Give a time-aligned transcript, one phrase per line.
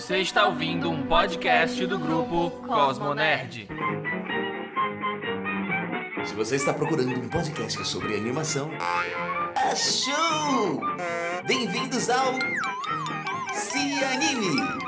[0.00, 3.68] Você está ouvindo um podcast do grupo Cosmo Nerd.
[6.24, 8.70] Se você está procurando um podcast sobre animação,
[9.54, 10.80] achou!
[11.46, 12.32] Bem-vindos ao
[13.52, 14.79] Se Anime!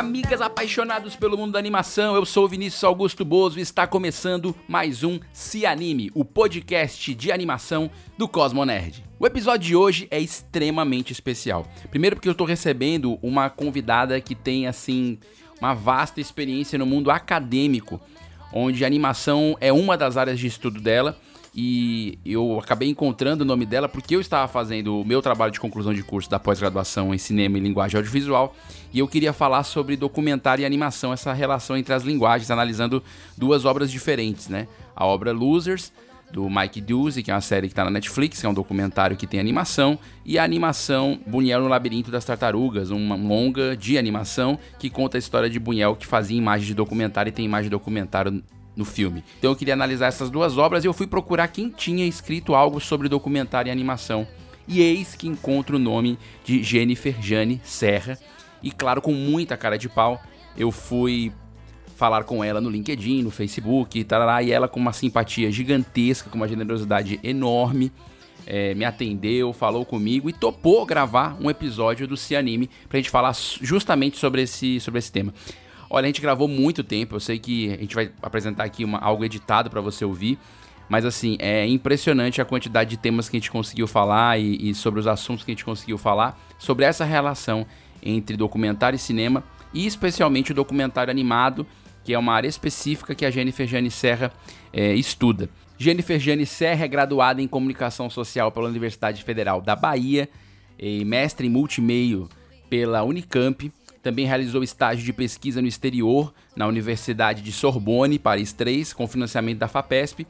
[0.00, 2.14] Amigas apaixonados pelo mundo da animação.
[2.14, 7.14] Eu sou o Vinícius Augusto Bozo e está começando mais um Se Anime, o podcast
[7.14, 9.04] de animação do Cosmo Nerd.
[9.18, 11.68] O episódio de hoje é extremamente especial.
[11.90, 15.18] Primeiro porque eu estou recebendo uma convidada que tem assim
[15.60, 18.00] uma vasta experiência no mundo acadêmico,
[18.54, 21.14] onde a animação é uma das áreas de estudo dela
[21.54, 25.58] e eu acabei encontrando o nome dela porque eu estava fazendo o meu trabalho de
[25.58, 28.54] conclusão de curso da pós-graduação em cinema e linguagem audiovisual
[28.92, 33.02] e eu queria falar sobre documentário e animação, essa relação entre as linguagens, analisando
[33.36, 34.68] duas obras diferentes, né?
[34.94, 35.92] A obra Losers,
[36.32, 39.16] do Mike Duzzi, que é uma série que está na Netflix, que é um documentário
[39.16, 44.58] que tem animação, e a animação Bunhel no Labirinto das Tartarugas, uma longa de animação
[44.78, 47.70] que conta a história de Bunhel que fazia imagem de documentário e tem imagem de
[47.70, 48.42] documentário
[48.76, 49.24] no filme.
[49.38, 52.80] Então eu queria analisar essas duas obras e eu fui procurar quem tinha escrito algo
[52.80, 54.26] sobre documentário e animação.
[54.66, 58.18] E eis que encontro o nome de Jennifer Jane Serra.
[58.62, 60.20] E claro, com muita cara de pau,
[60.56, 61.32] eu fui
[61.96, 66.36] falar com ela no LinkedIn, no Facebook, tarará, e ela com uma simpatia gigantesca, com
[66.36, 67.92] uma generosidade enorme,
[68.46, 73.10] é, me atendeu, falou comigo e topou gravar um episódio do Se Anime pra gente
[73.10, 75.34] falar justamente sobre esse, sobre esse tema.
[75.92, 78.98] Olha, a gente gravou muito tempo, eu sei que a gente vai apresentar aqui uma,
[78.98, 80.38] algo editado para você ouvir,
[80.88, 84.74] mas assim, é impressionante a quantidade de temas que a gente conseguiu falar e, e,
[84.74, 87.66] sobre os assuntos que a gente conseguiu falar, sobre essa relação
[88.00, 89.42] entre documentário e cinema,
[89.74, 91.66] e especialmente o documentário animado,
[92.04, 94.32] que é uma área específica que a Jennifer Jane Serra
[94.72, 95.50] é, estuda.
[95.76, 100.28] Jennifer Jane Serra é graduada em Comunicação Social pela Universidade Federal da Bahia,
[100.78, 102.28] e mestre em multimeio
[102.70, 103.70] pela Unicamp,
[104.02, 109.58] também realizou estágio de pesquisa no exterior na Universidade de Sorbonne, Paris 3, com financiamento
[109.58, 110.26] da FAPESP.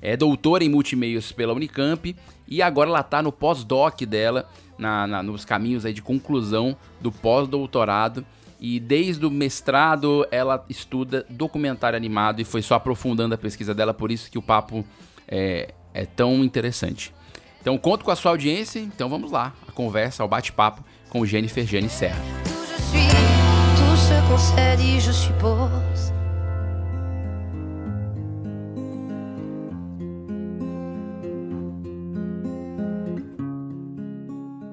[0.00, 2.16] É doutora em multimeios pela Unicamp
[2.48, 7.12] e agora ela está no pós-doc dela, na, na, nos caminhos aí de conclusão do
[7.12, 8.26] pós-doutorado.
[8.58, 13.94] E desde o mestrado ela estuda documentário animado e foi só aprofundando a pesquisa dela,
[13.94, 14.84] por isso que o papo
[15.28, 17.14] é, é tão interessante.
[17.60, 21.64] Então conto com a sua audiência, então vamos lá, a conversa, o bate-papo com Jennifer
[21.64, 22.51] Jane Serra.
[22.92, 26.12] Tout ce qu'on s'est dit, je suppose.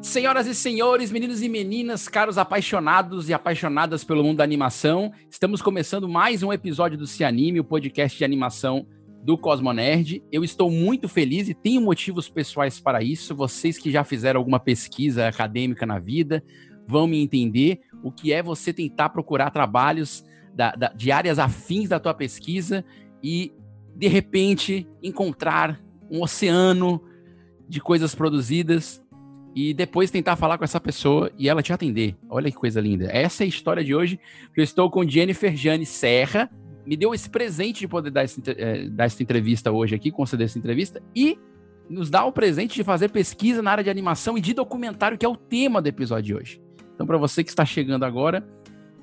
[0.02, 5.62] Senhoras e senhores, meninos e meninas, caros apaixonados e apaixonadas pelo mundo da animação, estamos
[5.62, 8.86] começando mais um episódio do Se Anime, o podcast de animação
[9.24, 10.22] do Cosmonerd.
[10.32, 13.34] Eu estou muito feliz e tenho motivos pessoais para isso.
[13.34, 16.44] Vocês que já fizeram alguma pesquisa acadêmica na vida
[16.90, 21.90] vão me entender o que é você tentar procurar trabalhos da, da, de áreas afins
[21.90, 22.84] da tua pesquisa
[23.24, 23.54] e,
[23.96, 27.02] de repente, encontrar um oceano
[27.68, 29.02] de coisas produzidas
[29.56, 32.16] e depois tentar falar com essa pessoa e ela te atender.
[32.30, 33.10] Olha que coisa linda.
[33.12, 34.20] Essa é a história de hoje.
[34.56, 36.50] Eu estou com Jennifer Jane Serra.
[36.86, 40.46] Me deu esse presente de poder dar, esse, eh, dar essa entrevista hoje aqui, conceder
[40.46, 41.38] essa entrevista, e
[41.90, 45.26] nos dá o presente de fazer pesquisa na área de animação e de documentário, que
[45.26, 46.69] é o tema do episódio de hoje.
[47.00, 48.46] Então, para você que está chegando agora,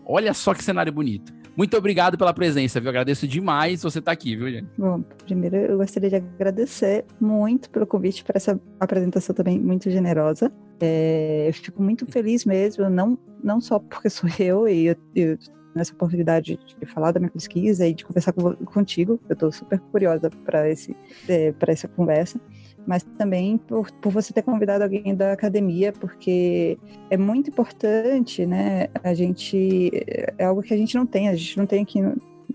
[0.04, 1.32] olha só que cenário bonito.
[1.56, 2.90] Muito obrigado pela presença, viu?
[2.90, 4.68] Agradeço demais você estar tá aqui, viu, Jenny?
[4.76, 10.52] Bom, primeiro eu gostaria de agradecer muito pelo convite para essa apresentação também muito generosa.
[10.78, 15.38] É, eu fico muito feliz mesmo, não, não só porque sou eu e eu, eu
[15.74, 19.18] nessa oportunidade de falar da minha pesquisa e de conversar com, contigo.
[19.26, 20.94] Eu estou super curiosa para esse
[21.26, 22.38] é, para essa conversa
[22.86, 26.78] mas também por, por você ter convidado alguém da academia, porque
[27.10, 28.86] é muito importante, né?
[29.02, 29.90] A gente
[30.38, 32.00] é algo que a gente não tem, a gente não tem aqui,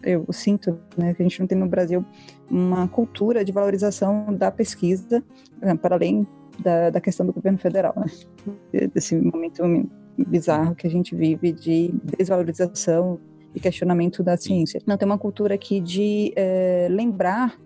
[0.03, 2.06] eu sinto, né, que a gente não tem no Brasil
[2.50, 5.24] uma cultura de valorização da pesquisa,
[5.81, 6.26] para além
[6.59, 8.88] da, da questão do governo federal, né?
[8.94, 9.64] Desse momento
[10.17, 13.20] bizarro que a gente vive de desvalorização
[13.53, 14.82] e questionamento da ciência.
[14.85, 17.58] Não tem uma cultura aqui de é, lembrar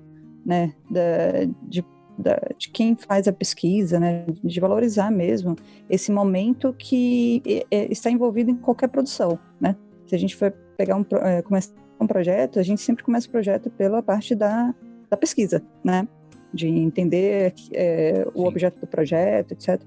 [0.45, 1.83] né, da, de
[2.17, 5.55] da, de quem faz a pesquisa, né, de valorizar mesmo
[5.89, 9.75] esse momento que é, está envolvido em qualquer produção, né?
[10.07, 13.31] Se a gente for pegar um é, começar um projeto, a gente sempre começa o
[13.31, 14.73] projeto pela parte da,
[15.09, 16.07] da pesquisa, né?
[16.53, 19.81] De entender é, o objeto do projeto, etc.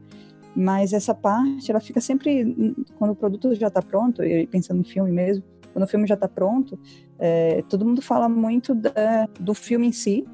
[0.54, 4.84] Mas essa parte, ela fica sempre quando o produto já está pronto, e pensando em
[4.84, 6.78] filme mesmo, quando o filme já está pronto,
[7.18, 10.26] é, todo mundo fala muito da, do filme em si,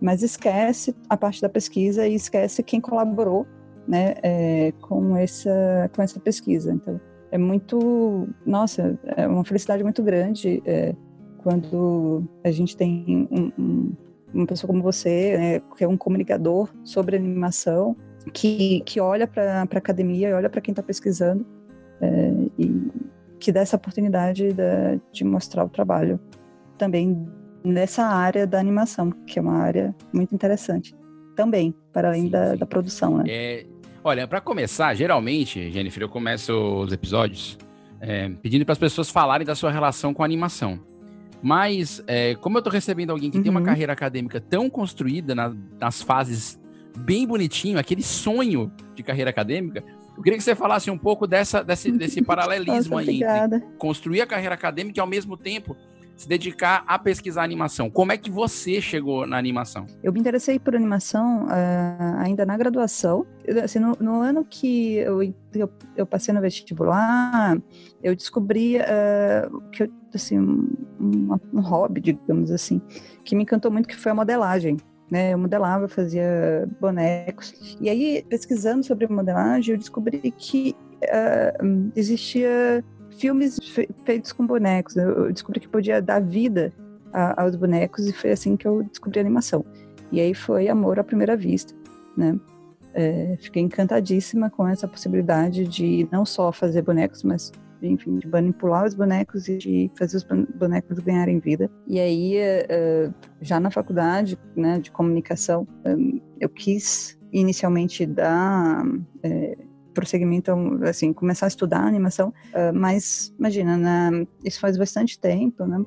[0.00, 3.46] mas esquece a parte da pesquisa e esquece quem colaborou
[3.86, 6.72] né, é, com, essa, com essa pesquisa.
[6.72, 7.00] Então,
[7.30, 10.94] é muito, nossa, é uma felicidade muito grande é,
[11.38, 13.92] quando a gente tem um, um,
[14.32, 17.96] uma pessoa como você, né, que é um comunicador sobre animação,
[18.32, 21.46] que, que olha para a academia, olha para quem está pesquisando
[22.00, 22.90] é, e
[23.38, 26.20] que dá essa oportunidade de, de mostrar o trabalho
[26.76, 27.26] também
[27.68, 30.94] nessa área da animação, que é uma área muito interessante
[31.36, 32.56] também, para além sim, da, sim.
[32.56, 33.24] da, produção, né?
[33.28, 33.66] É,
[34.02, 37.56] olha, para começar, geralmente, Jennifer, eu começo os episódios
[38.00, 40.80] é, pedindo para as pessoas falarem da sua relação com a animação.
[41.40, 43.42] Mas, é, como eu estou recebendo alguém que uhum.
[43.44, 43.66] tem uma uhum.
[43.66, 46.60] carreira acadêmica tão construída na, nas fases
[46.96, 49.84] bem bonitinho, aquele sonho de carreira acadêmica,
[50.16, 54.20] eu queria que você falasse um pouco dessa, desse, desse paralelismo Nossa, aí entre construir
[54.20, 55.76] a carreira acadêmica e ao mesmo tempo
[56.18, 57.88] se dedicar a pesquisar animação.
[57.88, 59.86] Como é que você chegou na animação?
[60.02, 63.24] Eu me interessei por animação uh, ainda na graduação.
[63.62, 67.56] Assim, no, no ano que eu, eu, eu, passei no vestibular,
[68.02, 72.82] eu descobri uh, que eu, assim, um, um hobby, digamos assim,
[73.24, 74.76] que me encantou muito, que foi a modelagem.
[75.10, 77.78] Né, eu modelava, fazia bonecos.
[77.80, 82.84] E aí, pesquisando sobre modelagem, eu descobri que uh, existia
[83.18, 84.96] filmes fe feitos com bonecos.
[84.96, 86.72] Eu descobri que podia dar vida
[87.12, 89.64] a, aos bonecos e foi assim que eu descobri a animação.
[90.10, 91.74] E aí foi amor à primeira vista,
[92.16, 92.38] né?
[92.94, 98.84] É, fiquei encantadíssima com essa possibilidade de não só fazer bonecos, mas enfim, de manipular
[98.84, 100.26] os bonecos e de fazer os
[100.56, 101.70] bonecos ganharem vida.
[101.86, 103.10] E aí, é,
[103.40, 105.94] já na faculdade, né, de comunicação, é,
[106.40, 108.84] eu quis inicialmente dar
[109.22, 109.56] é,
[109.98, 110.52] prosseguimento,
[110.84, 113.76] assim, começar a estudar animação, uh, mas imagina,
[114.44, 115.84] isso faz bastante tempo, né?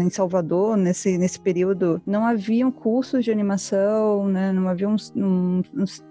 [0.00, 4.52] Em Salvador, nesse, nesse período, não haviam cursos de animação, né?
[4.52, 5.62] não havia um, um,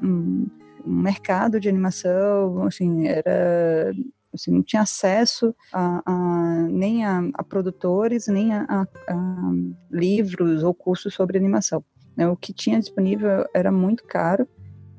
[0.01, 0.47] um,
[0.85, 3.94] mercado de animação, assim, era
[4.33, 9.51] assim, não tinha acesso a, a nem a, a, produtores, nem a, a,
[9.91, 11.83] livros ou cursos sobre animação.
[12.15, 12.25] Né?
[12.25, 14.47] O que tinha disponível era muito caro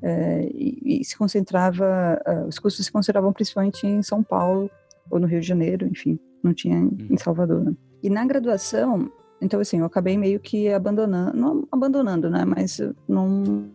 [0.01, 4.69] é, e, e, se concentrava, uh, os cursos se concentravam principalmente em São Paulo
[5.09, 7.17] ou no Rio de Janeiro, enfim, não tinha em, em uhum.
[7.17, 7.63] Salvador.
[7.63, 7.73] Né?
[8.01, 9.11] E na graduação,
[9.41, 13.69] então assim, eu acabei meio que abandonando, não abandonando, né, mas não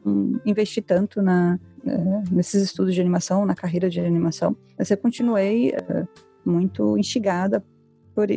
[0.47, 5.71] investi tanto na, é, nesses estudos de animação, na carreira de animação, mas eu continuei
[5.71, 6.07] é,
[6.45, 7.63] muito instigada
[8.15, 8.29] por,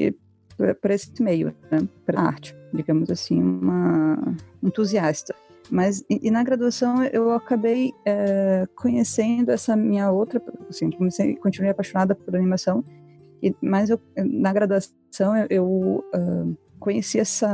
[0.57, 5.33] por, por esse meio, né, pela arte, digamos assim, uma entusiasta.
[5.69, 11.71] Mas e, e na graduação eu acabei é, conhecendo essa minha outra, assim, comecei, continuei
[11.71, 12.83] apaixonada por animação,
[13.41, 17.49] e, mas eu, na graduação eu, eu uh, conheci essa,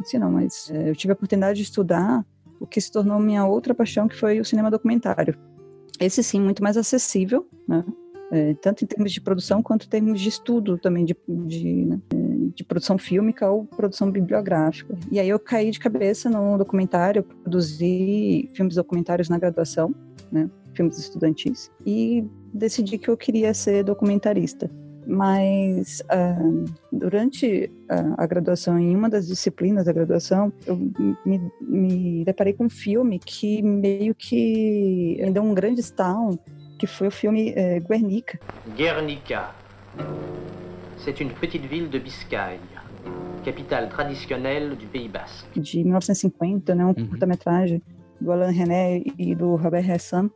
[0.00, 2.24] assim não, mas é, eu tive a oportunidade de estudar
[2.60, 5.36] o que se tornou minha outra paixão, que foi o cinema documentário.
[6.00, 7.84] Esse sim, muito mais acessível, né?
[8.30, 11.16] É, tanto em termos de produção quanto em termos de estudo também de,
[11.46, 11.98] de, né,
[12.58, 14.94] de, produção fílmica ou produção bibliográfica.
[15.10, 19.94] E aí eu caí de cabeça no documentário, produzi filmes documentários na graduação,
[20.30, 24.70] né, filmes estudantis, e decidi que eu queria ser documentarista.
[25.06, 30.76] Mas uh, durante a, a, graduação, em uma das disciplinas da graduação, eu
[31.24, 36.38] me, me deparei com um filme que meio que me deu um grande estalo
[36.78, 38.38] que foi o filme é, Guernica.
[38.76, 39.50] Guernica.
[40.98, 42.58] C'est une petite ville de Biscaye,
[43.44, 45.46] capitale traditionnelle du Pays Basque.
[45.54, 47.06] De 1950, né, um uhum.
[47.06, 47.80] curta-metragem
[48.20, 50.28] do Alain René e do Robert Ressan,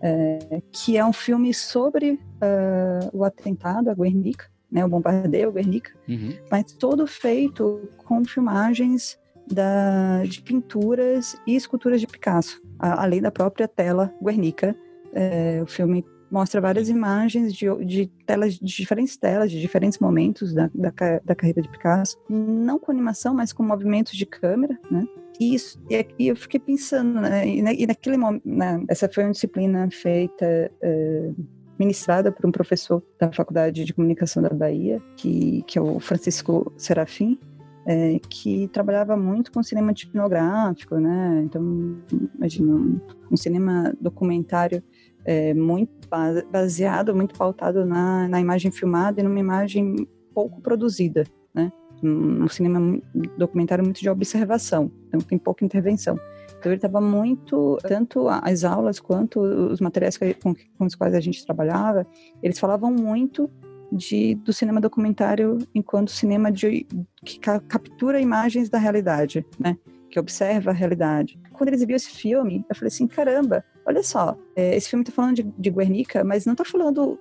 [0.00, 5.52] é, que é um filme sobre uh, o atentado a Guernica, né, o bombardeio a
[5.52, 6.32] Guernica, uhum.
[6.50, 9.18] mas todo feito com filmagens
[9.50, 14.76] da, de pinturas e esculturas de Picasso, a, além da própria tela Guernica,
[15.12, 20.52] é, o filme mostra várias imagens de, de, telas, de diferentes telas, de diferentes momentos
[20.52, 20.92] da, da,
[21.24, 25.06] da, carreira de Picasso, não com animação, mas com movimentos de câmera, né?
[25.38, 27.46] E, isso, e, eu fiquei pensando, né?
[27.46, 28.82] e, naquele momento, né?
[28.88, 30.44] essa foi uma disciplina feita,
[30.82, 31.30] é,
[31.78, 36.72] ministrada por um professor da Faculdade de Comunicação da Bahia, que, que é o Francisco
[36.76, 37.38] Serafim,
[37.86, 41.42] é, que trabalhava muito com cinema tipnográfico, né?
[41.44, 41.96] Então,
[42.34, 43.00] imagina, um,
[43.30, 44.82] um cinema documentário
[45.24, 46.08] é, muito
[46.50, 51.72] baseado, muito pautado na, na imagem filmada e numa imagem pouco produzida, né?
[52.02, 53.00] Um, cinema
[53.38, 56.18] documentário muito de observação, então tem pouca intervenção.
[56.58, 61.20] Então ele estava muito, tanto as aulas quanto os materiais com, com os quais a
[61.20, 62.06] gente trabalhava,
[62.42, 63.50] eles falavam muito
[63.92, 66.86] de, do cinema documentário enquanto cinema de,
[67.24, 69.76] que ca, captura imagens da realidade, né?
[70.10, 71.38] que observa a realidade.
[71.52, 75.12] Quando eles viram esse filme, eu falei assim, caramba, olha só, é, esse filme está
[75.12, 77.18] falando de, de Guernica, mas não está falando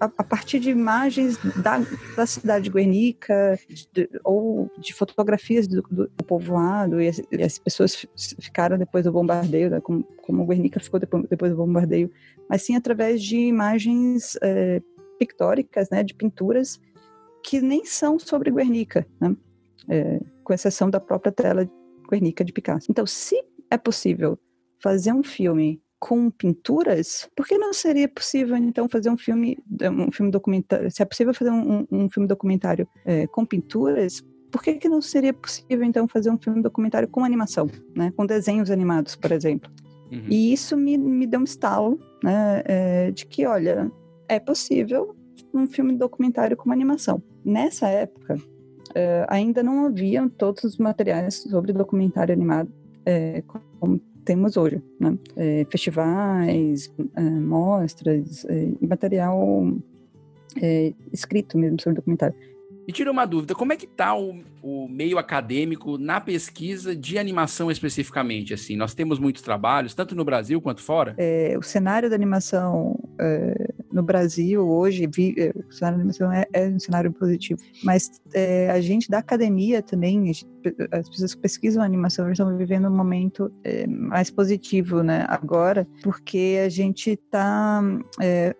[0.00, 1.80] a, a, partir de imagens da,
[2.16, 3.58] da cidade de Guernica
[3.92, 8.06] de, ou de fotografias do, do, do povoado e as, e as, pessoas
[8.40, 12.10] ficaram depois do bombardeio, né, como, como Guernica ficou depois, depois, do bombardeio,
[12.48, 14.80] mas sim através de imagens é,
[15.18, 16.80] pictóricas, né, de pinturas
[17.42, 19.34] que nem são sobre Guernica, né,
[19.88, 21.68] é, com exceção da própria tela
[22.10, 22.86] Guernica de Picasso.
[22.90, 24.38] Então, se é possível
[24.78, 30.12] fazer um filme com pinturas, por que não seria possível então fazer um filme, um
[30.12, 30.90] filme documentário?
[30.90, 35.02] Se é possível fazer um, um filme documentário é, com pinturas, por que, que não
[35.02, 38.12] seria possível então fazer um filme documentário com animação, né?
[38.16, 39.70] Com desenhos animados, por exemplo?
[40.10, 40.26] Uhum.
[40.28, 42.62] E isso me, me deu um estalo, né?
[42.64, 43.90] É, de que, olha,
[44.28, 45.16] é possível
[45.52, 47.22] um filme documentário com animação.
[47.44, 48.36] Nessa época,
[48.94, 52.72] é, ainda não haviam todos os materiais sobre documentário animado
[53.04, 53.42] é,
[53.78, 55.16] como temos hoje, né?
[55.36, 59.72] É, festivais, é, mostras é, e material
[60.60, 62.36] é, escrito mesmo sobre documentário.
[62.88, 67.18] E tira uma dúvida, como é que está o, o, meio acadêmico na pesquisa de
[67.18, 68.54] animação especificamente?
[68.54, 71.14] Assim, nós temos muitos trabalhos, tanto no Brasil quanto fora?
[71.18, 76.30] É, o cenário da animação é, no Brasil hoje, vi, é, o cenário da animação
[76.30, 80.30] é, é um cenário positivo, mas é, a gente da academia também,
[80.92, 85.24] as pessoas que pesquisam animação estão vivendo um momento é, mais positivo, né?
[85.28, 87.82] Agora, porque a gente está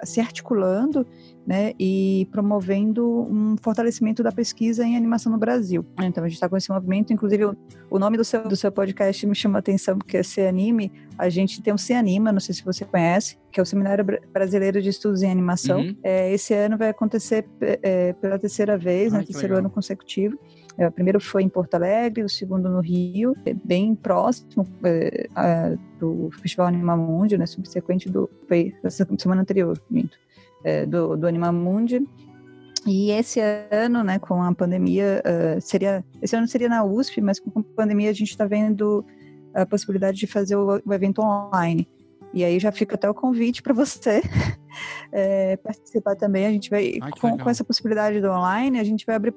[0.05, 1.07] se articulando
[1.47, 5.87] né, e promovendo um fortalecimento da pesquisa em animação no Brasil.
[6.03, 7.57] Então a gente está com esse movimento, inclusive o,
[7.89, 10.91] o, nome do seu, do seu podcast me chama a atenção porque é Se Anime.
[11.17, 14.05] A gente tem o Se Anima, não sei se você conhece, que é o Seminário
[14.33, 15.81] Brasileiro de Estudos em Animação.
[15.81, 15.97] Uhum.
[16.03, 19.67] É, esse ano vai acontecer é, pela terceira vez, no né, terceiro legal.
[19.67, 20.37] ano consecutivo.
[20.77, 25.27] É, o primeiro foi em Porto Alegre, o segundo no Rio, é bem próximo é,
[25.35, 28.75] a, do Festival Animamundi, né, subsequente do foi
[29.17, 30.19] semana anterior, minto
[30.89, 32.03] do, do Animamundi.
[32.87, 37.41] E esse ano, né, com a pandemia, uh, seria esse ano seria na USP, mas
[37.41, 39.05] com a pandemia a gente está vendo
[39.53, 41.89] a possibilidade de fazer o, o, evento online.
[42.33, 44.23] E aí já fica até o convite para você
[45.11, 46.47] é, participar também.
[46.47, 49.35] A gente vai Ai, com, com, essa possibilidade do online, a gente vai abrir,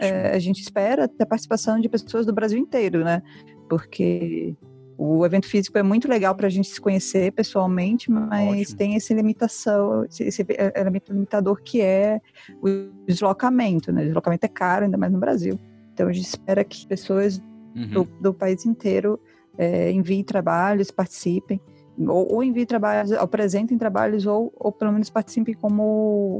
[0.00, 3.22] é, a gente espera a participação de pessoas do Brasil inteiro, né?
[3.68, 4.56] Porque
[5.04, 8.78] o evento físico é muito legal para a gente se conhecer pessoalmente, mas Ótimo.
[8.78, 12.20] tem essa limitação, esse elemento limitador que é
[12.62, 12.68] o
[13.04, 14.02] deslocamento, né?
[14.02, 15.58] O deslocamento é caro, ainda mais no Brasil.
[15.92, 17.42] Então a gente espera que pessoas
[17.74, 17.88] uhum.
[17.88, 19.18] do, do, país inteiro
[19.58, 21.60] é, enviem trabalhos, participem,
[21.98, 25.82] ou, ou enviem trabalhos, apresentem trabalhos, ou, ou pelo menos participem como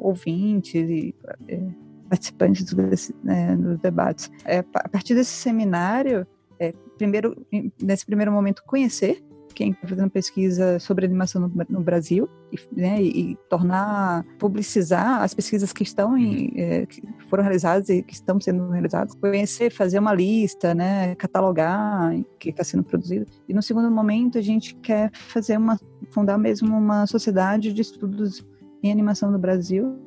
[0.05, 1.15] ouvintes e
[1.49, 1.61] é,
[2.09, 4.31] participantes dos, né, dos debates.
[4.45, 6.25] É, a partir desse seminário,
[6.63, 7.35] é, primeiro,
[7.83, 9.21] nesse primeiro momento, conhecer
[9.53, 15.35] quem está fazendo pesquisa sobre animação no, no Brasil e, né, e, tornar, publicizar as
[15.35, 16.53] pesquisas que estão em, uhum.
[16.57, 22.15] é, que foram realizadas e que estão sendo realizadas, conhecer, fazer uma lista, né, catalogar
[22.15, 23.27] o que está sendo produzido.
[23.49, 25.79] E no segundo momento a gente quer fazer uma,
[26.11, 28.47] fundar mesmo uma sociedade de estudos
[28.83, 29.99] em animação no Brasil,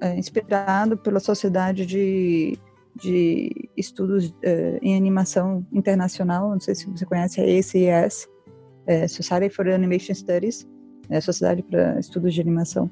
[0.00, 2.58] é, inspirado pela sociedade de
[3.00, 8.28] de estudos uh, em animação internacional, não sei se você conhece, é ACES,
[8.86, 10.68] é, Society for Animation Studies,
[11.08, 12.90] é a Sociedade para Estudos de Animação,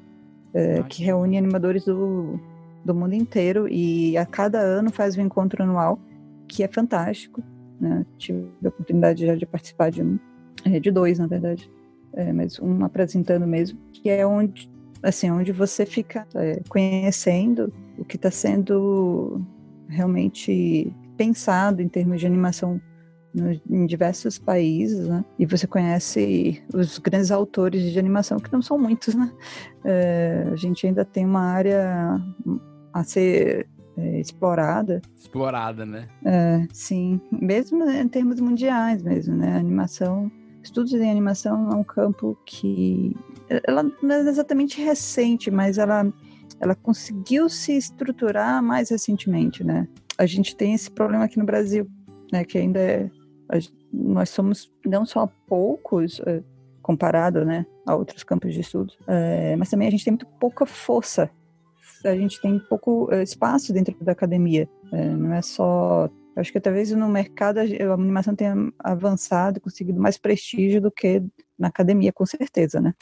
[0.53, 2.39] é, que reúne animadores do,
[2.83, 5.99] do mundo inteiro e a cada ano faz um encontro anual,
[6.47, 7.43] que é fantástico.
[7.79, 8.05] Né?
[8.17, 10.19] Tive a oportunidade já de participar de um,
[10.65, 11.69] é, de dois, na verdade,
[12.13, 14.69] é, mas um apresentando mesmo, que é onde,
[15.03, 19.41] assim, onde você fica é, conhecendo o que está sendo
[19.89, 22.79] realmente pensado em termos de animação
[23.33, 25.23] no, em diversos países, né?
[25.37, 29.31] E você conhece os grandes autores de animação, que não são muitos, né?
[29.83, 32.19] É, a gente ainda tem uma área
[32.93, 33.67] a ser
[33.97, 35.01] é, explorada.
[35.17, 36.07] Explorada, né?
[36.25, 39.53] É, sim, mesmo em termos mundiais mesmo, né?
[39.53, 40.31] A animação,
[40.63, 43.15] estudos em animação é um campo que
[43.67, 46.11] ela não é exatamente recente, mas ela
[46.59, 49.87] ela conseguiu se estruturar mais recentemente, né?
[50.17, 51.87] A gente tem esse problema aqui no Brasil,
[52.31, 52.43] né?
[52.43, 53.11] Que ainda é,
[53.91, 56.43] nós somos não só poucos é,
[56.81, 60.65] comparado, né, a outros campos de estudo, é, mas também a gente tem muito pouca
[60.65, 61.29] força.
[62.05, 64.69] A gente tem pouco é, espaço dentro da academia.
[64.91, 70.81] Não é só acho que talvez no mercado a animação tenha avançado, conseguido mais prestígio
[70.81, 71.21] do que
[71.57, 72.93] na academia, com certeza, né?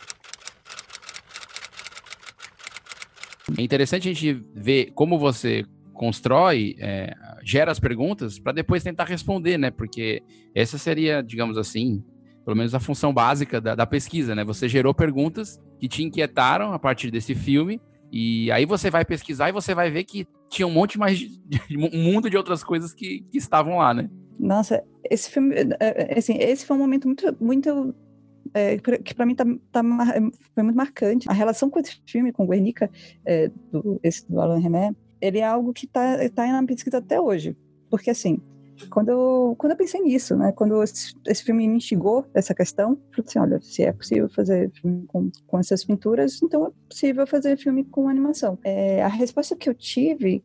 [3.55, 7.13] É interessante a gente ver como você constrói, é,
[7.43, 9.71] gera as perguntas para depois tentar responder, né?
[9.71, 10.21] Porque
[10.53, 12.03] essa seria, digamos assim,
[12.45, 14.43] pelo menos a função básica da, da, pesquisa, né?
[14.43, 19.49] Você gerou perguntas que te inquietaram a partir desse filme, e aí você vai pesquisar
[19.49, 21.39] e você vai ver que tinha um monte mais, de,
[21.75, 24.09] um mundo de outras coisas que, que estavam lá, né?
[24.39, 27.95] Nossa, esse filme, é, é, assim, esse foi um momento muito, muito
[28.53, 29.81] é, que para mim tá, tá,
[30.53, 31.29] foi muito marcante.
[31.29, 32.89] A relação com esse filme, com Guernica,
[33.25, 37.19] é, do, esse do Alain René, ele é algo que está tá na pesquisa até
[37.19, 37.55] hoje.
[37.89, 38.41] Porque, assim,
[38.89, 40.51] quando eu, quando eu pensei nisso, né?
[40.51, 44.29] Quando esse, esse filme me instigou essa questão, eu falei assim, olha, se é possível
[44.29, 48.59] fazer filme com, com essas pinturas, então é possível fazer filme com animação.
[48.63, 50.43] É, a resposta que eu tive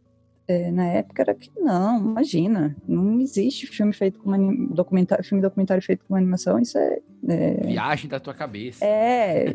[0.49, 5.83] é, na época era que não, imagina, não existe filme feito com documentário, filme documentário
[5.83, 7.67] feito com animação, isso é, é...
[7.67, 8.85] viagem da tua cabeça.
[8.85, 9.47] É,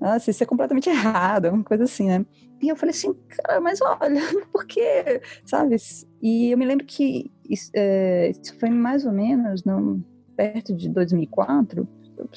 [0.00, 2.26] nossa, isso é completamente errado, é uma coisa assim, né?
[2.60, 4.20] E eu falei assim, cara, mas olha,
[4.52, 5.20] por quê?
[5.44, 5.76] Sabe?
[6.22, 10.02] E eu me lembro que isso, é, isso foi mais ou menos não,
[10.36, 11.88] perto de 2004,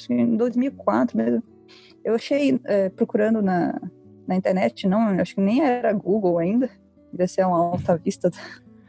[0.09, 1.43] em 2004 mesmo.
[2.03, 3.79] Eu achei, é, procurando na,
[4.27, 6.69] na internet, não, acho que nem era Google ainda,
[7.11, 8.29] devia ser uma alta vista.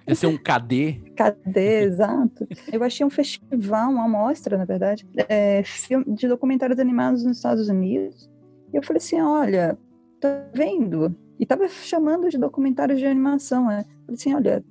[0.01, 1.03] Devia ser um KD.
[1.15, 2.47] KD, exato.
[2.73, 5.63] Eu achei um festival, uma amostra, na verdade, é,
[6.07, 8.29] de documentários animados nos Estados Unidos.
[8.73, 9.79] E eu falei assim, olha,
[10.21, 11.15] tá vendo?
[11.39, 13.85] E tava chamando de documentários de animação, né?
[14.07, 14.65] Falei assim, olha,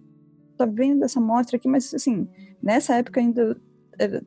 [0.57, 2.27] tá vendo essa mostra aqui, mas assim,
[2.61, 3.57] nessa época ainda
[3.97, 4.21] é,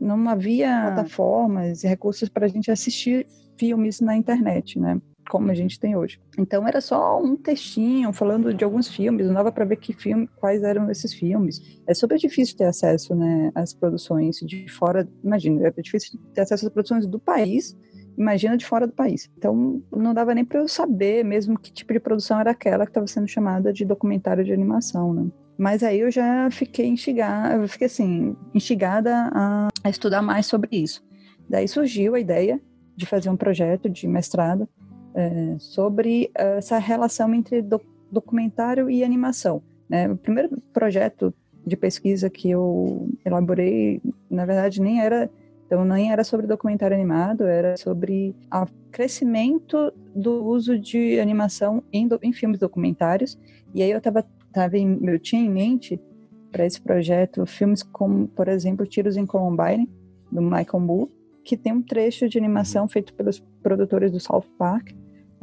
[0.00, 5.00] não havia plataformas e recursos para a gente assistir filmes na internet, né?
[5.30, 6.20] Como a gente tem hoje.
[6.38, 10.28] Então era só um textinho falando de alguns filmes, não dava para ver que filme,
[10.36, 11.80] quais eram esses filmes.
[11.86, 15.08] É super difícil ter acesso, né, às produções de fora.
[15.22, 17.76] Imagina, é difícil ter acesso às produções do país
[18.16, 19.30] imagina de fora do país.
[19.36, 22.90] Então, não dava nem para eu saber mesmo que tipo de produção era aquela que
[22.90, 25.30] estava sendo chamada de documentário de animação, né?
[25.56, 31.04] Mas aí eu já fiquei instigada, fiquei assim, instigada a, a estudar mais sobre isso.
[31.48, 32.60] Daí surgiu a ideia
[32.96, 34.68] de fazer um projeto de mestrado
[35.14, 39.62] é, sobre essa relação entre do, documentário e animação.
[39.88, 40.08] Né?
[40.10, 41.34] O primeiro projeto
[41.66, 45.30] de pesquisa que eu elaborei, na verdade, nem era
[45.72, 52.06] então, nem era sobre documentário animado, era sobre o crescimento do uso de animação em,
[52.06, 53.38] do, em filmes documentários.
[53.74, 54.22] E aí eu, tava,
[54.52, 55.98] tava em, eu tinha em mente
[56.50, 59.88] para esse projeto filmes como, por exemplo, Tiros em Columbine,
[60.30, 61.10] do Michael Moore,
[61.42, 64.90] que tem um trecho de animação feito pelos produtores do South Park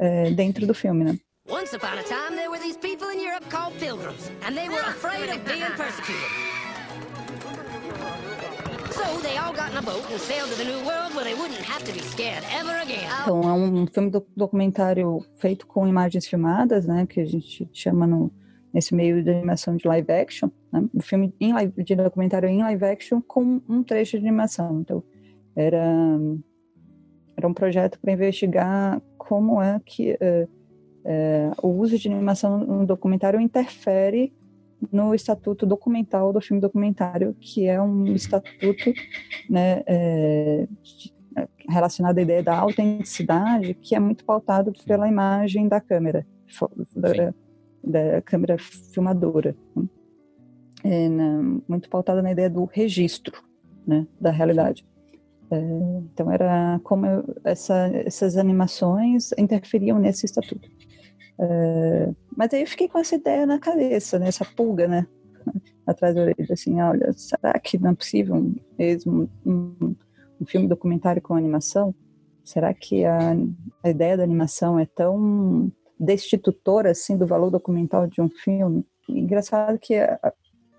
[0.00, 1.18] é, dentro do filme, né?
[1.48, 4.80] Once upon a time, there were these people in Europe called pilgrims, and they were
[4.80, 6.50] afraid of being persecuted.
[13.22, 18.30] Então, é um filme documentário feito com imagens filmadas, né, que a gente chama no,
[18.72, 22.84] nesse meio de animação de live action, né, um filme live, de documentário em live
[22.84, 24.80] action com um trecho de animação.
[24.80, 25.02] Então,
[25.56, 26.18] era,
[27.40, 30.48] era um projeto para investigar como é que uh,
[31.04, 34.32] uh, o uso de animação no documentário interfere
[34.92, 38.92] no estatuto documental do filme documentário, que é um estatuto
[39.48, 40.66] né, é,
[41.68, 46.26] relacionado à ideia da autenticidade, que é muito pautado pela imagem da câmera,
[46.96, 47.34] da,
[47.84, 49.54] da câmera filmadora.
[49.76, 49.84] Né?
[50.82, 53.42] É, na, muito pautada na ideia do registro
[53.86, 54.86] né, da realidade.
[55.50, 55.56] É,
[56.12, 57.06] então, era como
[57.42, 60.68] essa, essas animações interferiam nesse estatuto.
[61.38, 64.28] É, mas aí eu fiquei com essa ideia na cabeça, né?
[64.28, 65.06] Essa pulga, né?
[65.86, 69.96] Atrás da orelha, assim, olha, será que não é possível mesmo um,
[70.40, 71.94] um filme documentário com animação?
[72.44, 73.18] Será que a,
[73.82, 78.86] a ideia da animação é tão destitutora, assim, do valor documental de um filme?
[79.08, 79.94] Engraçado que,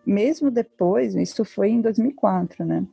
[0.06, 2.86] mesmo depois, isso foi em 2004, né?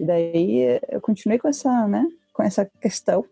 [0.00, 3.22] E daí eu continuei com essa, né, com essa questão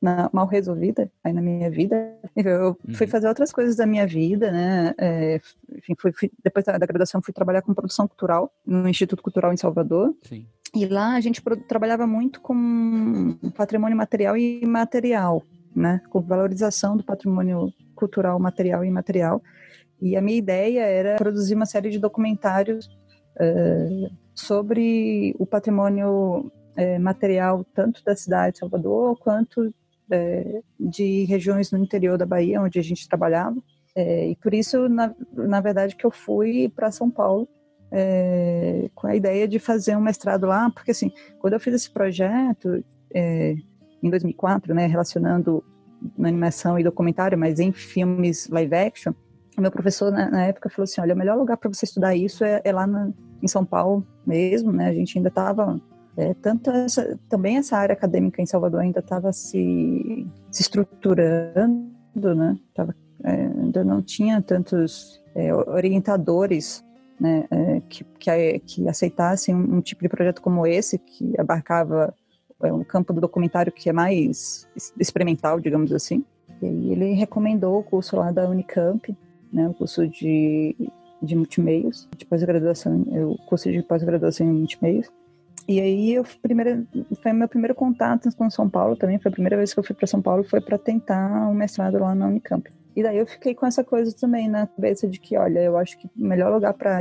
[0.00, 2.14] na, mal resolvida aí na minha vida.
[2.36, 3.10] Eu fui uhum.
[3.10, 4.94] fazer outras coisas da minha vida, né?
[4.98, 5.40] É,
[5.74, 9.54] enfim, fui, fui, depois da, da, graduação fui trabalhar com produção cultural no Instituto Cultural
[9.54, 10.14] em Salvador.
[10.22, 10.46] Sim.
[10.74, 15.42] E lá a gente trabalhava muito com patrimônio material e imaterial,
[15.74, 16.02] né?
[16.10, 19.42] Com valorização do patrimônio cultural, material e imaterial.
[19.98, 22.86] E a minha ideia era produzir uma série de documentários
[23.40, 29.72] uh, sobre o patrimônio uh, material tanto da cidade de Salvador quanto
[30.10, 33.56] é, de regiões no interior da Bahia, onde a gente trabalhava.
[33.94, 37.48] É, e por isso, na, na verdade, que eu fui para São Paulo
[37.90, 41.90] é, com a ideia de fazer um mestrado lá, porque assim, quando eu fiz esse
[41.90, 42.82] projeto
[43.14, 43.56] é,
[44.02, 45.64] em 2004, né, relacionando
[46.18, 49.12] animação e documentário, mas em filmes live action,
[49.58, 52.14] O meu professor na, na, época falou assim, olha, o melhor lugar para você estudar
[52.14, 53.10] isso é, é lá na,
[53.42, 54.88] em São Paulo mesmo, né?
[54.88, 55.80] A gente ainda estava
[56.16, 62.56] é, tanto essa, também essa área acadêmica em Salvador ainda estava se, se estruturando, né?
[62.72, 62.94] Tava,
[63.24, 66.84] é, ainda não tinha tantos é, orientadores
[67.18, 72.14] né, é, que, que, que, aceitassem um, um, tipo de projeto como esse, que abarcava
[72.62, 74.68] é, um campo do documentário que é mais
[75.00, 76.24] experimental, digamos assim.
[76.62, 79.16] E ele recomendou o curso lá da Unicamp,
[79.52, 80.74] né, o curso de,
[81.22, 85.08] de multimeios, de pós-graduação, o curso de pós-graduação em multimeios.
[85.66, 86.86] E aí eu primeiro,
[87.22, 89.94] foi meu primeiro contato com São Paulo também, foi a primeira vez que eu fui
[89.94, 92.70] para São Paulo, foi para tentar um mestrado lá na Unicamp.
[92.96, 95.98] E daí eu fiquei com essa coisa também na cabeça de que, olha, eu acho
[95.98, 96.98] que o melhor lugar para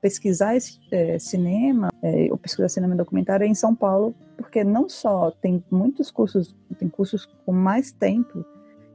[0.00, 4.88] pesquisar esse, é, cinema, é, ou pesquisar cinema documentário é em São Paulo, porque não
[4.88, 8.44] só tem muitos cursos, tem cursos com mais tempo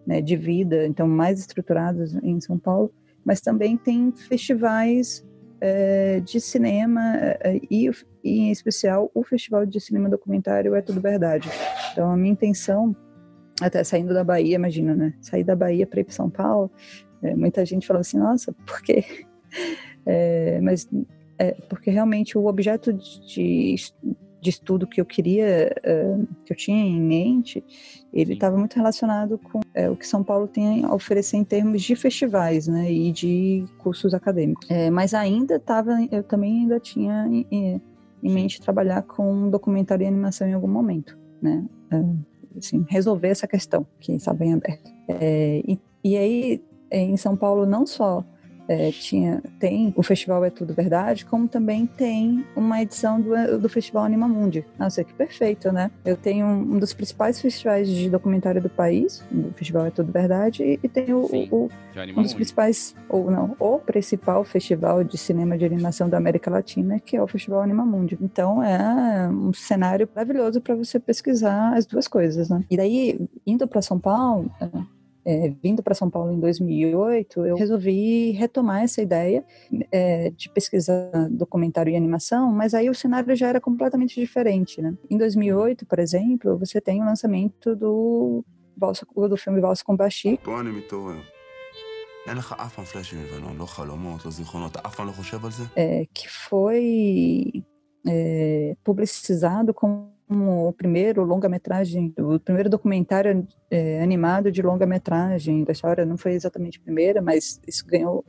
[0.05, 2.91] né, de vida, então mais estruturados em São Paulo,
[3.23, 5.25] mas também tem festivais
[5.59, 7.89] é, de cinema é, e,
[8.23, 11.49] e, em especial, o Festival de Cinema Documentário É Tudo Verdade.
[11.91, 12.95] Então, a minha intenção,
[13.59, 15.13] até saindo da Bahia, imagina, né?
[15.21, 16.69] Sair da Bahia para ir para São Paulo,
[17.23, 19.03] é, muita gente falou assim, nossa, por quê?
[20.05, 20.87] É, mas
[21.37, 23.75] é, porque realmente o objeto de, de
[24.49, 27.63] estudo que eu queria, uh, que eu tinha em mente,
[28.13, 31.83] ele estava muito relacionado com é, o que São Paulo tem a oferecer em termos
[31.83, 34.69] de festivais, né, e de cursos acadêmicos.
[34.69, 37.81] É, mas ainda estava, eu também ainda tinha em, em,
[38.33, 43.85] mente trabalhar com documentário e animação em algum momento, né, é, assim, resolver essa questão
[43.99, 44.89] que estava em aberto.
[45.09, 48.23] É, e, e aí, em São Paulo, não só
[48.67, 53.69] é, tinha, tem o Festival É Tudo Verdade, como também tem uma edição do, do
[53.69, 54.65] Festival Anima Mundi.
[54.77, 55.91] Nossa, que perfeito, né?
[56.03, 60.11] Eu tenho um, um dos principais festivais de documentário do país, o Festival É Tudo
[60.11, 61.69] Verdade, e, e tenho Sim, o,
[62.15, 66.99] um dos principais, ou não, o principal festival de cinema de animação da América Latina,
[66.99, 68.17] que é o Festival Anima Mundi.
[68.21, 72.63] Então é um cenário maravilhoso para você pesquisar as duas coisas, né?
[72.69, 74.51] E daí, indo para São Paulo,
[75.25, 79.43] é, vindo para São Paulo em 2008, eu resolvi retomar essa ideia
[79.91, 84.95] é, de pesquisar documentário e animação, mas aí o cenário já era completamente diferente, né?
[85.09, 88.45] Em 2008, por exemplo, você tem o lançamento do,
[89.27, 90.39] do filme Valsa com Bashi.
[95.75, 97.63] É, que foi
[98.07, 106.05] é, publicizado como o primeiro longa-metragem, o primeiro documentário é, animado de longa-metragem da história.
[106.05, 108.25] Não foi exatamente a primeira, mas isso ganhou,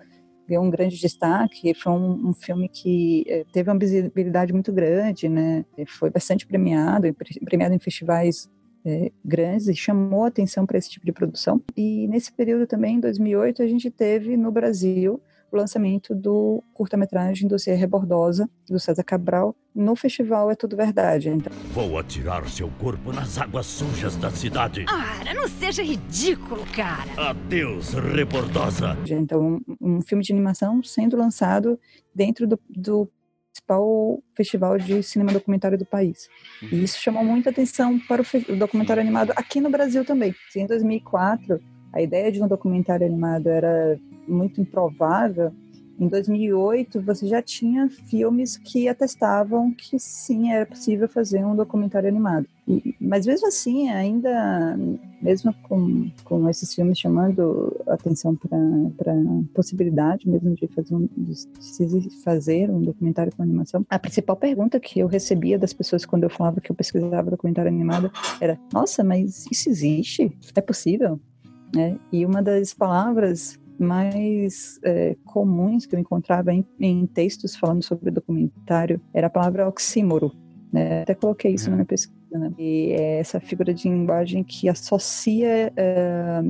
[0.47, 1.73] ganhou um grande destaque.
[1.75, 5.65] Foi um, um filme que é, teve uma visibilidade muito grande, né?
[5.87, 7.07] Foi bastante premiado,
[7.45, 8.51] premiado em festivais
[8.85, 11.63] é, grandes e chamou atenção para esse tipo de produção.
[11.77, 17.47] E nesse período também, em 2008, a gente teve no Brasil o lançamento do curta-metragem
[17.47, 21.29] do Dossiê Rebordosa, do César Cabral, no festival É Tudo Verdade.
[21.29, 21.53] Então...
[21.73, 24.85] Vou atirar seu corpo nas águas sujas da cidade.
[24.89, 27.31] Ora, não seja ridículo, cara.
[27.31, 28.97] Adeus, Rebordosa.
[29.09, 31.79] Então, um, um filme de animação sendo lançado
[32.15, 33.11] dentro do, do
[33.57, 36.29] principal festival de cinema documentário do país.
[36.63, 40.35] E isso chamou muita atenção para o, o documentário animado aqui no Brasil também.
[40.55, 41.61] Em 2004,
[41.93, 45.53] a ideia de um documentário animado era muito improvável,
[45.99, 52.09] em 2008 você já tinha filmes que atestavam que sim era possível fazer um documentário
[52.09, 52.47] animado.
[52.69, 54.77] E, mas mesmo assim, ainda,
[55.23, 58.57] mesmo com, com esses filmes chamando atenção para
[59.13, 64.79] a possibilidade mesmo de fazer, um, de fazer um documentário com animação, a principal pergunta
[64.79, 69.03] que eu recebia das pessoas quando eu falava que eu pesquisava documentário animado era: Nossa,
[69.03, 70.31] mas isso existe?
[70.55, 71.19] É possível?
[71.77, 77.83] É, e uma das palavras mais é, comuns que eu encontrava em, em, textos falando
[77.83, 80.33] sobre documentário era a palavra oxímoro.
[80.73, 81.03] Né?
[81.03, 81.71] Até coloquei isso uhum.
[81.71, 82.17] na minha pesquisa.
[82.31, 82.53] Né?
[82.59, 86.43] E é essa figura de linguagem que associa é,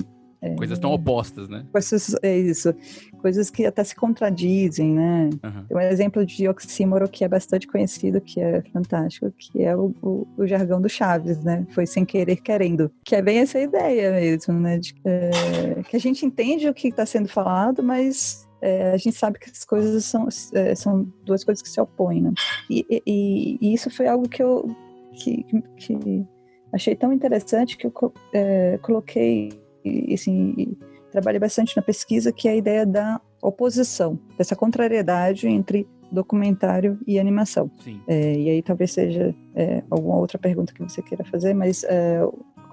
[0.56, 1.64] coisas tão opostas, né?
[1.72, 2.74] Coisas, é isso.
[3.18, 5.30] Coisas que até se contradizem, né?
[5.42, 5.64] Uhum.
[5.68, 9.94] Tem um exemplo de oxímoro que é bastante conhecido, que é fantástico, que é o,
[10.02, 11.66] o, o, jargão do Chaves, né?
[11.70, 12.90] Foi sem querer querendo.
[13.04, 14.78] Que é bem essa ideia mesmo, né?
[14.78, 19.16] De, é, que a gente entende o que está sendo falado, mas é, a gente
[19.16, 22.32] sabe que as coisas são, é, são duas coisas que se opõem, né?
[22.70, 24.74] E, e, e isso foi algo que eu
[25.12, 25.44] que,
[25.76, 26.26] que
[26.72, 29.50] achei tão interessante que eu é, coloquei
[29.88, 30.76] e, assim,
[31.10, 37.18] trabalha bastante na pesquisa, que é a ideia da oposição, dessa contrariedade entre documentário e
[37.18, 37.70] animação.
[38.06, 42.20] É, e aí talvez seja é, alguma outra pergunta que você queira fazer, mas é,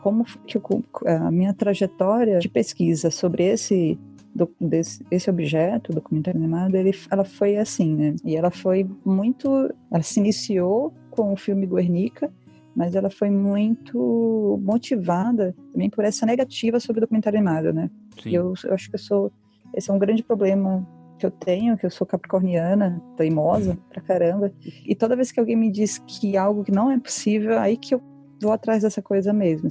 [0.01, 3.97] como que eu, a minha trajetória de pesquisa sobre esse
[4.35, 8.15] do, desse esse objeto, documentário animado, ele, ela foi assim, né?
[8.25, 12.31] E ela foi muito, ela se iniciou com o filme Guernica,
[12.75, 17.89] mas ela foi muito motivada também por essa negativa sobre o documentário animado, né?
[18.21, 18.31] Sim.
[18.31, 19.31] Eu, eu acho que eu sou,
[19.75, 20.85] esse é um grande problema
[21.17, 24.51] que eu tenho, que eu sou capricorniana, teimosa pra caramba.
[24.85, 27.95] E toda vez que alguém me diz que algo que não é possível, aí que
[27.95, 28.01] eu
[28.41, 29.69] vou atrás dessa coisa mesmo.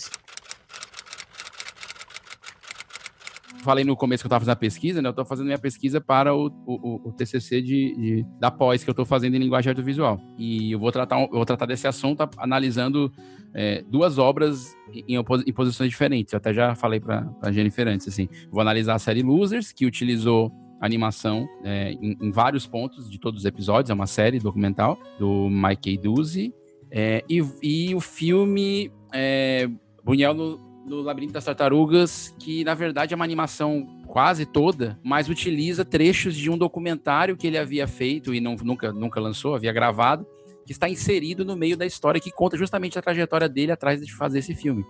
[3.63, 5.09] Falei no começo que eu estava fazendo a pesquisa, né?
[5.09, 8.91] Eu estou fazendo minha pesquisa para o, o, o TCC de, de, da pós que
[8.91, 10.21] eu estou fazendo em linguagem audiovisual.
[10.37, 13.13] E eu vou tratar, eu vou tratar desse assunto analisando
[13.55, 16.33] é, duas obras em, em, posições diferentes.
[16.33, 18.29] Eu até já falei para a Jennifer antes, assim.
[18.51, 23.41] Vou analisar a série Losers, que utilizou animação é, em, em, vários pontos de todos
[23.41, 23.91] os episódios.
[23.91, 26.53] É uma série documental do Mike Duzzi.
[26.91, 29.69] É, e, e, o filme é,
[30.05, 35.85] no, do Labirinto das Tartarugas, que na verdade é uma animação quase toda, mas utiliza
[35.85, 40.27] trechos de um documentário que ele havia feito e não, nunca, nunca lançou, havia gravado,
[40.67, 44.13] que está inserido no meio da história que conta justamente a trajetória dele atrás de
[44.15, 44.85] fazer esse filme.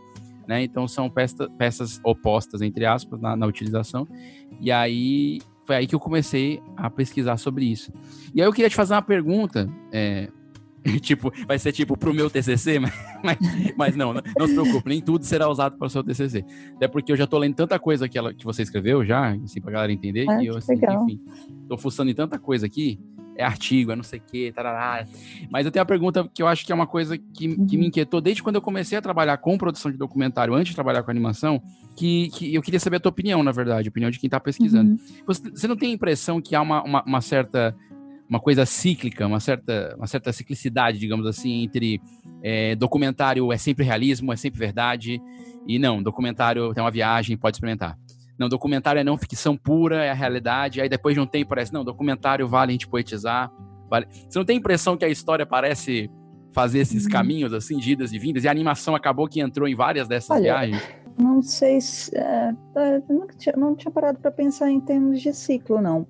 [0.47, 0.63] Né?
[0.65, 4.09] Então são peça, peças opostas, entre aspas, na, na utilização.
[4.61, 7.93] E aí foi aí que eu comecei a pesquisar sobre isso.
[8.35, 10.29] E aí eu queria te fazer uma pergunta, é,
[11.01, 12.93] tipo, vai ser tipo pro meu TCC, mas,
[13.23, 13.39] mas,
[13.77, 16.45] mas, não, não se preocupe, nem tudo será usado para o seu TCC.
[16.77, 19.61] Até porque eu já tô lendo tanta coisa que, ela, que você escreveu já, assim,
[19.61, 21.05] pra galera entender, ah, que eu, assim, legal.
[21.05, 21.21] enfim,
[21.69, 22.99] tô fuçando em tanta coisa aqui,
[23.37, 25.07] é artigo, é não sei o que, tarará.
[25.51, 27.85] Mas eu tenho uma pergunta que eu acho que é uma coisa que, que me
[27.85, 27.89] uhum.
[27.89, 31.11] inquietou desde quando eu comecei a trabalhar com produção de documentário, antes de trabalhar com
[31.11, 31.63] animação,
[31.97, 34.39] que, que eu queria saber a tua opinião, na verdade, a opinião de quem tá
[34.39, 34.93] pesquisando.
[34.93, 34.99] Uhum.
[35.27, 37.75] Você, você não tem a impressão que há uma, uma, uma certa
[38.33, 42.01] uma coisa cíclica, uma certa, uma certa ciclicidade, digamos assim, entre
[42.43, 45.21] é, documentário é sempre realismo, é sempre verdade,
[45.69, 47.99] e não, documentário tem uma viagem, pode experimentar.
[48.39, 51.75] Não, documentário é não ficção pura, é a realidade, aí depois de um tempo parece,
[51.75, 53.53] não, documentário vale a gente poetizar.
[53.91, 54.07] Vale...
[54.27, 56.11] Você não tem a impressão que a história parece
[56.55, 57.11] fazer esses uhum.
[57.11, 60.31] caminhos, assim, de idas e vindas, e a animação acabou que entrou em várias dessas
[60.31, 60.83] Olha, viagens?
[61.19, 62.17] Não sei se.
[62.17, 66.07] É, é não, tinha, não tinha parado para pensar em termos de ciclo, não.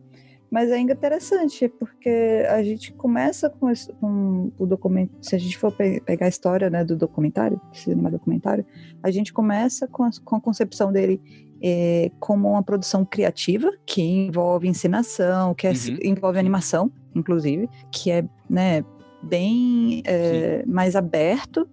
[0.52, 5.16] Mas é interessante, porque a gente começa com, esse, com o documento.
[5.22, 8.62] Se a gente for pe pegar a história né, do documentário, cinema documentário,
[9.02, 11.22] a gente começa com a, com a concepção dele
[11.62, 15.96] é, como uma produção criativa, que envolve encenação, que é, uhum.
[16.02, 18.84] envolve animação, inclusive, que é né,
[19.22, 21.66] bem é, mais aberto,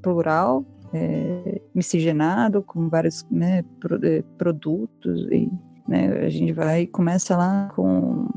[0.00, 3.98] plural, é, miscigenado, com vários né, pro,
[4.38, 5.50] produtos e
[5.86, 6.08] né?
[6.24, 8.28] A gente vai começa lá com,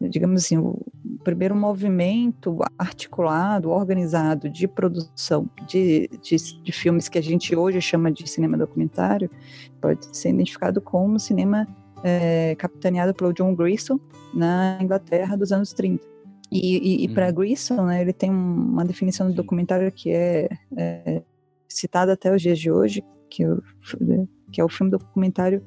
[0.00, 0.80] digamos assim, o
[1.24, 8.10] primeiro movimento articulado, organizado de produção de, de, de filmes que a gente hoje chama
[8.10, 9.30] de cinema documentário,
[9.80, 11.66] pode ser identificado como cinema
[12.02, 13.98] é, capitaneado pelo John Grierson
[14.34, 16.04] na Inglaterra dos anos 30.
[16.50, 17.34] E, e, e para uhum.
[17.34, 21.22] Grierson, né, ele tem uma definição de documentário que é, é
[21.68, 23.60] citada até os dias de hoje, que, eu,
[24.52, 25.62] que é o filme documentário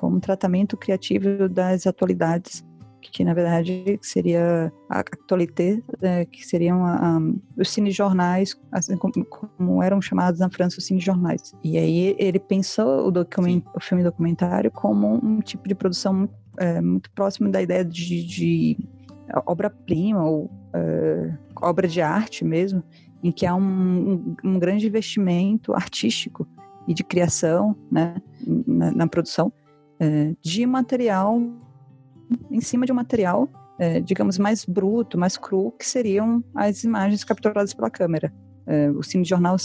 [0.00, 2.64] como tratamento criativo das atualidades,
[3.02, 9.82] que na verdade seria a atualité, né, que seriam um, os cinejornais, assim como, como,
[9.82, 11.54] eram chamados na França os cinejornais.
[11.62, 16.34] E aí ele pensou o, document, o filme documentário como um tipo de produção muito,
[16.58, 18.78] é, muito próximo da ideia de, de
[19.44, 22.82] obra-prima ou é, obra de arte mesmo,
[23.22, 26.48] em que há um, um, um grande investimento artístico
[26.88, 28.16] e de criação né,
[28.66, 29.52] na, na produção,
[30.00, 31.40] é, de material,
[32.50, 37.22] em cima de um material, é, digamos, mais bruto, mais cru, que seriam as imagens
[37.22, 38.32] capturadas pela câmera.
[38.66, 39.56] É, o cinejornal,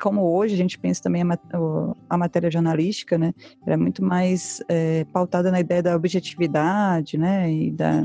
[0.00, 1.38] como hoje a gente pensa também a,
[2.08, 3.32] a matéria jornalística, né,
[3.66, 8.04] era muito mais é, pautada na ideia da objetividade, né, e da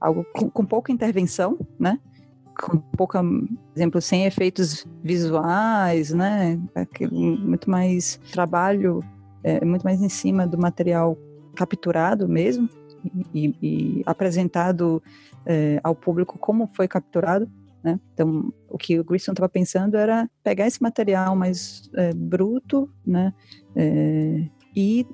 [0.00, 1.98] algo com, com pouca intervenção, né,
[2.60, 3.22] com pouca,
[3.74, 6.60] exemplo, sem efeitos visuais, né,
[7.40, 9.02] muito mais trabalho
[9.44, 11.16] é, muito mais em cima do material
[11.54, 12.68] capturado mesmo
[13.32, 15.02] e, e apresentado
[15.44, 17.48] é, ao público como foi capturado.
[17.82, 18.00] Né?
[18.14, 23.32] Então, o que o Grissom estava pensando era pegar esse material mais é, bruto né?
[23.76, 25.06] É, e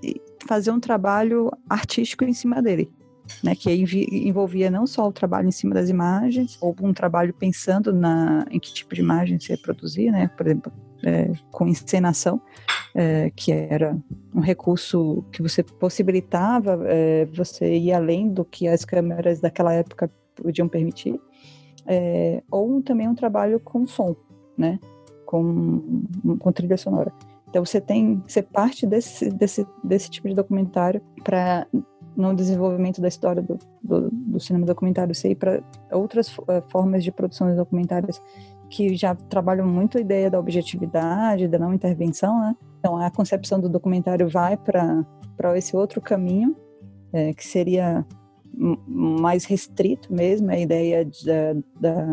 [0.46, 2.88] fazer um trabalho artístico em cima dele.
[3.44, 7.92] Né, que envolvia não só o trabalho em cima das imagens, ou um trabalho pensando
[7.92, 10.72] na, em que tipo de imagem ia produzir, né, por exemplo,
[11.04, 12.40] é, com encenação,
[12.94, 13.96] é, que era
[14.34, 20.10] um recurso que você possibilitava é, você ir além do que as câmeras daquela época
[20.34, 21.20] podiam permitir,
[21.86, 24.14] é, ou também um trabalho com som,
[24.56, 24.78] né,
[25.26, 26.02] com,
[26.38, 27.12] com trilha sonora.
[27.48, 31.66] Então você tem, você parte desse, desse, desse tipo de documentário para
[32.16, 37.10] no desenvolvimento da história do, do, do cinema documentário, sei para outras uh, formas de
[37.10, 38.20] produções documentárias
[38.70, 42.56] que já trabalham muito a ideia da objetividade, da não intervenção, né?
[42.78, 45.04] Então a concepção do documentário vai para
[45.36, 46.54] para esse outro caminho,
[47.14, 48.04] é, que seria
[48.86, 52.06] mais restrito mesmo, a ideia da, da,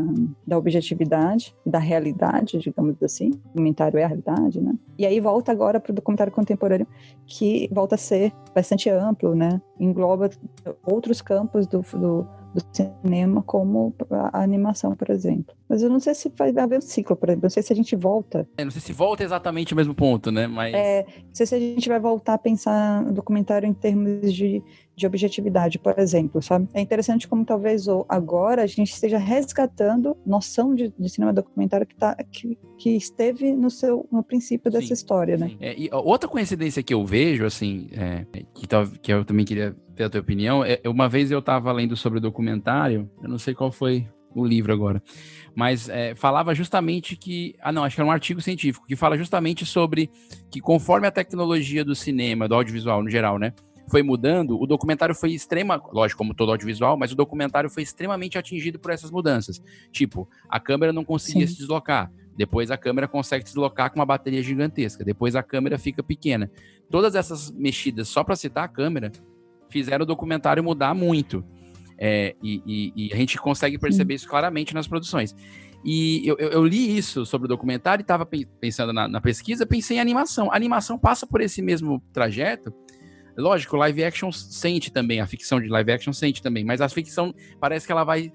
[0.45, 3.31] da, objetividade, da realidade, digamos assim.
[3.31, 4.73] O documentário é a realidade, né?
[4.97, 6.87] E aí volta agora para o documentário contemporâneo,
[7.25, 9.61] que volta a ser bastante amplo, né?
[9.77, 10.29] Engloba
[10.83, 12.25] outros campos do, do
[12.57, 15.55] do cinema, como a animação, por exemplo.
[15.69, 17.45] Mas eu não sei se vai haver um ciclo, por exemplo.
[17.45, 18.47] Não sei se a gente volta.
[18.57, 20.47] É, não sei se volta exatamente o mesmo ponto, né?
[20.47, 20.73] Mas.
[20.73, 24.63] É, não sei se a gente vai voltar a pensar no documentário em termos de,
[24.97, 26.67] de objetividade, por exemplo, sabe?
[26.73, 31.95] É interessante como talvez agora a gente esteja resgatando noção de, de cinema documentário que,
[31.95, 35.55] tá, que, que esteve no seu no princípio dessa sim, história, né?
[35.59, 38.67] É, e outra coincidência que eu vejo, assim, é, que,
[38.99, 40.65] que eu também queria ter a tua opinião.
[40.65, 44.43] É, uma vez eu estava lendo sobre o documentário, eu não sei qual foi o
[44.43, 45.01] livro agora,
[45.55, 47.55] mas é, falava justamente que.
[47.61, 50.09] Ah, não, acho que era um artigo científico, que fala justamente sobre
[50.49, 53.53] que conforme a tecnologia do cinema, do audiovisual no geral, né?
[53.89, 58.37] Foi mudando, o documentário foi extrema, lógico, como todo audiovisual, mas o documentário foi extremamente
[58.37, 59.61] atingido por essas mudanças.
[59.91, 61.53] Tipo, a câmera não conseguia Sim.
[61.53, 65.03] se deslocar, depois a câmera consegue se deslocar com uma bateria gigantesca.
[65.03, 66.51] Depois a câmera fica pequena.
[66.89, 69.11] Todas essas mexidas, só para citar a câmera,
[69.69, 71.43] fizeram o documentário mudar muito.
[71.97, 75.35] É, e, e, e, a gente consegue perceber isso claramente nas produções.
[75.83, 79.65] E eu, eu, eu li isso sobre o documentário e estava pensando na, na, pesquisa,
[79.65, 80.51] pensei em animação.
[80.51, 82.71] A animação passa por esse mesmo trajeto.
[83.37, 87.33] Lógico, live action sente também, a ficção de live action sente também, mas a ficção
[87.59, 88.31] parece que ela vai,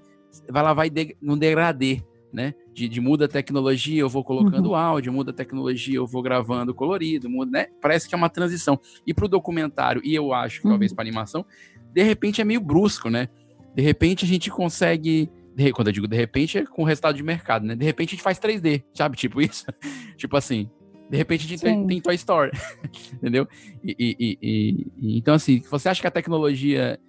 [0.47, 2.01] ela vai de, no degradê
[2.33, 2.55] né?
[2.73, 4.75] De, de, muda a tecnologia, eu vou colocando uhum.
[4.75, 7.67] áudio, muda a tecnologia, eu vou gravando colorido, muda, né?
[7.79, 8.79] Parece que é uma transição.
[9.05, 10.73] E para o documentário, e eu acho que uhum.
[10.73, 11.45] talvez para animação,
[11.93, 13.29] de repente é meio brusco, né?
[13.75, 15.29] De repente a gente consegue.
[15.55, 17.75] De, quando eu digo de repente, é com o resultado de mercado, né?
[17.75, 19.15] De repente a gente faz 3D, sabe?
[19.15, 19.65] Tipo isso.
[20.17, 20.67] tipo assim.
[21.09, 22.51] De repente a gente tem, tem Toy Story,
[23.13, 23.47] entendeu?
[23.83, 26.99] E, e, e, e, então, assim, você acha que a tecnologia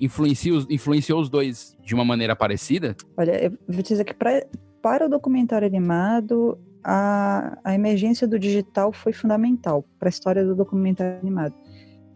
[0.00, 2.96] influencia os, influenciou os dois de uma maneira parecida?
[3.16, 4.46] Olha, eu vou dizer que para
[4.82, 10.54] para o documentário animado, a, a emergência do digital foi fundamental para a história do
[10.54, 11.54] documentário animado.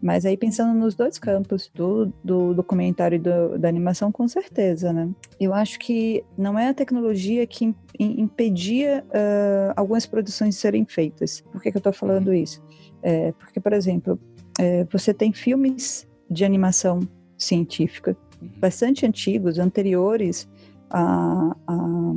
[0.01, 4.93] Mas aí pensando nos dois campos, do, do documentário e do, da animação, com certeza,
[4.93, 5.09] né?
[5.39, 11.41] Eu acho que não é a tecnologia que impedia uh, algumas produções de serem feitas.
[11.51, 12.61] Por que, que eu estou falando isso?
[13.01, 14.19] É, porque, por exemplo,
[14.59, 16.99] é, você tem filmes de animação
[17.37, 18.15] científica
[18.57, 20.47] bastante antigos, anteriores
[20.89, 22.13] a, a,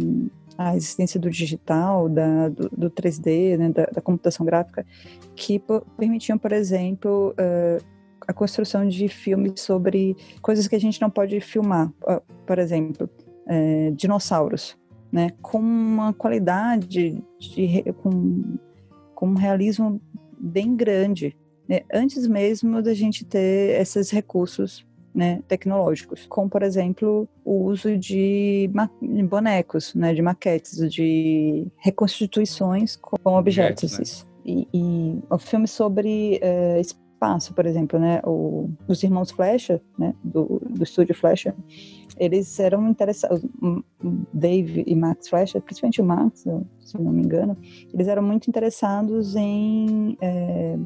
[0.58, 4.84] a existência do digital, da, do, do 3D, né, da, da, computação gráfica,
[5.36, 5.62] que
[5.96, 7.84] permitiam, por exemplo, uh,
[8.26, 11.88] a construção de filmes sobre coisas que a gente não pode filmar.
[12.02, 13.08] Uh, por exemplo,
[13.46, 14.76] uh, dinossauros,
[15.12, 18.58] né, com uma qualidade, de, com,
[19.14, 20.02] com um realismo
[20.40, 21.36] bem grande,
[21.68, 27.96] né, antes mesmo da gente ter esses recursos né, tecnológicos, como por exemplo o uso
[27.96, 28.70] de
[29.28, 33.98] bonecos, né, de maquetes, de reconstituições com objetos.
[33.98, 34.04] Né?
[34.44, 40.14] E, e o filme sobre uh, espaço, por exemplo, né, o, os irmãos Flecha, né,
[40.22, 41.54] do, do estúdio Flecha,
[42.16, 43.44] eles eram interessados,
[44.32, 46.44] Dave e Max Flecha, principalmente o Max,
[46.80, 47.56] se não me engano,
[47.92, 50.76] eles eram muito interessados em, é,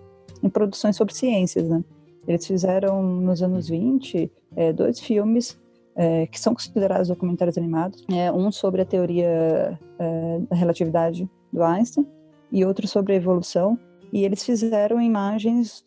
[0.43, 1.83] em produções sobre ciências, né?
[2.27, 5.59] Eles fizeram nos anos 20 é, dois filmes
[5.95, 8.05] é, que são considerados documentários animados.
[8.11, 12.07] É, um sobre a teoria é, da relatividade do Einstein
[12.51, 13.79] e outro sobre a evolução.
[14.13, 15.83] E eles fizeram imagens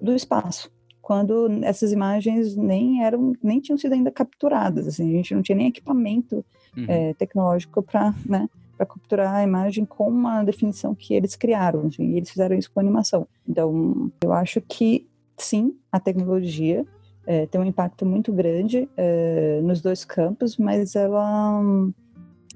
[0.00, 0.70] do espaço,
[1.02, 4.86] quando essas imagens nem eram, nem tinham sido ainda capturadas.
[4.86, 6.44] Assim, a gente não tinha nem equipamento
[6.76, 6.84] uhum.
[6.86, 12.12] É, tecnológico para né, para capturar a imagem com uma definição que eles criaram, assim,
[12.12, 13.26] e eles fizeram isso com animação.
[13.46, 15.07] Então, eu acho que
[15.38, 16.84] sim, a tecnologia
[17.26, 21.60] é, tem um impacto muito grande é, nos dois campos, mas ela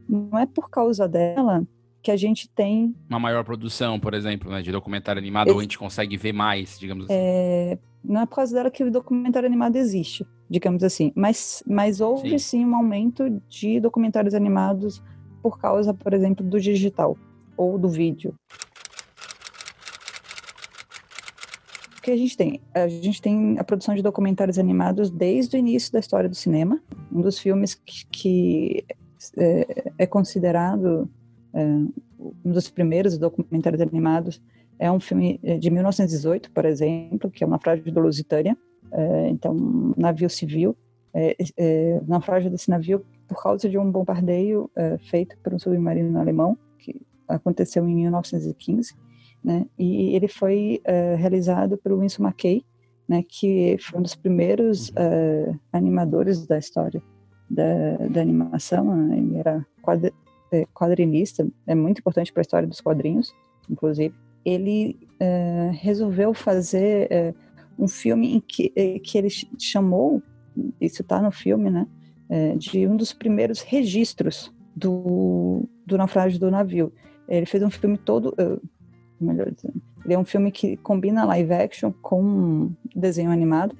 [0.08, 1.66] não é por causa dela
[2.02, 5.58] que a gente tem uma maior produção, por exemplo, né, de documentário animado, é, ou
[5.58, 7.14] a gente consegue ver mais, digamos assim.
[7.14, 12.00] É, não é por causa dela que o documentário animado existe, digamos assim, mas, mas
[12.00, 12.38] houve sim.
[12.38, 15.02] sim um aumento de documentários animados
[15.42, 17.16] por causa, por exemplo, do digital
[17.56, 18.34] ou do vídeo.
[22.02, 22.60] Que a gente tem?
[22.74, 26.82] A gente tem a produção de documentários animados desde o início da história do cinema.
[27.10, 28.84] Um dos filmes que, que
[29.38, 31.08] é, é, considerado
[31.54, 34.42] é, um dos primeiros documentários animados
[34.78, 38.56] é um filme é, de 1918, por exemplo, que é uma frase do Lusitânia,
[38.90, 40.76] é, então um navio civil,
[41.14, 45.58] é, é, o naufrágio desse navio por causa de um bombardeio é, feito por um
[45.58, 48.94] submarino alemão que aconteceu em 1915,
[49.44, 49.66] né?
[49.78, 52.64] E ele foi é, realizado pelo Winsor McKay,
[53.08, 53.24] né?
[53.26, 57.02] Que foi um dos primeiros é, animadores da história
[57.50, 58.96] da, da animação.
[58.96, 59.18] Né?
[59.18, 60.12] Ele era quadri,
[60.72, 63.34] quadrinista, é muito importante para a história dos quadrinhos,
[63.68, 64.14] inclusive.
[64.44, 64.98] Ele
[65.74, 67.08] resolveu fazer
[67.78, 70.20] um filme em que, que ele chamou,
[70.80, 71.86] isso está no filme, né?
[72.58, 76.92] de um dos primeiros registros do, do naufrágio do navio.
[77.28, 78.34] Ele fez um filme todo,
[79.22, 83.76] melhor dizendo, ele é um filme que combina live action com desenho animado,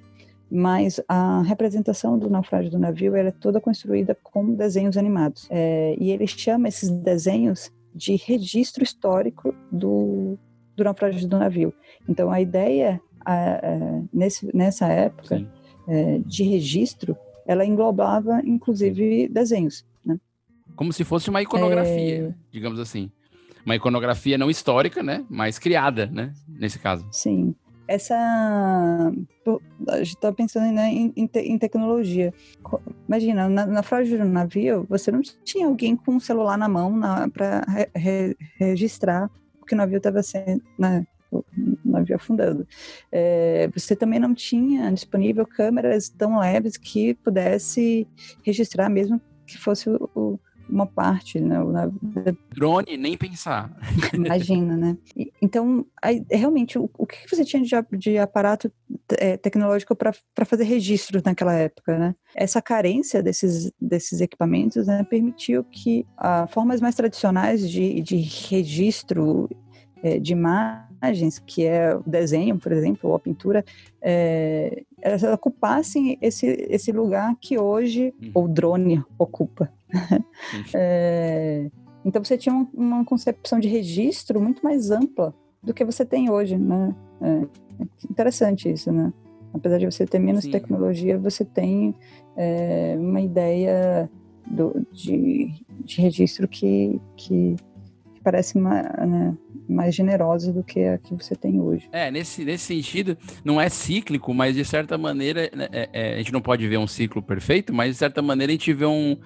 [0.51, 5.47] mas a representação do naufrágio do navio é toda construída com desenhos animados.
[5.51, 10.39] É, e ele chama esses desenhos de registro histórico do,
[10.77, 11.73] do naufrágio do navio.
[12.07, 15.47] Então, a ideia a, a, nesse, nessa época
[15.89, 17.17] é, de registro,
[17.47, 19.87] ela englobava, inclusive, desenhos.
[20.05, 20.19] Né?
[20.77, 22.35] Como se fosse uma iconografia, é...
[22.51, 23.11] digamos assim
[23.65, 25.25] uma iconografia não histórica, né?
[25.29, 26.33] Mas criada, né?
[26.49, 27.07] Nesse caso.
[27.11, 27.55] Sim.
[27.89, 28.17] Essa.
[29.89, 32.33] A gente tá pensando né, em, em, te, em tecnologia.
[33.09, 36.99] Imagina, na, na fraude do navio, você não tinha alguém com um celular na mão
[37.31, 39.29] para re, re, registrar
[39.61, 40.63] o que o navio estava sendo.
[40.79, 41.45] Né, o
[41.85, 42.67] navio afundando.
[43.11, 48.07] É, você também não tinha disponível câmeras tão leves que pudesse
[48.43, 50.41] registrar, mesmo que fosse o, o
[50.73, 51.59] uma parte, né?
[52.55, 53.71] Drone, nem pensar.
[54.13, 54.97] Imagina, né?
[55.41, 58.73] Então, aí, realmente, o, o, que você tinha de, de aparato
[59.19, 60.13] é, tecnológico para
[60.45, 62.15] fazer registros naquela época, né?
[62.35, 69.49] Essa carência desses, desses equipamentos né, permitiu que ah, formas mais tradicionais de, de registro
[70.03, 70.35] é, de
[71.03, 73.65] imagens, que é o desenho, por exemplo, ou a pintura,
[74.01, 78.31] é, elas ocupassem esse, esse lugar que hoje hum.
[78.35, 79.73] o drone ocupa.
[80.75, 81.69] é,
[82.05, 86.57] então você tinha uma concepção de registro muito mais ampla do que você tem hoje,
[86.57, 86.95] né?
[87.21, 87.47] É,
[88.09, 89.13] interessante isso, né?
[89.53, 90.51] Apesar de você ter menos Sim.
[90.51, 91.95] tecnologia, você tem
[92.37, 94.11] é, uma ideia
[94.47, 95.53] do, de,
[95.85, 97.57] de registro que, que
[98.23, 99.37] parece mais, né,
[99.69, 101.89] mais generosa do que a que você tem hoje.
[101.93, 106.19] É, nesse, nesse sentido, não é cíclico, mas de certa maneira, né, é, é, a
[106.19, 109.17] gente não pode ver um ciclo perfeito, mas de certa maneira a gente vê um,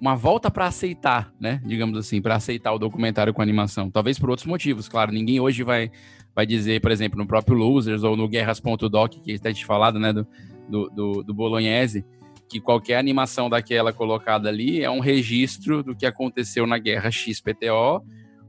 [0.00, 1.60] uma volta para aceitar, né?
[1.64, 3.90] Digamos assim, para aceitar o documentário com animação.
[3.90, 5.12] Talvez por outros motivos, claro.
[5.12, 5.90] Ninguém hoje vai,
[6.34, 10.12] vai dizer, por exemplo, no próprio Losers ou no Guerras.doc, que está te falado, né?
[10.12, 10.26] Do,
[10.68, 12.04] do, do, do Bolognese,
[12.48, 18.04] que qualquer animação daquela colocada ali é um registro do que aconteceu na guerra XPTO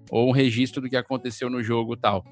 [0.10, 2.24] ou um registro do que aconteceu no jogo tal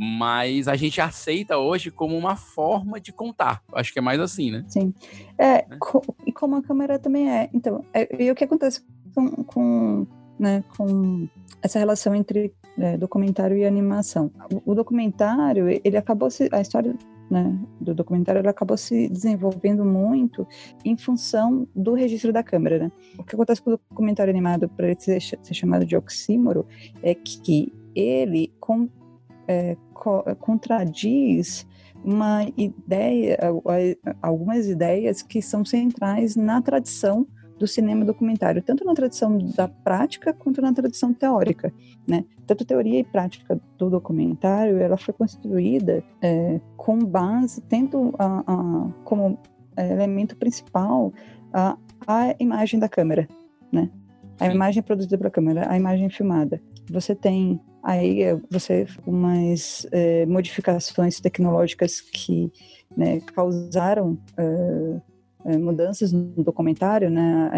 [0.00, 3.62] mas a gente aceita hoje como uma forma de contar.
[3.72, 4.64] Acho que é mais assim, né?
[4.68, 4.94] Sim.
[5.36, 5.78] É, né?
[6.24, 7.50] e como a câmera também é.
[7.52, 8.80] Então, é, e o que acontece
[9.12, 10.06] com, com,
[10.38, 11.28] né, com
[11.62, 14.30] essa relação entre é, documentário e animação?
[14.52, 16.48] O, o, documentário, ele acabou se.
[16.52, 16.94] A história
[17.30, 20.46] né, do documentário ela acabou se desenvolvendo muito
[20.84, 22.78] em função do registro da câmera.
[22.78, 22.92] Né?
[23.18, 26.66] O que acontece com o documentário animado, para ele ser, ser chamado de oxímoro,
[27.02, 28.88] é que ele, com
[29.46, 31.66] é, co contradiz
[32.04, 33.38] uma ideia,
[34.22, 37.26] algumas ideias que são centrais na tradição
[37.58, 41.72] do cinema documentário, tanto na tradição da prática quanto na tradição teórica,
[42.06, 42.24] né?
[42.46, 48.92] Tanto teoria e prática do documentário, ela foi construída é, com base, tendo a, a,
[49.04, 49.38] como
[49.76, 51.12] elemento principal
[51.52, 53.28] a, a imagem da câmera,
[53.72, 53.90] né?
[54.40, 56.62] A imagem produzida pela câmera, a imagem filmada.
[56.90, 62.52] Você tem Aí eh, você umas é, modificações tecnológicas que
[62.96, 65.00] né, causaram é,
[65.44, 67.50] mudanças no documentário, né?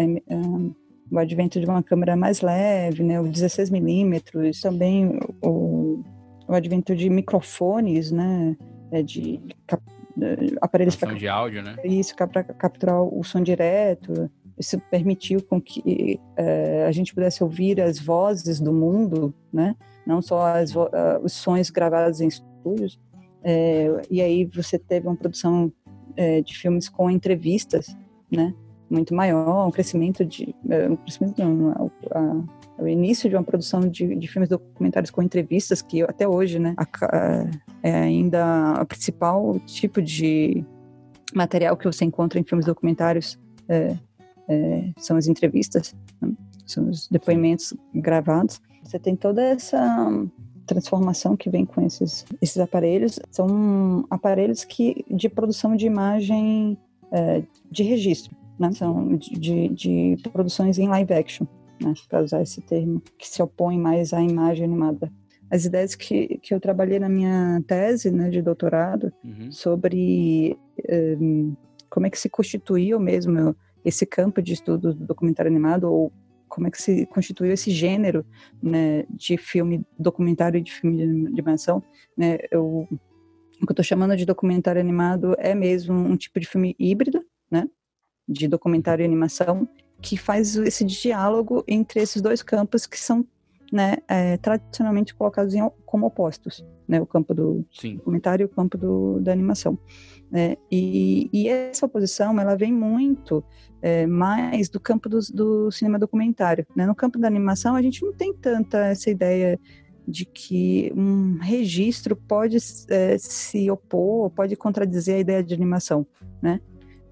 [1.11, 3.19] O advento de uma câmera mais leve, né?
[3.19, 6.03] O 16 milímetros, também o,
[6.47, 8.55] o advento de microfones, né?
[9.05, 9.55] De, de
[10.61, 11.75] aparelhos para de áudio, né?
[11.83, 14.29] Isso para capturar o som direto.
[14.57, 16.19] Isso permitiu com que
[16.85, 19.75] a gente pudesse ouvir as vozes do mundo, né?
[20.05, 20.89] não só as, uh,
[21.23, 22.99] os sons gravados em estúdios.
[23.43, 25.71] É, e aí você teve uma produção
[26.15, 27.95] é, de filmes com entrevistas,
[28.31, 28.53] né?
[28.89, 33.43] Muito maior, um crescimento de, é, um crescimento não, a, a, o início de uma
[33.43, 37.47] produção de, de, filmes documentários com entrevistas que até hoje, né, a,
[37.83, 40.65] é ainda o principal tipo de
[41.33, 43.39] material que você encontra em filmes documentários
[43.69, 43.95] é,
[44.49, 46.33] é, são as entrevistas, né?
[46.65, 48.61] são os depoimentos gravados.
[48.83, 49.79] Você tem toda essa
[50.65, 56.77] transformação que vem com esses, esses aparelhos são aparelhos que de produção de imagem
[57.11, 58.71] é, de registro, né?
[58.71, 61.45] São de, de, de produções em live action,
[61.81, 61.93] né?
[62.09, 65.11] Para usar esse termo, que se opõe mais à imagem animada.
[65.49, 69.51] As ideias que, que eu trabalhei na minha tese né, de doutorado Uhum.
[69.51, 70.57] sobre
[71.19, 71.53] um,
[71.89, 73.53] como é que se constituiu mesmo
[73.83, 76.11] esse campo de estudo do documentário animado ou
[76.51, 78.25] como é que se constituiu esse gênero
[78.61, 81.81] né, de filme documentário e de filme de animação,
[82.15, 82.39] né?
[82.51, 82.87] Eu,
[83.61, 87.23] o que eu estou chamando de documentário animado é mesmo um tipo de filme híbrido,
[87.49, 87.69] né?
[88.27, 89.67] De documentário e animação
[90.01, 93.25] que faz esse diálogo entre esses dois campos que são
[93.71, 96.99] né, é, tradicionalmente colocados em, como opostos, né?
[96.99, 97.95] O campo do Sim.
[97.95, 99.79] documentário e o campo do, da animação.
[100.29, 100.57] né?
[100.69, 103.43] e, e essa oposição, ela vem muito
[103.81, 106.65] é, mais do campo do, do cinema documentário.
[106.75, 106.85] Né?
[106.85, 109.57] No campo da animação, a gente não tem tanta essa ideia
[110.07, 112.57] de que um registro pode
[112.89, 116.05] é, se opor, pode contradizer a ideia de animação,
[116.41, 116.59] né?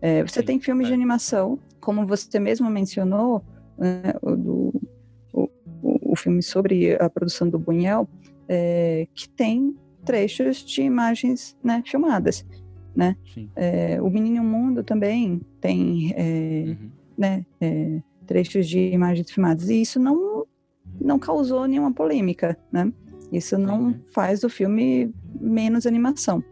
[0.02, 0.96] É, você Sim, tem filmes de é.
[0.96, 3.44] animação, como você mesmo mencionou,
[3.78, 4.36] né, do,
[6.20, 8.08] filme sobre a produção do Buñuel,
[8.48, 12.46] é, que tem trechos de imagens né, filmadas.
[13.34, 13.50] Sim.
[13.56, 16.90] É, o Menino Mundo também tem é, Uhum.
[17.18, 19.70] né, é, trechos de imagens filmadas.
[19.70, 20.46] E isso não,
[21.00, 22.92] não causou nenhuma polêmica, né?
[23.32, 24.00] Isso não Uhum.
[24.12, 26.44] faz do filme menos animação.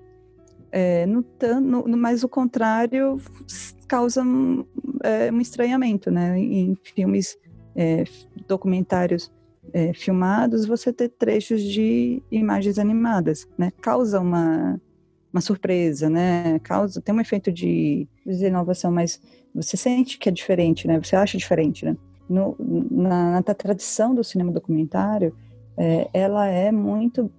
[0.72, 1.26] É, no,
[1.61, 3.18] no, no- mas o contrário
[3.88, 4.63] causa um,
[5.03, 6.38] é, um estranhamento, né?
[6.39, 7.36] Em filmes
[8.47, 9.32] documentários
[9.74, 13.72] é, filmados, você ter trechos de imagens animadas, né?
[13.82, 14.80] Causa uma,
[15.32, 16.59] uma surpresa, né?
[16.59, 19.22] Causa, tem um efeito de, de inovação, mas
[19.53, 20.99] você sente que é diferente, né?
[21.01, 21.95] Você acha diferente, né?
[22.30, 22.55] No,
[22.91, 25.36] na, na tradição do cinema documentário,
[25.78, 27.32] é, ela é muito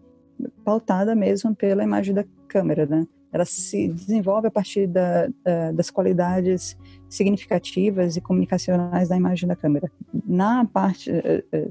[0.64, 3.06] pautada mesmo pela imagem da câmera, né?
[3.32, 5.28] Ela se desenvolve a partir da,
[5.74, 6.76] das qualidades
[7.08, 9.90] significativas e comunicacionais da imagem da câmera.
[10.26, 11.68] Na parte, eh, eh,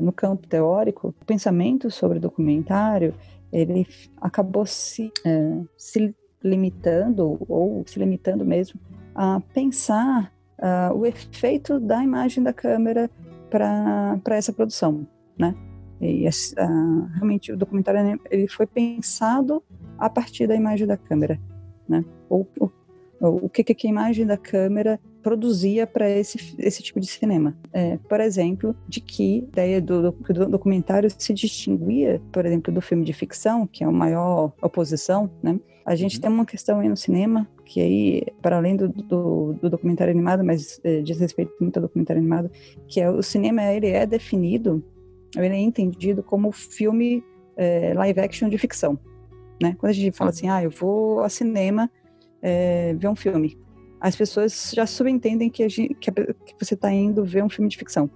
[0.00, 3.14] no campo teórico, o pensamento sobre documentário
[3.52, 3.86] ele
[4.20, 8.78] acabou se, eh, se limitando ou se limitando mesmo
[9.14, 13.10] a pensar ah, o efeito da imagem da câmera
[13.50, 15.54] para essa produção, né?
[16.00, 16.26] E
[16.56, 19.62] ah, realmente o documentário né, ele foi pensado
[19.98, 21.40] a partir da imagem da câmera,
[21.88, 22.04] né?
[22.28, 22.70] Ou, o
[23.20, 27.56] o que, que a imagem da câmera produzia para esse, esse tipo de cinema.
[27.72, 32.72] É, por exemplo, de que a ideia do, do, do documentário se distinguia, por exemplo,
[32.72, 35.58] do filme de ficção, que é a maior oposição, né?
[35.84, 36.20] A gente Uhum.
[36.20, 40.44] tem uma questão aí no cinema, que aí, para além do, do, do documentário animado,
[40.44, 42.50] mas eh, diz respeito muito ao documentário animado,
[42.86, 44.84] que é o cinema, ele é definido,
[45.34, 47.24] ele é entendido como filme
[47.56, 48.98] eh, live action de ficção,
[49.62, 49.74] né?
[49.78, 51.90] Quando a gente fala assim, ah, eu vou ao cinema
[52.42, 53.56] eh, ver um filme,
[54.00, 57.68] as pessoas já subentendem que, a gente, que, que você está indo ver um filme
[57.68, 58.10] de ficção.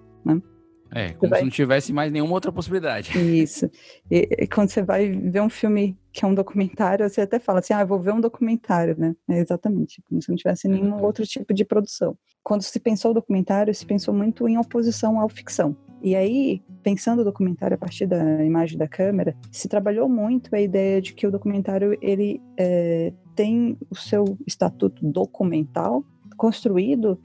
[0.95, 3.13] É, como vai- se não tivesse mais nenhuma outra possibilidade.
[3.43, 3.71] Isso.
[4.11, 7.61] E, e quando você vai ver um filme que é um documentário, você até fala
[7.61, 9.15] assim, ah, eu vou ver um documentário, né?
[9.29, 12.17] É exatamente, como se não tivesse nenhum outro tipo de produção.
[12.45, 15.75] Quando se pensou o documentário, se pensou muito em oposição à ficção.
[16.03, 20.61] E aí, pensando o documentário a partir da imagem da câmera, se trabalhou muito a
[20.61, 26.05] ideia de que o documentário ele é, tem o seu estatuto documental
[26.37, 27.19] construído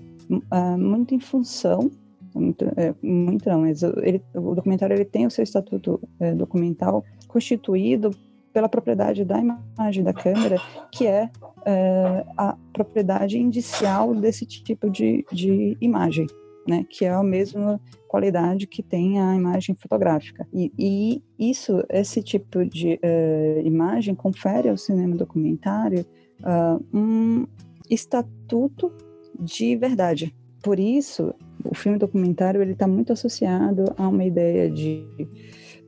[0.52, 1.90] ah, muito em função
[2.38, 7.04] muito, é, muito não, mas ele, o documentário ele tem o seu estatuto é, documental
[7.28, 8.12] constituído
[8.54, 10.58] pela propriedade da imagem da câmera,
[10.92, 11.30] que é,
[11.66, 16.26] é, a propriedade indicial desse tipo de, de imagem,
[16.68, 16.86] né?
[16.90, 20.48] Que é a mesma qualidade que tem a imagem fotográfica.
[20.54, 26.06] E, e isso, esse tipo de é, imagem confere ao cinema documentário
[26.44, 27.46] ah, um
[27.90, 28.92] estatuto
[29.40, 30.36] de verdade.
[30.62, 35.06] Por isso, o filme documentário ele está muito associado a uma ideia de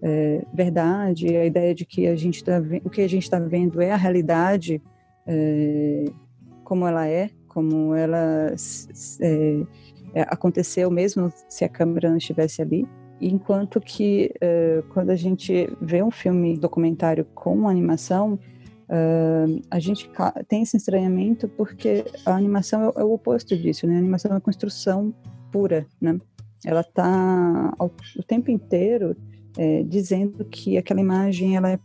[0.02, 3.82] é, verdade, a ideia de que a gente tá, o que a gente está vendo
[3.82, 4.82] é a realidade
[5.28, 6.06] é,
[6.64, 8.54] como ela é, como ela
[9.22, 9.66] é,
[10.14, 12.88] é, aconteceu mesmo se a câmera não estivesse ali.
[13.22, 18.40] Enquanto que é, quando a gente vê um filme documentário com animação,
[18.90, 20.10] ah, a gente
[20.48, 23.96] tem esse estranhamento porque a animação é, é o oposto disso, né?
[23.96, 25.14] A animação é uma construção
[25.52, 26.20] pura, né?
[26.66, 29.16] Ela está o tempo inteiro
[29.58, 31.80] é, dizendo que aquela imagem ela é,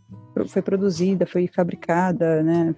[0.46, 2.74] foi produzida, foi fabricada, né?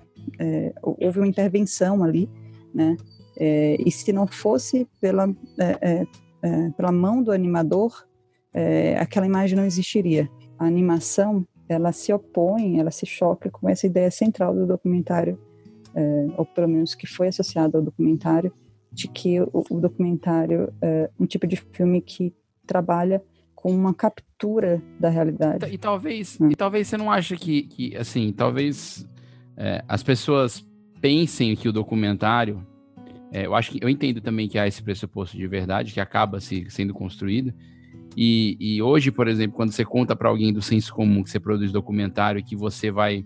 [0.82, 2.28] Houve uma intervenção ali,
[2.74, 2.96] né?
[3.38, 5.28] É, e se não fosse pela
[5.58, 6.06] é, é,
[6.42, 8.06] é, pela mão do animador,
[8.52, 10.28] é, aquela imagem não existiria.
[10.58, 15.38] a animação ela se opõe, ela se choca com essa ideia central do documentário,
[15.94, 18.52] é, ou pelo menos que foi associada ao documentário,
[18.92, 22.32] de que o, o documentário é um tipo de filme que
[22.66, 23.22] trabalha
[23.54, 25.66] com uma captura da realidade.
[25.66, 26.48] E, e talvez, hum.
[26.50, 29.06] e talvez você não acha que, que assim, talvez
[29.88, 30.64] as pessoas
[31.00, 32.64] pensem que o documentário,
[33.32, 36.40] é, eu acho que eu entendo também que há esse pressuposto de verdade que acaba
[36.40, 37.52] se sendo construído.
[38.16, 41.38] E, e hoje, por exemplo, quando você conta para alguém do senso comum que você
[41.38, 43.24] produz documentário e que você vai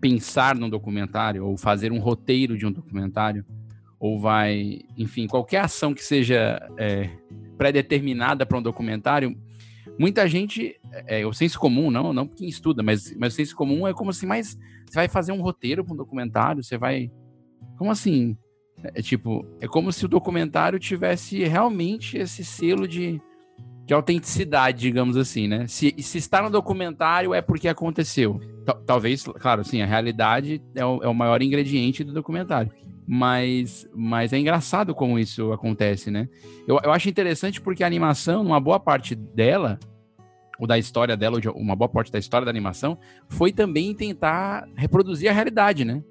[0.00, 3.44] pensar num documentário ou fazer um roteiro de um documentário,
[4.00, 7.08] ou vai, enfim, qualquer ação que seja é,
[7.56, 9.38] pré-determinada para um documentário,
[9.98, 10.74] muita gente,
[11.06, 14.10] é, o senso comum, não, não quem estuda, mas, mas o senso comum é como
[14.10, 17.12] assim, mas você vai fazer um roteiro para um documentário, você vai,
[17.78, 18.36] como assim?
[18.82, 23.20] É, tipo, é como se o documentário tivesse realmente esse selo de,
[23.86, 25.66] de autenticidade, digamos assim, né?
[25.66, 28.40] Se, se está no documentário é porque aconteceu.
[28.86, 32.70] Talvez, claro, sim, a realidade é o, é o maior ingrediente do documentário.
[33.06, 36.28] Mas, mas é engraçado como isso acontece, né?
[36.66, 39.78] Eu, eu acho interessante porque a animação, uma boa parte dela,
[40.58, 42.96] ou da história dela, ou uma boa parte da história da animação,
[43.28, 46.02] foi também tentar reproduzir a realidade, né?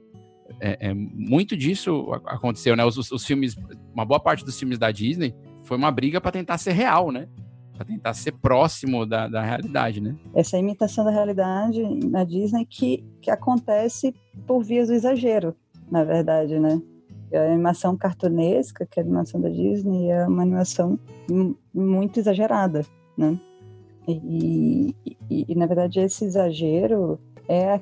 [0.59, 2.85] É, é, muito disso aconteceu, né?
[2.85, 3.55] Os, os, os, filmes,
[3.93, 5.33] uma boa parte dos filmes da Disney
[5.63, 7.27] foi uma briga para tentar ser real, né?
[7.75, 10.15] Para tentar ser próximo da, da realidade, né?
[10.35, 14.13] Essa imitação da realidade na Disney que, que acontece
[14.45, 15.55] por vias do exagero
[15.91, 16.81] na verdade, né?
[17.33, 20.97] A animação cartunesca, que é a animação da Disney, é uma animação
[21.73, 22.85] muito exagerada,
[23.17, 23.37] né?
[24.07, 24.95] E,
[25.29, 27.79] e, e, na verdade esse exagero é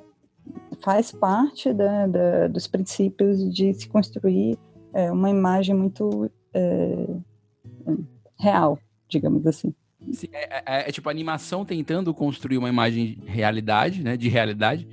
[0.82, 4.58] faz parte da, da, dos princípios de se construir
[4.94, 7.08] é, uma imagem muito é,
[8.40, 9.74] real, digamos assim.
[10.12, 14.30] Sim, é, é, é, tipo a animação tentando construir uma imagem de realidade, né, de
[14.30, 14.88] realidade,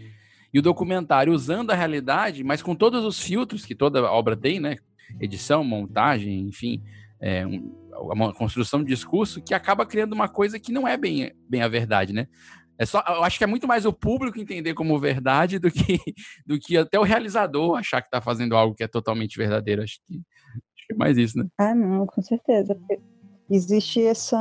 [0.53, 4.59] e o documentário usando a realidade, mas com todos os filtros que toda obra tem,
[4.59, 4.77] né?
[5.21, 6.83] Edição, montagem, enfim,
[7.21, 11.33] é, um, uma construção de discurso que acaba criando uma coisa que não é bem,
[11.49, 12.27] bem a verdade, né?
[12.79, 15.99] É só, eu acho que é muito mais o público entender como verdade do que,
[16.47, 19.83] do que até o realizador achar que está fazendo algo que é totalmente verdadeiro.
[19.83, 21.47] Acho que, acho que é mais isso, né?
[21.59, 22.79] Ah, não, com certeza.
[23.51, 24.39] Existe essa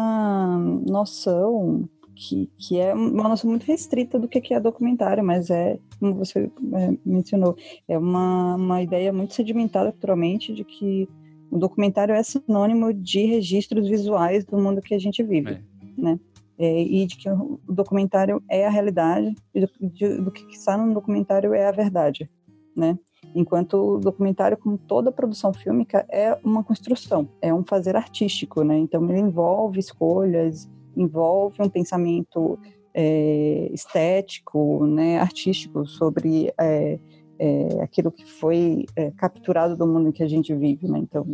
[0.89, 6.15] noção que, que é uma noção muito restrita do que é documentário, mas é, como
[6.15, 7.55] você é, mencionou,
[7.87, 11.07] é uma, uma ideia muito sedimentada culturalmente de que
[11.51, 15.61] o documentário é sinônimo de registros visuais do mundo que a gente vive, é.
[15.97, 16.19] né?
[16.57, 20.77] É, e de que o documentário é a realidade, e do, de, do que está
[20.77, 22.29] no documentário é a verdade,
[22.75, 22.97] né?
[23.33, 28.77] Enquanto o documentário, como toda produção fílmica, é uma construção, é um fazer artístico, né?
[28.77, 32.57] Então ele envolve escolhas, envolve um pensamento
[32.93, 36.97] é, estético, né, artístico sobre é,
[37.37, 40.87] é, aquilo que foi é, capturado do mundo em que a gente vive.
[40.87, 40.99] Né?
[40.99, 41.25] Então,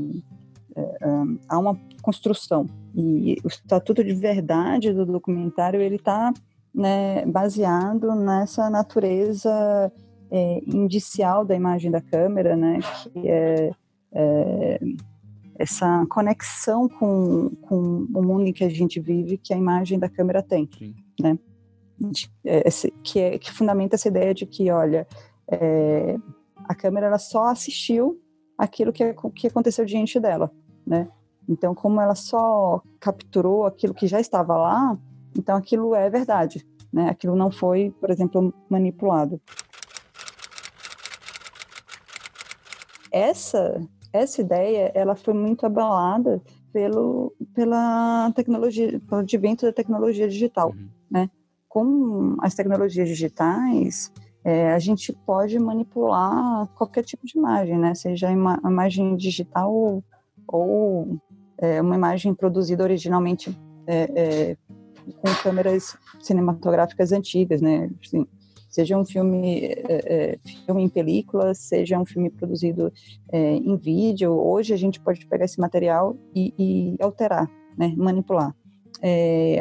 [0.76, 6.34] um, há uma construção e o estatuto de verdade do documentário ele está
[6.74, 9.92] né, baseado nessa natureza
[10.30, 12.80] é, indicial da imagem da câmera, né,
[13.14, 13.72] que é,
[14.14, 14.80] é
[15.62, 20.10] essa conexão com, com o mundo em que a gente vive que a imagem da
[20.10, 20.96] câmera tem, Sim.
[21.20, 21.38] né?
[22.44, 22.64] É,
[23.04, 25.08] que, é, que fundamenta essa ideia de que, olha,
[25.52, 26.18] é,
[26.68, 28.20] a câmera ela só assistiu
[28.58, 30.52] aquilo que, que aconteceu diante dela,
[30.86, 31.08] né?
[31.48, 34.98] Então, como ela só capturou aquilo que já estava lá,
[35.38, 37.10] então aquilo é verdade, né?
[37.10, 39.42] Aquilo não foi, por exemplo, manipulado.
[43.12, 43.82] Essa
[44.14, 50.90] essa ideia ela foi muito abalada pelo pela tecnologia, pelo advento da tecnologia digital, uhum.
[51.10, 51.30] né?
[51.68, 54.12] Com as tecnologias digitais,
[54.44, 57.94] é, a gente pode manipular qualquer tipo de imagem, né?
[57.94, 60.04] Seja uma imagem digital ou,
[60.52, 61.18] ou
[61.58, 64.58] é, uma imagem produzida originalmente é, é
[65.18, 67.90] com câmeras cinematográficas antigas, né?
[68.04, 68.26] Assim,
[68.70, 72.94] seja um filme, é, é, filme em película, seja um filme produzido
[73.34, 74.32] em vídeo.
[74.32, 78.56] Hoje a gente pode pegar esse material e, e alterar, né, manipular.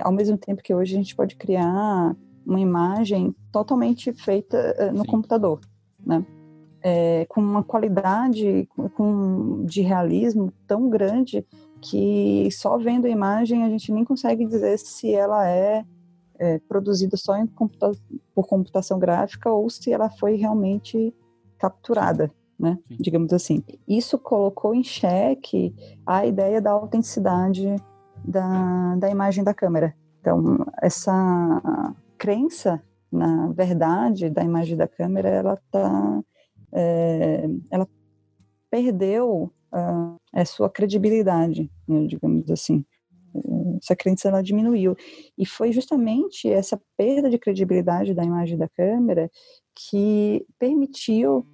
[0.03, 2.14] Ao mesmo tempo que hoje a gente pode criar
[2.47, 5.11] uma imagem totalmente feita no Sim.
[5.11, 5.61] computador,
[6.07, 6.24] né?
[6.83, 11.47] É, com uma qualidade com, de realismo tão grande
[11.81, 15.85] que só vendo a imagem a gente nem consegue dizer se ela é
[16.39, 17.93] é, produzida só computa
[18.35, 21.14] por computação gráfica ou se ela foi realmente
[21.59, 22.78] capturada, né?
[22.89, 22.97] Sim.
[22.99, 23.62] Digamos assim.
[23.87, 25.74] Isso colocou em xeque
[26.07, 27.76] a ideia da autenticidade
[28.24, 29.95] da, da imagem da câmera.
[30.18, 36.20] Então, essa, crença na verdade da imagem da câmera, ela tá,
[36.73, 37.89] é, ela
[38.71, 42.85] perdeu a, a sua credibilidade, né, digamos assim.
[43.81, 44.97] Essa crença ela diminuiu
[45.39, 49.31] e foi justamente essa perda de credibilidade da imagem da câmera
[49.75, 51.47] que permitiu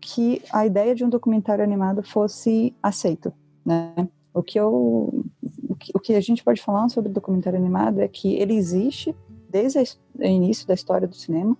[0.00, 3.32] que a ideia de um documentário animado fosse aceito,
[3.64, 4.08] né?
[4.34, 5.24] O que eu,
[5.68, 9.14] o que, o que a gente pode falar sobre documentário animado é que ele existe
[9.48, 11.56] desde o início da história do cinema,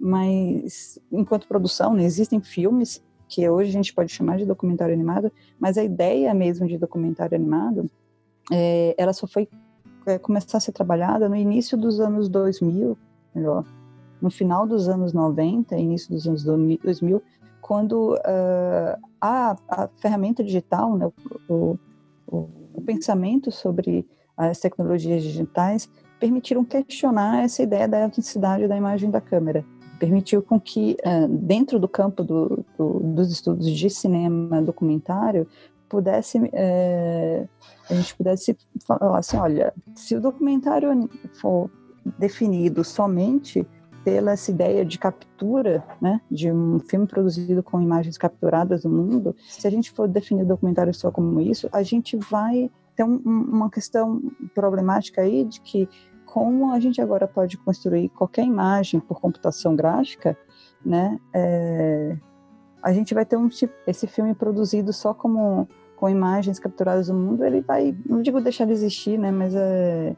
[0.00, 5.30] mas enquanto produção, né, existem filmes que hoje a gente pode chamar de documentário animado,
[5.58, 7.88] mas a ideia mesmo de documentário animado,
[8.50, 9.48] é, ela só foi
[10.06, 12.98] é, começar a ser trabalhada no início dos anos 2000,
[13.34, 13.64] melhor,
[14.20, 17.22] no final dos anos 90, início dos anos 2000,
[17.60, 21.08] quando uh, a, a, ferramenta digital, né,
[21.48, 21.78] o,
[22.26, 24.04] o, o pensamento sobre
[24.36, 25.88] as tecnologias digitais
[26.18, 29.64] permitiram questionar essa ideia da autenticidade da imagem da câmera.
[30.00, 35.46] Permitiu com que, uh, dentro do campo do, do, dos estudos de cinema documentário,
[35.88, 37.48] pudesse uh,
[37.90, 41.08] a gente pudesse falar assim, olha, se o documentário
[41.40, 41.70] for
[42.18, 43.66] definido somente
[44.04, 49.36] pela essa ideia de captura, né, de um filme produzido com imagens capturadas do mundo,
[49.48, 53.16] se a gente for definir o documentário só como isso, a gente vai ter um,
[53.16, 54.22] uma questão
[54.54, 55.88] problemática aí de que
[56.32, 60.38] como a gente agora pode construir qualquer imagem por computação gráfica,
[60.84, 61.18] né?
[61.34, 62.16] É,
[62.82, 67.14] a gente vai ter um tipo, esse filme produzido só como com imagens capturadas do
[67.14, 69.30] mundo, ele vai, não digo deixar de existir, né?
[69.30, 70.16] Mas é,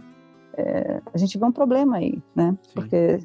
[0.56, 2.56] é, a gente vê um problema aí, né?
[2.62, 2.74] Sim.
[2.74, 3.18] Porque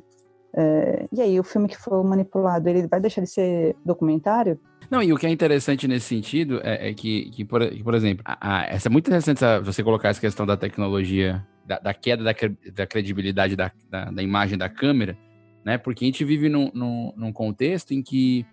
[0.55, 4.59] é, e aí o filme que for manipulado, ele vai deixar de ser documentário?
[4.89, 7.93] Não, e o que é interessante nesse sentido é, é que, que, por, que, por
[7.93, 11.77] exemplo, a, a, essa é muito interessante essa, você colocar essa questão da tecnologia da,
[11.79, 12.33] da queda da,
[12.73, 15.17] da credibilidade da, da, imagem da câmera,
[15.65, 15.77] né?
[15.77, 18.45] Porque a gente vive num, num, num, contexto em que,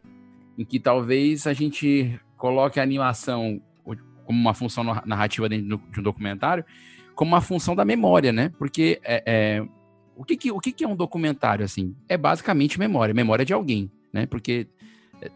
[0.59, 3.63] em que talvez a gente coloque a animação
[4.25, 6.65] como uma função narrativa dentro de um documentário,
[7.15, 8.51] como uma função da memória, né?
[8.59, 9.67] Porque é, é
[10.17, 11.95] o, que, que, o que, que é um documentário, assim?
[12.09, 14.27] É basicamente memória, memória de alguém, né?
[14.27, 14.67] Porque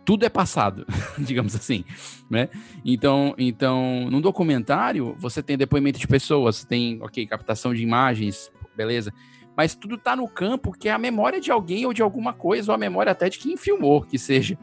[0.04, 0.86] tudo é passado,
[1.18, 1.84] digamos assim,
[2.30, 2.48] né?
[2.84, 9.12] Então, então, num documentário, você tem depoimento de pessoas, tem, ok, captação de imagens, beleza,
[9.56, 12.70] mas tudo tá no campo que é a memória de alguém ou de alguma coisa,
[12.70, 14.58] ou a memória até de quem filmou, que seja.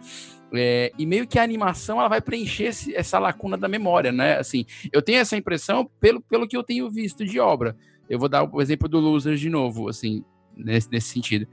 [0.53, 4.37] É, e meio que a animação ela vai preencher esse, essa lacuna da memória, né?
[4.37, 7.75] Assim, eu tenho essa impressão pelo, pelo que eu tenho visto de obra.
[8.09, 10.23] Eu vou dar o exemplo do Losers de novo, assim,
[10.55, 11.47] nesse, nesse sentido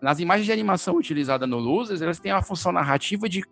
[0.00, 3.42] nas imagens de animação utilizadas no Losers, elas têm a função narrativa de,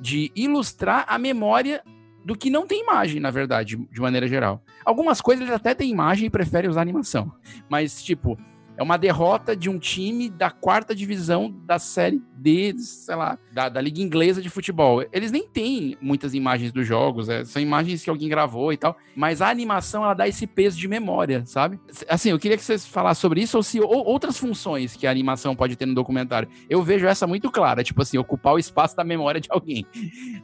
[0.00, 1.82] de ilustrar a memória
[2.24, 4.62] do que não tem imagem, na verdade, de maneira geral.
[4.84, 7.32] Algumas coisas até têm imagem e preferem usar animação.
[7.70, 8.38] Mas, tipo,
[8.78, 13.68] é uma derrota de um time da quarta divisão da série D, sei lá, da,
[13.68, 15.04] da Liga Inglesa de Futebol.
[15.12, 18.96] Eles nem têm muitas imagens dos jogos, é, são imagens que alguém gravou e tal,
[19.16, 21.80] mas a animação ela dá esse peso de memória, sabe?
[22.08, 25.10] Assim, eu queria que vocês falassem sobre isso ou se ou, outras funções que a
[25.10, 26.48] animação pode ter no documentário.
[26.70, 29.84] Eu vejo essa muito clara, tipo assim, ocupar o espaço da memória de alguém.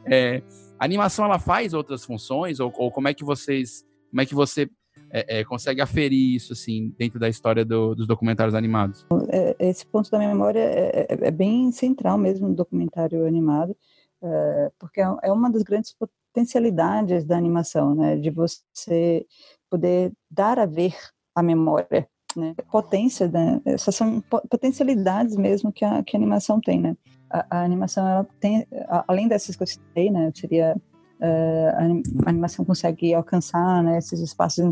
[0.05, 0.43] É,
[0.77, 4.35] a animação ela faz outras funções ou, ou como é que vocês como é que
[4.35, 4.69] você
[5.11, 9.05] é, é, consegue aferir isso, assim, dentro da história do, dos documentários animados?
[9.29, 13.75] É, esse ponto da memória é, é, é bem central mesmo no documentário animado,
[14.21, 19.25] é, porque é uma das grandes potencialidades da animação, né, de você
[19.69, 20.95] poder dar a ver
[21.33, 26.79] a memória, né, potência, né, essas são potencialidades mesmo que a, que a animação tem,
[26.79, 26.97] né,
[27.29, 28.67] a, a animação, ela tem,
[29.07, 30.75] além dessas que eu citei, né, seria
[31.21, 34.63] a animação consegue alcançar né, esses espaços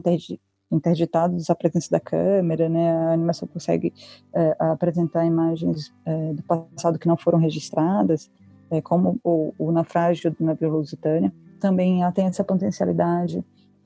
[0.74, 2.91] interditados à presença da câmera, né?
[2.91, 3.94] A animação consegue
[4.34, 8.30] uh, apresentar imagens uh, do passado que não foram registradas,
[8.72, 11.32] uh, como o, o, naufrágio do navio Lusitânia.
[11.60, 13.44] Também ela tem essa potencialidade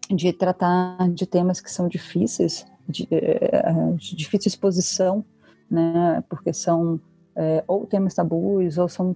[0.10, 3.08] de tratar de temas que são difíceis, de,
[3.97, 5.24] de difícil exposição,
[5.70, 6.24] né?
[6.30, 6.99] Porque são
[7.68, 9.16] ou temas tabus ou são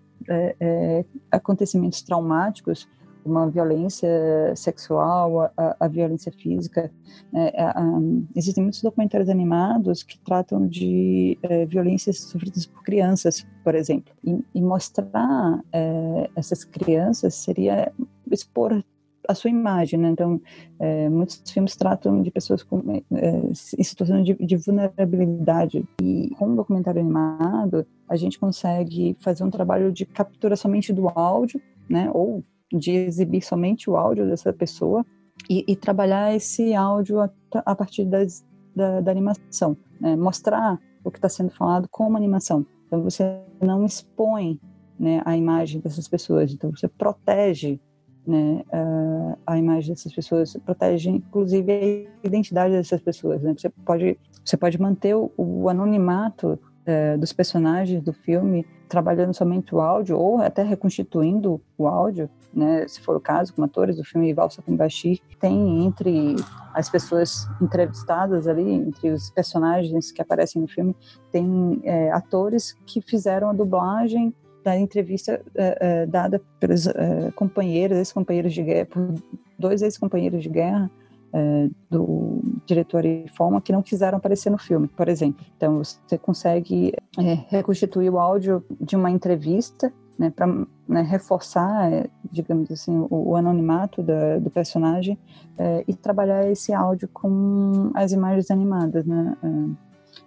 [1.32, 2.88] acontecimentos traumáticos
[3.26, 4.10] uma violência
[4.56, 6.92] sexual, a, a violência física.
[7.34, 8.00] É, a, a,
[8.36, 14.14] existem muitos documentários animados que tratam de é, violências sofridas por crianças, por exemplo.
[14.24, 17.92] E, e mostrar é, essas crianças seria
[18.30, 18.84] expor
[19.28, 20.10] a sua imagem, né?
[20.10, 20.42] Então,
[20.80, 23.38] é, muitos filmes tratam de pessoas com, é,
[23.78, 25.86] em situação de, de, vulnerabilidade.
[26.02, 31.08] E com um documentário animado, a gente consegue fazer um trabalho de captura somente do
[31.10, 32.10] áudio, né?
[32.14, 32.44] Ou
[32.74, 35.06] de exibir somente o áudio dessa pessoa
[35.50, 37.30] e, e trabalhar esse áudio a,
[37.66, 38.46] a partir das,
[38.76, 39.78] da, da, animação.
[40.00, 40.16] Né?
[40.16, 42.66] Mostrar o que está sendo falado como animação.
[42.88, 44.60] Então você não expõe
[45.00, 47.80] né, a imagem dessas pessoas, então você protege
[48.26, 53.42] né, a, a imagem dessas pessoas, protege inclusive a identidade dessas pessoas.
[53.42, 53.54] Né?
[53.58, 59.74] Você pode você pode manter o, o anonimato é, dos personagens do filme trabalhando somente
[59.74, 64.04] o áudio ou até reconstituindo o áudio, né, se for o caso, como atores do
[64.04, 66.36] filme Valsa com Bashir, tem entre
[66.74, 70.96] as pessoas entrevistadas ali, entre os personagens que aparecem no filme,
[71.32, 74.34] tem é, atores que fizeram a dublagem
[74.64, 79.16] da entrevista é, é, dada pelos é, companheiros, ex-companheiros de guerra, por
[79.58, 80.92] dois ex-companheiros de guerra,
[81.34, 83.04] é, do diretor
[83.36, 85.46] forma que não quiseram aparecer no filme, por exemplo.
[85.56, 89.92] Então você consegue é, reconstituir o áudio de uma entrevista
[90.22, 90.46] né, para
[90.88, 95.18] né, reforçar, é, digamos assim, o, o anonimato da, do personagem
[95.58, 99.04] é, e trabalhar esse áudio com as imagens animadas.
[99.04, 99.36] Né?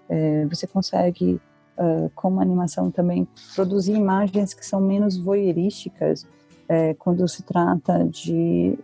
[0.09, 1.41] É, é você consegue,
[2.15, 6.27] como animação também, produzir imagens que são menos voyeurísticas
[6.99, 8.79] quando se trata de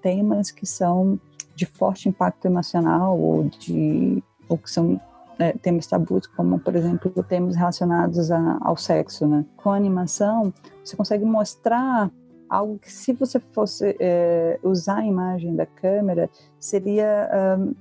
[0.00, 1.18] temas que são
[1.56, 5.00] de forte impacto emocional ou de ou que são
[5.38, 9.44] é, temas tabus, como por exemplo temas relacionados a, ao sexo, né?
[9.56, 10.52] Com animação
[10.84, 12.10] você consegue mostrar
[12.48, 17.28] algo que se você fosse é, usar a imagem da câmera seria
[17.58, 17.74] um,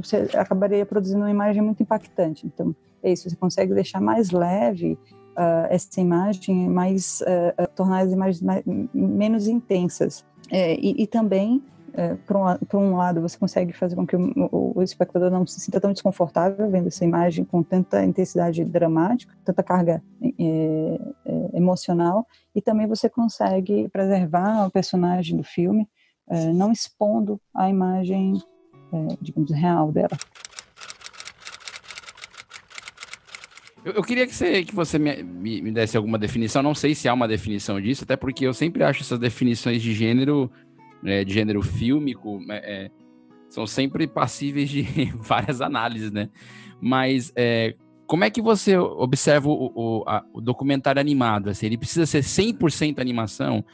[0.00, 2.46] você acabaria produzindo uma imagem muito impactante.
[2.46, 4.96] Então é isso, você consegue deixar mais leve
[5.32, 8.62] uh, essa imagem, mais uh, tornar as imagens mais,
[8.94, 10.24] menos intensas.
[10.50, 11.62] É, e, e, também
[11.94, 15.46] é, por, um, por, um, lado, você consegue fazer com que o, o, espectador não
[15.46, 21.56] se sinta tão desconfortável vendo essa imagem com tanta intensidade dramática, tanta carga é, é,
[21.56, 25.86] emocional, e também você consegue preservar o personagem do filme,
[26.28, 28.40] é, não expondo a imagem,
[28.92, 30.16] é, digamos, real dela.
[33.84, 36.62] Eu, eu, queria que você, que você me, me, me, desse alguma definição.
[36.62, 39.92] Não sei se há uma definição disso, até porque eu sempre acho essas definições de
[39.92, 40.50] gênero
[41.04, 42.90] é, de gênero fílmico é, é,
[43.48, 44.82] são sempre passíveis de
[45.16, 46.28] várias análises, né?
[46.80, 47.74] Mas é,
[48.06, 51.50] como é que você observa o, o, a, o documentário animado?
[51.50, 53.64] Assim, ele precisa ser 100% animação?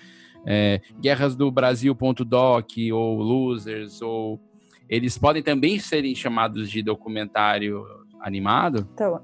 [0.46, 4.40] É, Guerras do Brasil.doc ou Losers, ou
[4.88, 7.84] eles podem também serem chamados de documentário
[8.20, 8.88] animado?
[8.94, 9.20] Então,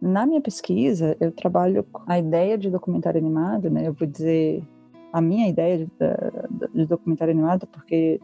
[0.00, 3.86] na minha pesquisa, eu trabalho a ideia de documentário animado, né?
[3.86, 4.62] Eu vou dizer
[5.12, 6.45] a minha ideia de, de,
[6.76, 8.20] de documentário animado, porque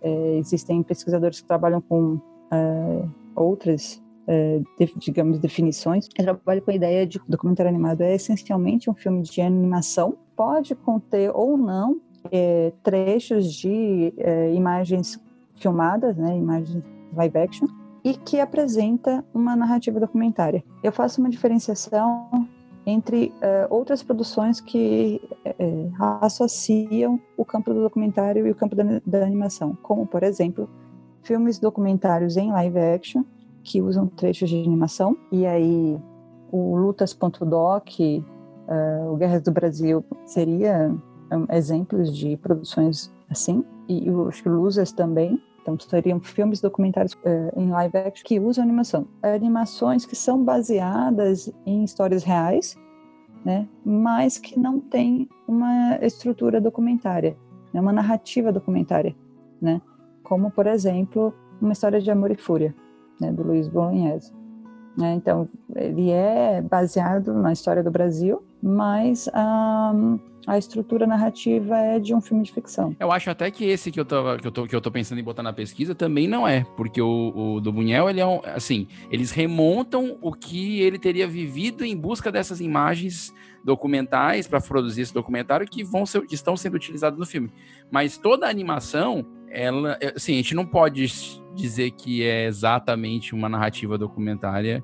[0.00, 6.08] é, existem pesquisadores que trabalham com é, outras, é, de, digamos, definições.
[6.18, 10.16] Eu trabalho com a ideia de que documentário animado é essencialmente um filme de animação,
[10.36, 12.00] pode conter ou não
[12.30, 15.20] é, trechos de é, imagens
[15.56, 16.82] filmadas, né, imagens
[17.14, 17.68] live action,
[18.04, 20.62] e que apresenta uma narrativa documentária.
[20.82, 22.48] Eu faço uma diferenciação
[22.84, 28.84] entre uh, outras produções que uh, associam o campo do documentário e o campo da,
[29.06, 30.68] da, animação, como, por exemplo,
[31.22, 33.22] filmes documentários em live action
[33.62, 35.96] que usam trechos de animação, e aí
[36.50, 40.92] o Lutas.doc, uh, o Guerras do Brasil seria
[41.32, 47.70] um, exemplos de produções assim, e os Losers também, então, seriam filmes documentários uh, em
[47.70, 49.06] live action que usam animação.
[49.22, 52.76] Animações que são baseadas em histórias reais,
[53.44, 53.68] né?
[53.84, 57.36] mas que não têm uma estrutura documentária,
[57.72, 57.80] né?
[57.80, 59.14] uma narrativa documentária.
[59.60, 59.80] Né?
[60.24, 62.74] Como, por exemplo, uma história de amor e fúria,
[63.20, 63.32] né?
[63.32, 64.32] do Luiz Bolognese.
[64.98, 65.14] Né?
[65.14, 72.14] Então, ele é baseado na história do Brasil, mas um, a estrutura narrativa é de
[72.14, 72.96] um filme de ficção.
[72.98, 75.18] Eu acho até que esse que eu tô, que eu tô, que eu tô pensando
[75.18, 78.40] em botar na pesquisa também não é, porque o, o do Bunhel, ele é um,
[78.44, 83.32] assim, eles remontam o que ele teria vivido em busca dessas imagens
[83.64, 87.52] documentais para produzir esse documentário que vão ser, que estão sendo utilizados no filme.
[87.90, 91.06] Mas toda a animação, ela, é, assim, a gente não pode
[91.54, 94.82] dizer que é exatamente uma narrativa documentária,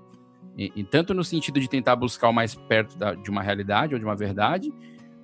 [0.57, 3.95] e, e tanto no sentido de tentar buscar o mais perto da, de uma realidade
[3.95, 4.73] ou de uma verdade,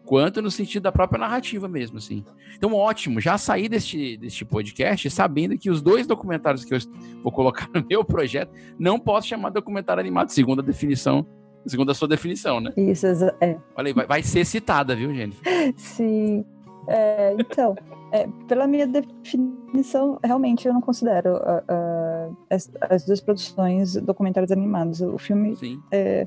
[0.05, 2.25] quanto no sentido da própria narrativa mesmo, assim.
[2.57, 6.79] Então, ótimo, já saí deste, deste podcast sabendo que os dois documentários que eu
[7.23, 11.27] vou colocar no meu projeto não posso chamar documentário animado, segundo a definição,
[11.67, 12.73] segundo a sua definição, né?
[12.77, 13.07] Isso,
[13.41, 13.57] é.
[13.77, 15.43] Olha aí, vai, vai ser citada, viu, Jennifer?
[15.77, 16.45] Sim.
[16.87, 17.75] É, então,
[18.13, 24.53] é, pela minha definição, realmente eu não considero uh, uh, as, as, duas produções documentários
[24.53, 25.01] animados.
[25.01, 25.81] O filme Sim.
[25.91, 26.27] é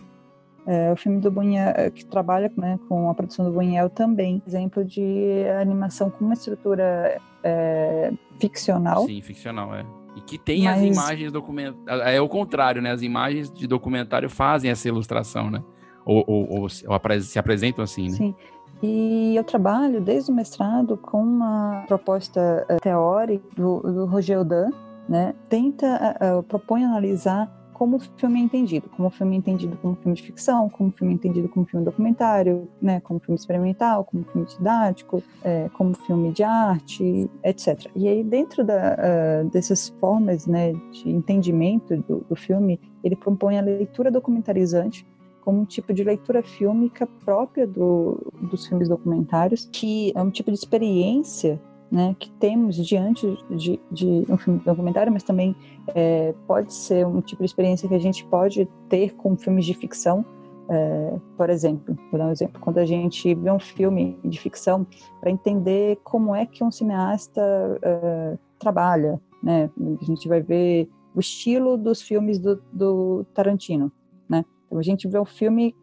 [0.67, 4.41] é, o filme do Buñuel, é, que trabalha né, com a produção do Buñuel também,
[4.45, 9.05] exemplo de animação com uma estrutura é, ficcional.
[9.05, 9.85] Sim, ficcional, é.
[10.15, 12.07] E que tem as Mas- imagens documentárias.
[12.07, 12.91] É o contrário, né?
[12.91, 15.63] As imagens de documentário fazem essa ilustração, né?
[16.05, 18.15] Ou, ou- ou se apresentam assim, né?
[18.15, 18.35] Sim.
[18.81, 24.69] E eu trabalho desde o mestrado com uma proposta eh, teórica do, do Roger Odan,
[25.09, 25.33] né?
[25.49, 29.95] Tenta, eh, propõe analisar como o filme é entendido, como o filme é entendido como
[29.97, 32.99] filme de ficção, como o filme é entendido como filme documentário, né?
[33.01, 37.85] Como filme experimental, como filme didático, eh, como filme de arte, etc.
[37.95, 43.59] E aí dentro da, eh, dessas formas, né, de entendimento do, do filme, ele propõe
[43.59, 45.05] a leitura documentarizante
[45.41, 50.51] como um tipo de leitura fílmica própria do, dos filmes documentários, que é um tipo
[50.51, 51.61] de experiência
[51.91, 55.55] né, que temos diante de, de um filme documentário, mas também
[55.95, 59.73] é, pode ser um tipo de experiência que a gente pode ter com filmes de
[59.73, 60.25] ficção.
[60.69, 64.85] É, por exemplo, vou dar um exemplo, quando a gente vê um filme de ficção
[65.21, 67.41] para entender como é que um cineasta
[67.81, 69.69] é, trabalha, né?
[70.01, 73.89] A gente vai ver o estilo dos filmes do, do Tarantino,
[74.27, 74.43] né?
[74.65, 75.73] Então a gente vê o filme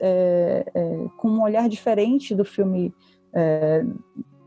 [0.00, 2.92] é, é, com um olhar diferente do filme.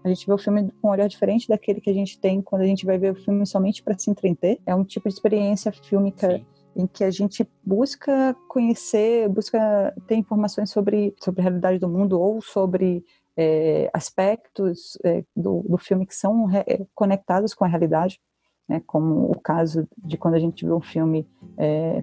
[0.06, 2.42] É, a gente vê o filme com um olhar diferente daquele que a gente tem
[2.42, 4.60] quando a gente vai ver o filme somente para se entreter.
[4.66, 6.46] É um tipo de experiência fílmica Sim.
[6.76, 12.20] em que a gente busca conhecer, busca ter informações sobre, sobre a realidade do mundo
[12.20, 13.04] ou sobre
[13.36, 18.20] é, aspectos é, do, do filme que são é, conectados com a realidade,
[18.70, 21.28] né, como o caso de quando a gente vê um filme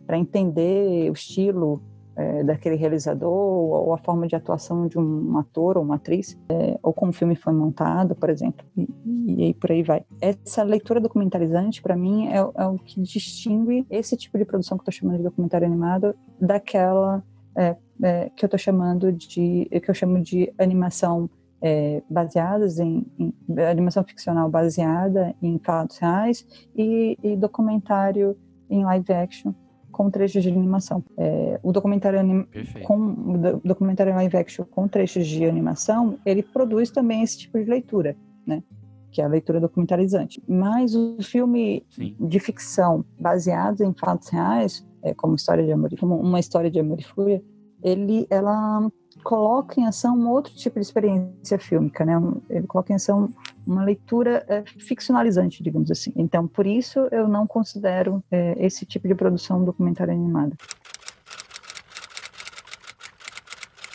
[0.06, 1.82] para entender o estilo
[2.16, 6.78] é, daquele realizador ou a forma de atuação de um ator ou uma atriz, é,
[6.82, 8.88] ou como o filme foi montado, por exemplo, e,
[9.26, 10.04] e aí por aí vai.
[10.20, 14.82] Essa leitura documentalizante, para mim, é, é o que distingue esse tipo de produção que
[14.82, 17.22] eu estou chamando de documentário animado daquela
[17.56, 21.28] é, é, que eu estou chamando de que eu chamo de animação
[21.60, 23.32] é, baseadas em, em-
[23.70, 26.44] animação ficcional baseada em fatos reais
[26.74, 28.36] e, e documentário
[28.68, 29.52] em live action
[29.92, 31.04] com trechos de animação.
[31.16, 32.46] É, o documentário anim-
[32.84, 38.16] com documentário live action com trechos de animação, ele produz também esse tipo de leitura,
[38.46, 38.62] né?
[39.10, 40.42] Que é a leitura documentarizante.
[40.48, 42.16] Mas o filme Sim.
[42.18, 46.80] de ficção baseado em fatos reais, é, como história de amor, como uma história de
[46.80, 47.42] amor e fúria,
[47.82, 48.90] ele, ela
[49.22, 52.14] coloca em ação um outro tipo de experiência fílmica, né?
[52.48, 53.28] Ele coloca em ação
[53.66, 56.12] uma leitura é, ficcionalizante, digamos assim.
[56.16, 60.56] Então, por isso eu não considero é, esse tipo de produção documentário animada.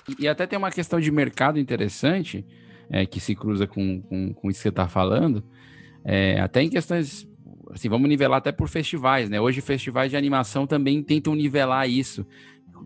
[0.09, 2.45] E- E até tem uma questão de mercado interessante,
[2.89, 5.43] é, que se cruza com, com, com isso que você está falando,
[6.05, 7.27] é, até em questões,
[7.71, 9.41] assim, vamos nivelar até por festivais, né?
[9.41, 12.25] Hoje festivais de animação também tentam nivelar isso,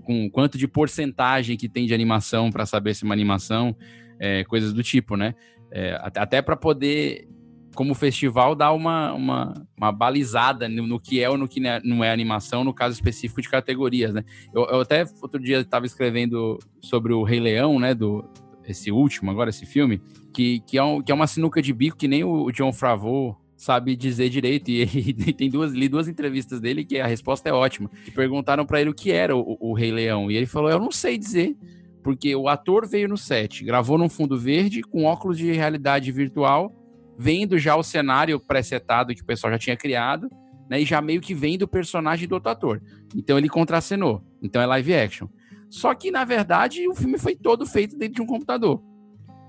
[0.03, 3.75] com quanto de porcentagem que tem de animação para saber se é uma animação,
[4.19, 5.36] é, coisas do tipo, né?
[5.72, 7.28] É, até para poder,
[7.74, 11.69] como festival, dar uma, uma, uma balizada no, no que é ou no que não
[11.69, 14.24] é- não é animação, no caso específico de categorias, né?
[14.53, 17.93] Eu, eu até outro dia estava escrevendo sobre o Rei Leão, né?
[17.93, 18.24] Do,
[18.67, 20.01] esse último, agora esse filme,
[20.34, 22.72] que, que, é, um, que é uma sinuca de bico que nem o, o John
[22.74, 24.69] Favreau sabe dizer direito.
[24.69, 27.89] E, e tem duas, li duas entrevistas dele que a resposta é ótima.
[28.03, 30.30] Que perguntaram para ele o que era o, o Rei Leão.
[30.32, 31.55] E ele falou: Eu não sei dizer.
[32.04, 36.74] Porque o ator veio no set, gravou num fundo verde, com óculos de realidade virtual,
[37.18, 40.30] vendo já o cenário pré-setado que o pessoal já tinha criado,
[40.70, 40.82] né?
[40.82, 42.82] E já meio que vendo o personagem do outro ator.
[43.16, 44.24] Então ele contracenou.
[44.41, 45.28] Então é live action.
[45.70, 48.82] Só que, na verdade, o filme foi todo feito dentro de um computador.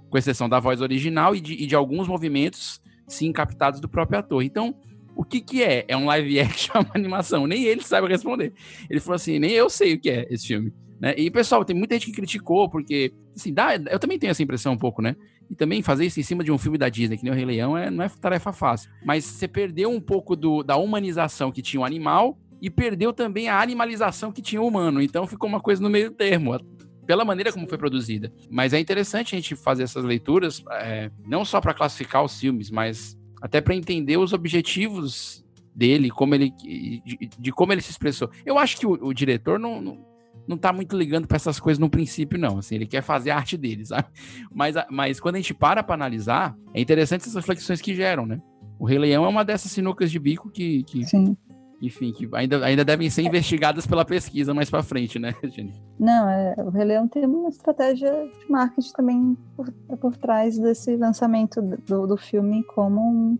[0.08, 4.18] Com exceção da voz original e de, e de alguns movimentos, sim, captados do próprio
[4.18, 4.42] ator.
[4.42, 4.74] Então,
[5.16, 5.84] o que que é?
[5.88, 7.46] É um live action, uma animação?
[7.46, 8.52] Nem ele sabe responder.
[8.88, 10.72] Ele falou assim, nem eu sei o que é esse filme.
[11.02, 11.14] Né?
[11.16, 14.74] E, pessoal, tem muita gente que criticou, porque, assim, dá, eu também tenho essa impressão
[14.74, 15.16] um pouco, né?
[15.50, 17.44] E também fazer isso em cima de um filme da Disney, que nem o Rei
[17.44, 18.88] Leão, é, não é tarefa fácil.
[19.04, 23.48] Mas você perdeu um pouco do, da humanização que tinha o animal e perdeu também
[23.48, 25.02] a animalização que tinha o humano.
[25.02, 26.56] Então ficou uma coisa no meio termo,
[27.04, 28.32] pela maneira como foi produzida.
[28.48, 32.70] Mas é interessante a gente fazer essas leituras, é, não só para classificar os filmes,
[32.70, 35.44] mas até para entender os objetivos
[35.74, 38.30] dele, como ele, de, de como ele se expressou.
[38.46, 40.11] Eu acho que o, o diretor não, não,
[40.46, 42.58] não tá muito ligando para essas coisas no princípio, não.
[42.58, 44.06] Assim, ele quer fazer a arte dele, sabe?
[44.52, 48.40] Mas, mas quando a gente para para analisar, é interessante essas reflexões que geram, né?
[48.78, 51.36] O Rei Leão é uma dessas sinucas de bico que, que Sim.
[51.80, 55.72] enfim, que ainda, ainda devem ser investigadas pela pesquisa mais para frente, né, Jenny?
[56.00, 60.96] Não, é, o Rei Leão tem uma estratégia de marketing também por, por trás desse
[60.96, 63.38] lançamento do, do filme como um,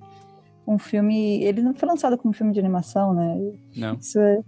[0.65, 1.43] um filme.
[1.43, 3.53] Ele não foi lançado como filme de animação, né?
[3.77, 3.95] Não.
[3.95, 4.41] Isso é,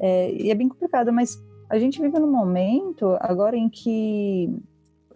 [0.00, 1.36] é, e é bem complicado, mas
[1.72, 4.54] a gente vive num momento agora em que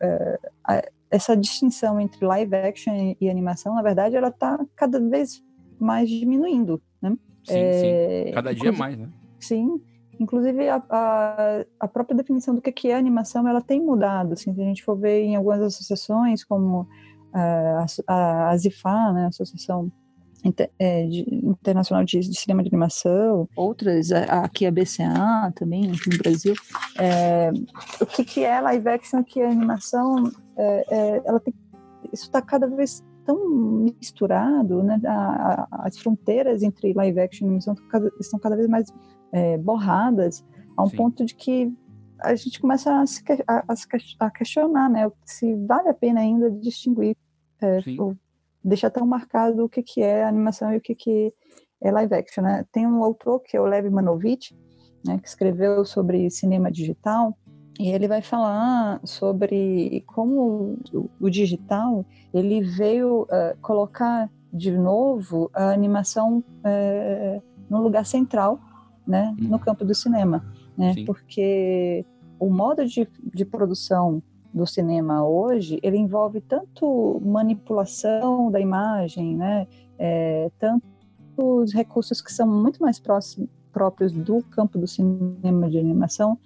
[0.00, 5.42] é, a- essa distinção entre live action e, animação, na verdade, ela está cada vez
[5.78, 7.10] mais diminuindo, né?
[7.44, 8.32] Sim, É, sim.
[8.34, 9.08] Cada dia mais, né?
[9.38, 9.80] Sim,
[10.18, 14.60] inclusive a, a, a própria definição do que é animação, ela tem mudado, assim, se
[14.60, 16.88] a gente for ver em algumas associações, como
[17.34, 19.92] ah, a, a, a ZIFA, né, Associação
[20.44, 25.90] Inter- é, de- Internacional de, de Cinema de Animação, outras, a- aqui a BCA também,
[25.90, 26.54] aqui no Brasil,
[26.98, 27.50] é,
[28.00, 31.52] o que que é live action, o que é animação, é, é, ela tem,
[32.12, 37.48] isso está cada vez tão misturado, né, a- a- as fronteiras entre live action e
[37.48, 38.86] animação estão cada, estão cada vez mais
[39.32, 40.44] é, borradas
[40.76, 40.96] a um Sim.
[40.96, 41.72] ponto de que
[42.22, 43.74] a gente começa a, se, a- a
[44.26, 47.16] a questionar, né, se vale a pena ainda distinguir,
[47.60, 48.16] é, Sim.
[48.66, 51.32] Deixar tão marcado o que que é animação e o que que
[51.80, 52.64] é live action, né?
[52.72, 54.54] Tem um autor que é o Lev Manovich,
[55.04, 57.36] né, que escreveu sobre cinema digital
[57.78, 60.78] e ele vai falar sobre como
[61.20, 68.58] o, digital ele veio eh, colocar de novo a animação eh, no lugar central,
[69.06, 69.48] né, Uhum.
[69.48, 70.44] no campo do cinema,
[70.76, 71.04] né, Sim.
[71.04, 72.04] porque
[72.40, 74.22] o modo de, de produção
[74.52, 79.66] do cinema hoje ele envolve tanto manipulação da imagem, né,
[79.98, 86.38] eh, tantos recursos que são muito mais próximos próprios do campo do cinema de animação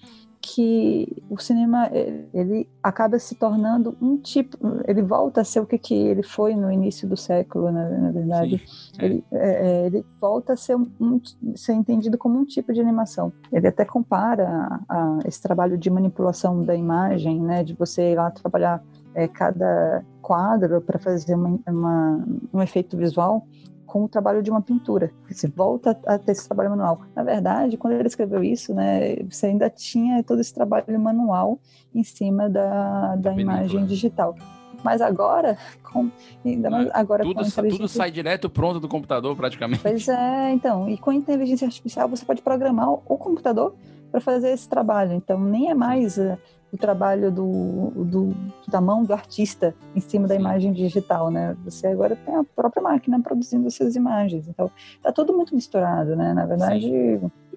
[0.43, 4.57] que o cinema eh, ele acaba se tornando um tipo
[4.89, 8.11] ele volta a ser o que que ele foi no início do século na, na
[8.11, 9.05] verdade Sim, é.
[9.05, 11.21] ele, é, é, ele volta a ser um, um-
[11.55, 15.91] ser entendido como um tipo de animação ele até compara a, a esse trabalho de
[15.91, 18.83] manipulação da imagem né de você ir lá trabalhar
[19.15, 22.25] é, cada quadro para fazer uma, uma-
[22.55, 23.47] um efeito visual
[23.91, 25.11] com o trabalho de uma pintura.
[25.29, 27.01] Você volta a ter esse trabalho manual.
[27.15, 31.59] Na verdade, quando ele escreveu isso, né, você ainda tinha todo esse trabalho manual
[31.93, 34.37] em cima da, da imagem digital.
[34.85, 36.09] Mas agora, com,
[36.45, 39.83] ainda mais agora Tudo, com a sa- tudo inteligência sai direto pronto do computador, praticamente.
[39.83, 43.75] Pois é, então, e com a inteligência artificial você pode programar o computador
[44.11, 45.13] para fazer esse trabalho.
[45.15, 46.39] Então, nem é mais eh,
[46.73, 48.37] o trabalho do, do-
[48.69, 50.41] da mão do artista em cima da Sim.
[50.41, 51.57] imagem digital, né?
[51.65, 54.47] Você agora tem a própria máquina produzindo essas imagens.
[54.49, 54.71] Então,
[55.03, 56.33] tá tudo muito misturado, né?
[56.33, 56.91] Na verdade,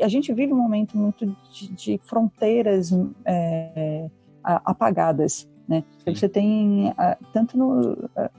[0.01, 2.91] a gente vive um momento muito de, de fronteiras
[4.43, 5.83] a- apagadas, né?
[6.03, 6.15] Sim.
[6.15, 8.29] Você tem ah, tanto no ah,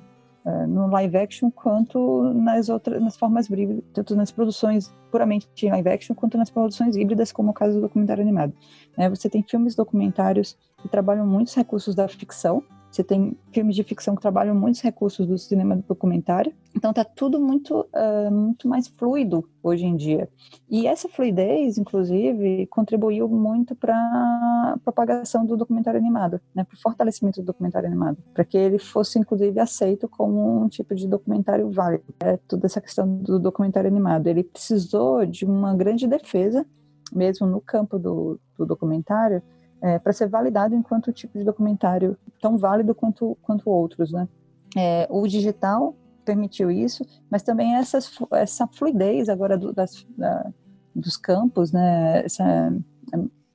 [0.66, 6.14] no live action quanto nas outras nas formas híbridas, tanto nas produções puramente live action
[6.14, 8.52] quanto nas produções híbridas, como o caso do documentário animado.
[8.96, 9.08] né?
[9.08, 12.62] Você tem filmes documentários que trabalham muitos recursos da ficção.
[12.94, 16.54] Você tem filmes de ficção que trabalham muitos recursos do cinema documentário.
[16.76, 20.28] Então tá tudo muito, ah, muito mais fluido hoje em dia.
[20.70, 26.80] E essa fluidez, inclusive, contribuiu muito para a propagação do documentário animado, né, para o
[26.80, 31.68] fortalecimento do documentário animado, para que ele fosse, inclusive, aceito como um tipo de documentário
[31.72, 32.04] válido.
[32.20, 34.28] É, toda essa questão do documentário animado.
[34.28, 36.64] Ele precisou de uma grande defesa,
[37.12, 39.42] mesmo no campo do, do documentário,
[39.84, 44.10] é, para ser validado enquanto tipo de documentário tão válido quanto, quanto outros.
[44.10, 44.26] Né?
[44.74, 50.50] É, o digital permitiu isso, mas também essas, essa fluidez agora do, das, da,
[50.94, 52.24] dos campos, né?
[52.24, 52.74] essa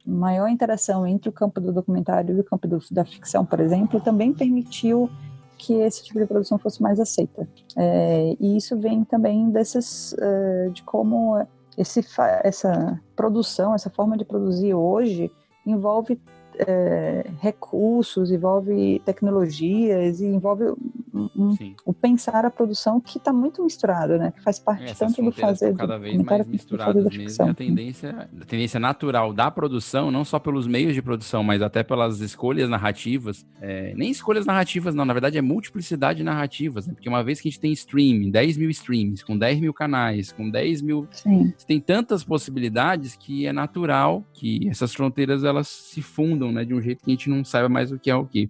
[0.05, 3.99] maior interação entre o campo do documentário e o campo do, da ficção, por exemplo,
[3.99, 5.09] também permitiu
[5.57, 7.47] que esse tipo de produção fosse mais aceita.
[7.75, 11.43] É, e isso vem também dessas uh, de como
[11.75, 12.05] esse,
[12.43, 15.32] essa produção, essa forma de produzir hoje
[15.70, 16.17] envolve
[16.60, 20.65] é, recursos, envolve tecnologias e envolve
[21.14, 24.31] um, um, o pensar a produção que está muito misturado, né?
[24.36, 27.48] Que faz parte Essas tanto do fazer cada do vez mais misturadas mesmo.
[27.48, 31.61] E a tendência, a tendência natural da produção, não só pelos meios de produção, mas
[31.61, 33.45] até pelas escolhas narrativas.
[33.61, 35.06] É, nem escolhas narrativas, não.
[35.06, 36.88] Na verdade, é multiplicidade de narrativas.
[36.88, 36.94] Né?
[36.94, 40.31] Porque uma vez que a gente tem streaming, 10 mil streams, com 10 mil canais,
[40.31, 41.07] com 10 mil.
[41.11, 41.53] Sim.
[41.57, 46.63] Você tem tantas possibilidades que é natural que essas fronteiras elas se fundam, né?
[46.63, 48.49] De um jeito que a gente não saiba mais o que é o que.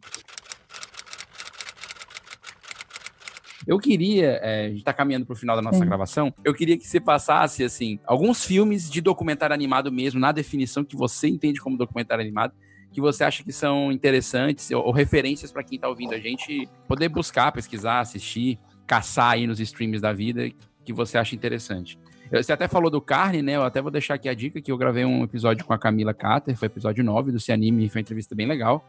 [3.67, 5.85] Eu queria, é, a gente tá caminhando pro final da nossa Sim.
[5.85, 10.83] gravação, eu queria que você passasse, assim, alguns filmes de documentário animado mesmo, na definição
[10.83, 12.53] que você entende como documentário animado,
[12.91, 16.67] que você acha que são interessantes ou, ou referências para quem tá ouvindo a gente
[16.87, 18.57] poder buscar, pesquisar, assistir,
[18.87, 20.49] caçar aí nos streams da vida,
[20.83, 21.99] que você acha interessante.
[22.31, 23.55] Você até falou do Carne, né?
[23.55, 26.13] Eu até vou deixar aqui a dica que eu gravei um episódio com a Camila
[26.13, 28.85] Cater, foi episódio 9 do Se Anime, foi uma entrevista bem legal.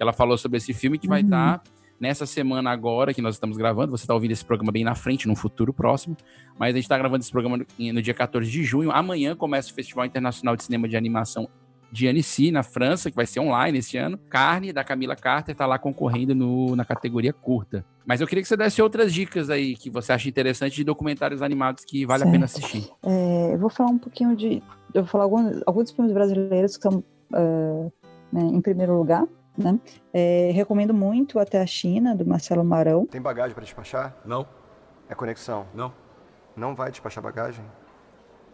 [0.00, 1.26] Ela falou sobre esse filme que vai Uhum.
[1.26, 1.62] estar
[2.00, 3.90] nessa semana agora que nós estamos gravando.
[3.90, 6.16] Você está ouvindo esse programa bem na frente, num futuro próximo.
[6.58, 8.90] Mas a gente está gravando esse programa no, no dia 14 de junho.
[8.90, 11.48] Amanhã começa o Festival Internacional de Cinema de Animação
[11.90, 14.18] de Annecy, na França, que vai ser online esse ano.
[14.28, 17.84] Carne, da Camila Carter, tá lá concorrendo no, na categoria curta.
[18.06, 21.42] Mas eu queria que você desse outras dicas aí que você acha interessante de documentários
[21.42, 22.28] animados que vale Certo.
[22.28, 22.90] a pena assistir.
[23.02, 24.62] É, eu vou falar um pouquinho de.
[24.94, 27.02] Eu vou falar alguns, alguns filmes brasileiros que são
[27.32, 27.88] ah,
[28.32, 29.26] né, em primeiro lugar.
[29.56, 29.78] Né?
[30.14, 33.06] É, recomendo muito Até a China, do Marcelo Marão.
[33.06, 34.16] Tem bagagem para despachar?
[34.24, 34.46] Não,
[35.08, 35.66] É conexão.
[35.74, 35.92] não.
[36.56, 37.64] Não vai despachar bagagem?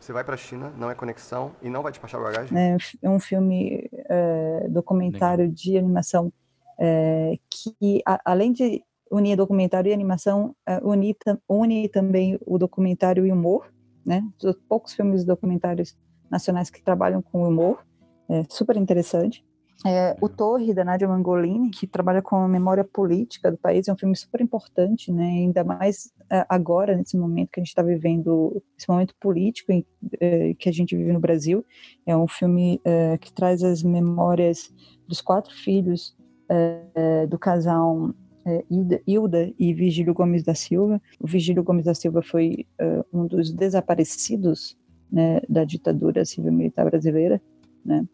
[0.04, 2.52] Você vai para a China, não é conexão e não vai despachar bagagem?
[2.52, 2.76] né?
[3.02, 6.30] É um filme é, documentário de animação
[6.78, 11.16] é, que, a- além de unir documentário e animação, é, une,
[11.48, 13.72] une também o documentário e o humor,
[14.04, 14.22] né?
[14.38, 15.96] Dos poucos filmes documentários
[16.30, 17.82] nacionais que trabalham com humor,
[18.28, 19.42] é super interessante.
[19.86, 23.92] É, o Torre, da Nadia Mangolini, que trabalha com a memória política do país, é
[23.92, 25.24] um filme super importante, né?
[25.24, 29.84] ainda mais é, agora, nesse momento que a gente está vivendo, esse momento político em-
[30.20, 31.64] é, que a gente vive no Brasil.
[32.06, 34.72] É um filme é, que traz as memórias
[35.06, 36.16] dos quatro filhos
[36.48, 38.10] é, é, do casal
[38.46, 41.00] é, Ida- Hilda e Vigílio Gomes da Silva.
[41.20, 44.76] O Vigílio Gomes da Silva foi é, um dos desaparecidos
[45.10, 47.40] né, da ditadura civil-militar brasileira,
[47.84, 48.04] né?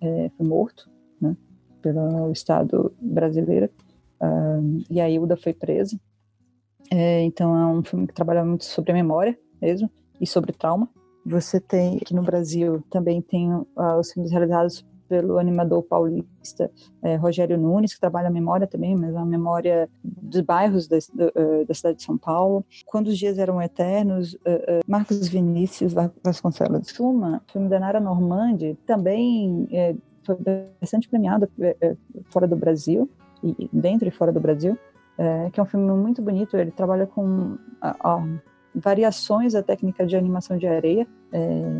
[0.00, 0.88] É, foi morto
[1.20, 1.36] né,
[1.82, 3.70] pelo Estado brasileiro.
[4.20, 5.98] Ah, e a Hilda foi presa.
[6.90, 9.90] É, então é um filme que trabalha muito sobre a memória mesmo
[10.20, 10.88] e sobre trauma.
[11.24, 16.70] Você tem aqui no Brasil também tem ah, os filmes realizados pelo animador paulista
[17.02, 21.64] eh, Rogério Nunes, que trabalha a memória também, mas a memória dos bairros da, eh,
[21.66, 22.64] da cidade de São Paulo.
[22.86, 26.86] Quando os dias eram eternos, eh, Marcos Vinícius Va- Vasconcelos.
[26.88, 29.68] Suma, filme da Nara Normandi, também
[30.22, 30.36] foi
[30.80, 31.48] bastante premiado
[32.26, 33.10] fora do Brasil,
[33.42, 34.78] e dentro e fora do Brasil,
[35.52, 36.56] que é um filme muito bonito.
[36.56, 37.56] Ele trabalha com
[38.74, 41.06] variações da técnica de animação de areia.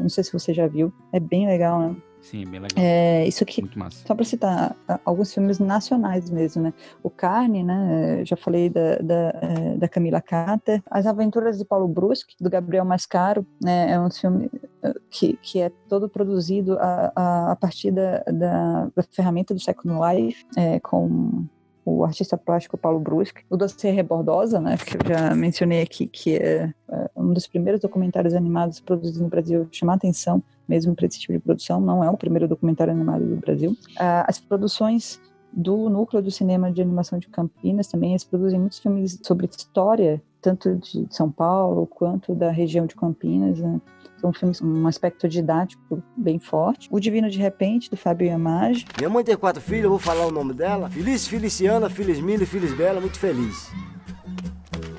[0.02, 0.92] Não sei se você já viu.
[1.12, 1.96] É bem legal, né?
[2.22, 2.76] Sim, bem legal.
[2.76, 3.62] É, isso aqui,
[4.06, 6.74] só para citar alguns filmes nacionais mesmo, né?
[7.02, 8.24] O Carne, né?
[8.24, 10.82] Já falei da, da, eh, da Camila Carter.
[10.90, 13.92] As Aventuras de Paulo Brusque, do Gabriel Mascaro, né?
[13.92, 14.50] É um filme
[14.82, 19.60] eh, que, que é todo produzido a, a, a partir da, da, da ferramenta do
[19.60, 21.46] Second Life, é, com
[21.84, 26.36] o artista plástico Paulo Brusque, o Dossiê Rebordosa, né, que eu já mencionei aqui, que
[26.36, 31.18] é, é um dos primeiros documentários animados produzidos no Brasil, chama atenção mesmo para esse
[31.18, 33.76] tipo de produção, não é o primeiro documentário animado do Brasil.
[33.98, 35.20] Ah, as produções
[35.52, 40.22] do Núcleo do Cinema de Animação de Campinas também, eles produzem muitos filmes sobre história,
[40.40, 43.80] tanto de São Paulo quanto da região de Campinas, né?
[44.20, 46.88] São filmes com um aspecto didático bem forte.
[46.92, 50.26] O Divino de Repente, do Fábio Yamage, Minha mãe tem quatro filhos, eu vou falar
[50.26, 50.90] o nome dela.
[50.90, 53.70] Feliz Feliciana, Felismila e Felisbela, muito feliz.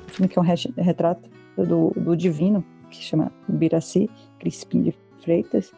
[0.08, 4.10] filme que é um re- retrato do, do divino, que chama Biraci,
[4.40, 5.72] Crispim de Freitas,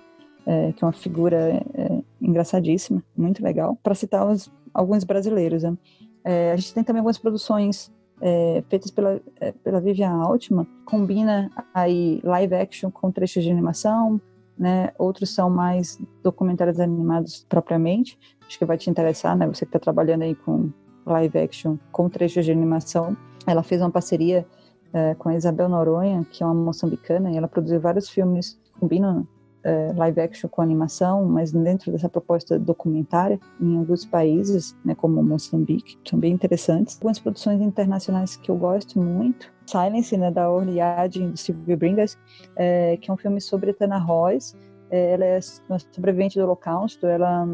[0.46, 3.78] é, que é uma figura é, engraçadíssima, muito legal.
[3.82, 5.76] Para citar os- alguns brasileiros, né?
[6.24, 11.50] É, a gente tem também algumas produções é, feitas pela, é, pela Vivian Altman, combina
[11.72, 14.20] aí live action com trechos de animação,
[14.56, 14.92] né?
[14.98, 18.18] Outros são mais documentários animados propriamente.
[18.46, 19.46] Acho que vai te interessar, né?
[19.46, 20.70] Você que está trabalhando aí com
[21.06, 23.16] live action com trechos de animação.
[23.46, 24.46] Ela fez uma parceria
[24.92, 29.26] eh, com a Isabel Noronha, que é uma moçambicana, e ela produziu vários filmes combinam
[29.64, 35.22] eh, live action com animação, mas dentro dessa proposta documentária, em alguns países, né, como
[35.22, 36.96] Moçambique, são bem interessantes.
[36.96, 42.18] Algumas produções internacionais que eu gosto muito, Silence, né, da Orly Yadin, do Steve Bringas,
[42.56, 44.54] eh, que é um filme sobre Tana Royce,
[44.90, 47.48] Eh, ela é uma sobrevivente do Holocausto, ela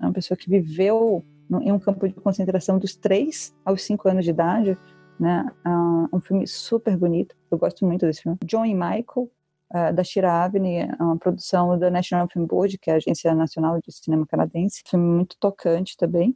[0.00, 1.22] é uma pessoa que viveu
[1.60, 4.78] em um campo de concentração dos 3 aos 5 anos de idade,
[5.18, 5.44] né?
[6.12, 8.38] Um filme super bonito, eu gosto muito desse filme.
[8.44, 9.30] John e Michael,
[9.92, 13.78] da Shira Avni, é uma produção da National Film Board, que é a Agência Nacional
[13.86, 14.82] de Cinema Canadense.
[14.86, 16.34] Filme muito tocante também,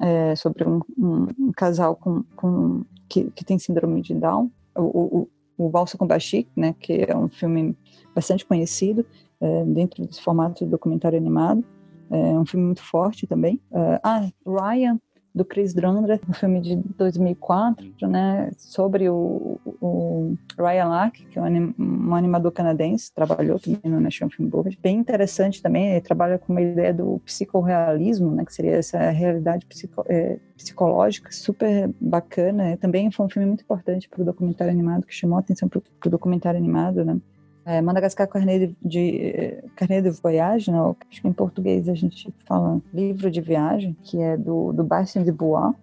[0.00, 4.50] é, sobre um, um- um casal com, com- que, que tem síndrome de Down.
[4.76, 4.82] O,
[5.20, 7.74] o, o Valsa com Bashik, né, que é um filme
[8.14, 9.06] bastante conhecido
[9.40, 11.64] é, dentro desse formato de documentário animado.
[12.10, 13.60] É um filme muito forte também.
[13.72, 15.00] É, ah, Ryan,
[15.36, 21.42] do Chris Drandra, um filme de 2004, né, sobre o, o Ryan Lark, que é
[21.42, 21.74] um, anim-
[22.12, 24.78] animador canadense, trabalhou também no National Film Board.
[24.82, 29.66] Bem interessante também, ele trabalha com uma ideia do psicorrealismo, né, que seria essa realidade
[29.66, 32.70] psico, é, psicológica, super bacana.
[32.70, 35.68] É, Também foi um filme muito importante para o documentário animado, que chamou a atenção
[35.68, 37.18] para o documentário animado, né.
[37.66, 40.78] É, Madagascar Carnet de, Carnet de Voyage, né?
[41.10, 45.24] acho que em português a gente fala livro de viagem, que é do, do Bastien
[45.24, 45.74] de Bois,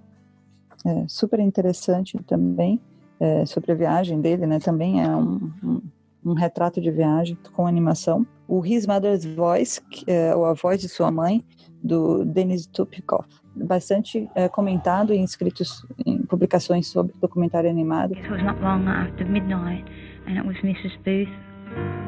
[0.86, 2.80] é, super interessante também,
[3.20, 4.60] é, sobre a viagem dele, né?
[4.60, 5.82] Também é um, um,
[6.26, 8.26] um retrato de viagem com animação.
[8.48, 11.44] O His Mother's Voice, é, ou A Voz de Sua Mãe,
[11.84, 13.26] do Denis Tupikov.
[13.56, 18.14] Bastante é, comentado em escritos, em publicações sobre documentário animado.
[18.14, 19.86] It was not long after midnight,
[20.28, 20.98] and it was Mrs.
[21.04, 21.53] Booth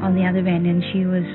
[0.02, 1.26] on the other end, and she was.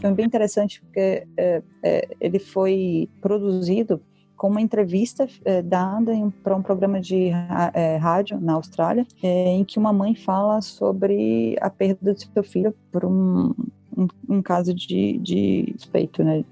[0.00, 4.00] Foi bem interessante porque é, é, ele foi produzido
[4.36, 7.30] com uma entrevista é, dada para um programa de
[7.74, 12.42] é, rádio na Austrália, é, em que uma mãe fala sobre a perda do seu
[12.44, 13.52] filho por um,
[13.98, 16.44] um, um caso de, de suspeito, né?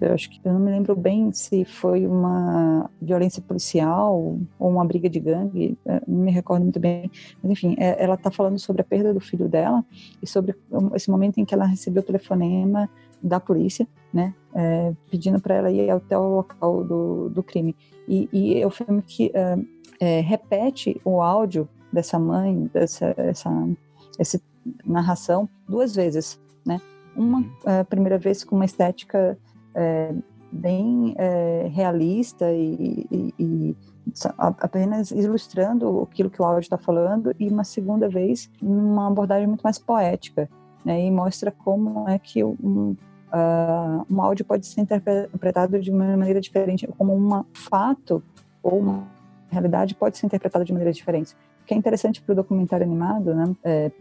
[0.00, 4.84] Eu acho que eu não me lembro bem se foi uma violência policial ou uma
[4.84, 7.08] briga de gangue, não me recordo muito bem.
[7.40, 9.84] Mas enfim, ela está falando sobre a perda do filho dela
[10.20, 10.56] e sobre
[10.94, 12.90] esse momento em que ela recebeu o telefonema
[13.22, 17.76] da polícia, né, é, pedindo para ela ir até o local do, do crime.
[18.08, 19.58] E, e é o filme que é,
[20.00, 23.68] é, repete o áudio dessa mãe, dessa essa,
[24.18, 24.40] essa
[24.84, 26.40] narração duas vezes,
[26.70, 26.80] né?
[27.16, 29.36] Uma é, primeira vez com uma estética
[29.74, 30.14] é,
[30.52, 33.76] bem é, realista e, e, e
[34.38, 39.62] apenas ilustrando aquilo que o áudio está falando e uma segunda vez uma abordagem muito
[39.62, 40.48] mais poética
[40.84, 42.96] né, e mostra como é que um,
[43.32, 48.22] uh, um áudio pode ser interpretado de uma maneira diferente, como um fato
[48.62, 49.06] ou uma
[49.48, 51.36] realidade pode ser interpretado de maneira diferente.
[51.70, 53.92] Que é interessante para o documentário animado, né, é,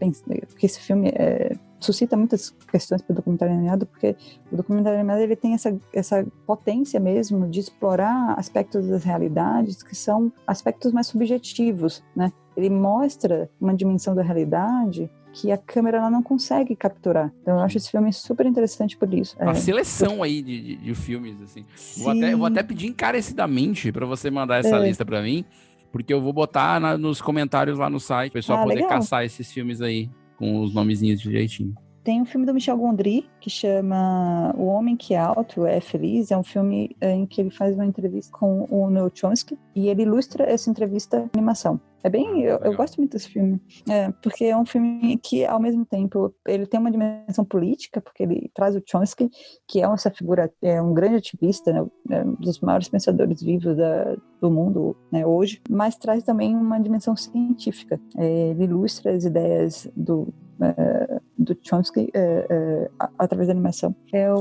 [0.47, 4.15] porque esse filme é, suscita muitas questões para o documentário animado, porque
[4.51, 9.95] o documentário animado ele tem essa, essa potência mesmo de explorar aspectos das realidades que
[9.95, 12.33] são aspectos mais subjetivos, né?
[12.57, 17.31] Ele mostra uma dimensão da realidade que a câmera ela não consegue capturar.
[17.43, 19.37] Então eu acho esse filme super interessante por isso.
[19.39, 19.55] Uma é.
[19.55, 21.63] seleção aí de, de, de filmes, assim.
[21.97, 24.87] Vou até, vou até, pedir encarecidamente para você mandar essa é.
[24.87, 25.45] lista para mim,
[25.91, 28.89] porque eu vou botar na, nos comentários lá no site, o pessoal ah, poder legal.
[28.89, 31.75] caçar esses filmes aí com os nomezinhos direitinho.
[32.03, 36.31] Tem um filme do Michel Gondry que chama O Homem que é Alto é Feliz.
[36.31, 39.89] É um filme eh, em que ele faz uma entrevista com o Noel Chomsky e
[39.89, 41.79] ele ilustra essa entrevista em animação.
[42.01, 45.59] É bem, eu, eu, gosto muito desse filme, é, porque é um filme que, ao
[45.59, 49.29] mesmo tempo, ele tem uma dimensão política, porque ele traz o Chomsky,
[49.67, 53.75] que é essa figura, é um grande ativista, né, é um dos maiores pensadores vivos
[53.75, 57.99] da, do mundo né, hoje, mas traz também uma dimensão científica.
[58.17, 63.95] É, ele ilustra as ideias do uh, do Chomsky uh, uh, através da animação.
[64.11, 64.37] Eu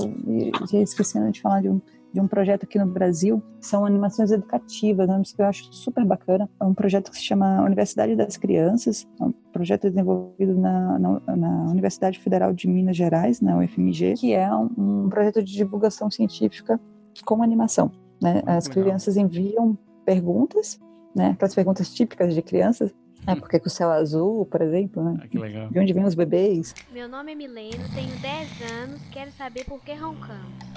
[0.82, 1.80] esqueci de falar de um
[2.12, 6.48] de um projeto aqui no Brasil, são animações educativas, né, que eu acho super bacana.
[6.60, 11.36] É um projeto que se chama Universidade das Crianças, é um projeto desenvolvido na, na,
[11.36, 16.10] na Universidade Federal de Minas Gerais, na UFMG, que é um, um projeto de divulgação
[16.10, 16.80] científica
[17.24, 17.90] com animação.
[18.22, 18.42] Né?
[18.46, 20.80] As crianças enviam perguntas,
[21.14, 22.94] né, aquelas perguntas típicas de crianças,
[23.28, 25.20] é, porque com o céu azul, por exemplo, né?
[25.22, 25.68] Ah, que legal.
[25.68, 26.74] De onde vêm os bebês?
[26.90, 30.68] Meu nome é Milena, tenho 10 anos, quero saber por que roncamos.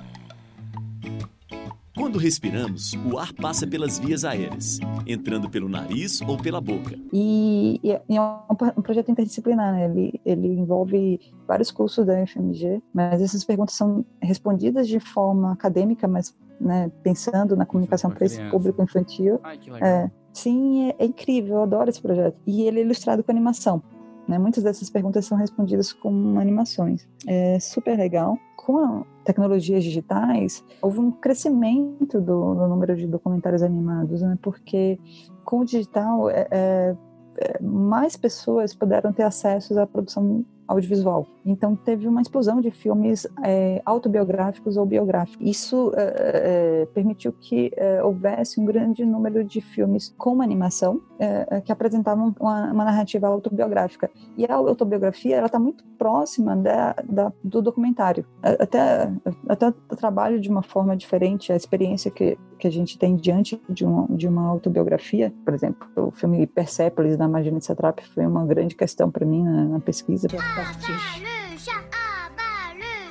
[1.95, 6.97] Quando respiramos, o ar passa pelas vias aéreas, entrando pelo nariz ou pela boca.
[7.13, 9.85] E, e é um, projeto interdisciplinar, né?
[9.85, 16.07] ele, ele envolve vários cursos da UFMG, mas essas perguntas são respondidas de forma acadêmica,
[16.07, 19.39] mas né, pensando na comunicação para esse público infantil.
[19.43, 19.89] Ai, que legal.
[19.89, 22.37] É, Sim, é, é, incrível, eu adoro esse projeto.
[22.45, 23.81] E ele é ilustrado com animação.
[24.27, 24.37] Né?
[24.37, 27.07] Muitas dessas perguntas são respondidas com animações.
[27.27, 28.37] É super legal.
[28.55, 34.37] Com tecnologias digitais, houve um crescimento do, do número de documentários animados, né?
[34.41, 34.99] porque
[35.43, 36.95] com o digital, é, é,
[37.37, 41.27] é mais pessoas puderam ter acesso à produção audiovisual.
[41.45, 45.37] Então teve uma explosão de filmes é, autobiográficos ou biográficos.
[45.41, 51.47] Isso é, é, permitiu que é, houvesse um grande número de filmes com animação é,
[51.49, 54.09] é, que apresentavam uma, uma, narrativa autobiográfica.
[54.37, 58.25] E a autobiografia ela está muito próxima da, da, do documentário.
[58.41, 59.11] Até
[59.47, 63.83] até trabalho de uma forma diferente a experiência que que a gente tem diante de
[64.09, 69.09] de uma autobiografia, por exemplo, o filme Persepolis da Marjane Satrap foi uma grande questão
[69.09, 70.27] para mim na, na pesquisa
[70.63, 70.95] partir.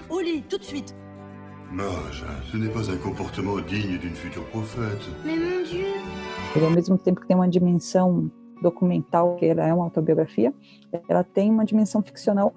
[0.09, 0.95] Au lit, tout de suite.
[1.73, 5.03] Mage, ce n'est pas un comportement digne d'une future prophète.
[5.25, 5.87] Mais mon Dieu.
[6.57, 10.53] E ao mesmo tempo que tem uma dimensão documental, que ela é uma autobiografia,
[11.09, 12.53] ela tem uma dimensão ficcional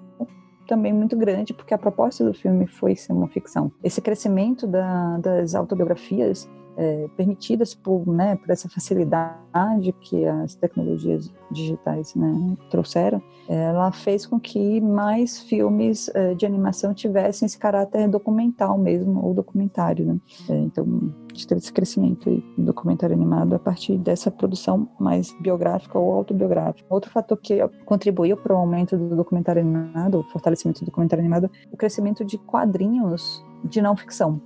[0.66, 3.70] também muito grande, porque a proposta do filme foi ser uma ficção.
[3.82, 11.32] Esse crescimento da, das autobiografias é, permitidas por, né, por essa facilidade que as tecnologias
[11.50, 18.08] digitais né, trouxeram, ela fez com que mais filmes é, de animação tivessem esse caráter
[18.08, 20.06] documental mesmo, ou documentário.
[20.06, 20.20] Né?
[20.48, 25.98] É, então, gente teve esse crescimento do documentário animado a partir dessa produção mais biográfica
[25.98, 26.86] ou autobiográfica.
[26.88, 31.50] Outro fator que contribuiu para o aumento do documentário animado, o fortalecimento do documentário animado,
[31.70, 34.40] o crescimento de quadrinhos de não ficção,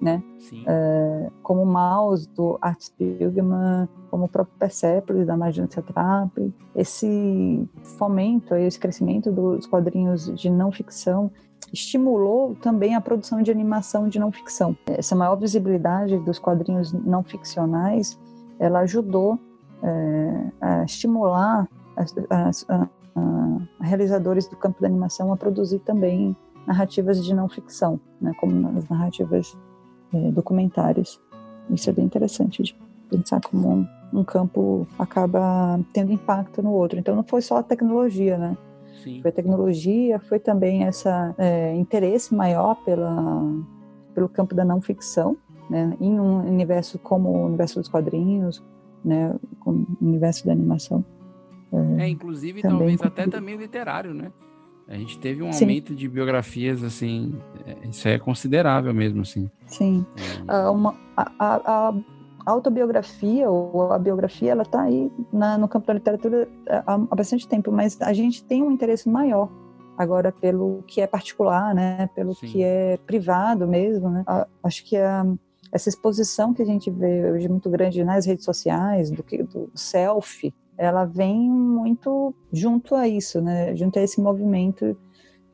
[0.00, 0.22] né?
[0.66, 6.54] É, como o Maus, do Art Spiegelman, como o próprio Persepolis, da Marjane Satrapi.
[6.74, 7.68] Esse
[7.98, 11.30] fomento, esse crescimento dos quadrinhos de não ficção
[11.72, 14.76] estimulou também a produção de animação de não ficção.
[14.86, 18.18] Essa maior visibilidade dos quadrinhos não ficcionais,
[18.58, 19.38] ela ajudou
[19.82, 26.36] é, a estimular as, as, a, a realizadores do campo da animação a produzir também
[26.66, 29.56] narrativas de não ficção, né, como as narrativas
[30.12, 30.30] é.
[31.70, 32.76] Isso é bem interessante de
[33.08, 33.70] pensar como
[34.12, 36.98] um, um, campo acaba tendo impacto no outro.
[36.98, 38.56] Então não foi só a tecnologia, né?
[39.02, 39.20] Sim.
[39.22, 41.08] Foi a tecnologia, foi também esse
[41.38, 43.54] é, interesse maior pela,
[44.14, 45.36] pelo campo da não ficção,
[45.68, 45.96] né?
[46.00, 48.62] Em um universo como o universo dos quadrinhos,
[49.04, 49.34] né?
[49.60, 51.04] Como o universo da animação.
[51.98, 54.32] É, é inclusive talvez até também literário, né?
[54.88, 55.66] A gente teve um Sim.
[55.66, 59.48] aumento de biografias, assim, é, isso é considerável mesmo, assim.
[59.66, 60.04] Sim.
[60.48, 60.68] É.
[60.68, 61.94] Uh, uma, a,
[62.50, 67.48] autobiografia ou a biografia, ela está aí na, no campo da literatura há, há, bastante
[67.48, 69.48] tempo, mas a gente tem um interesse maior
[69.96, 72.46] agora pelo que é particular, né, pelo Sim.
[72.46, 74.24] que é privado mesmo, né.
[74.62, 75.26] acho que a,
[75.72, 80.54] essa exposição que a gente vê hoje muito grande nas redes sociais, do, do selfie,
[80.76, 83.76] ela vem muito junto a isso, né?
[83.76, 84.96] Junto a esse movimento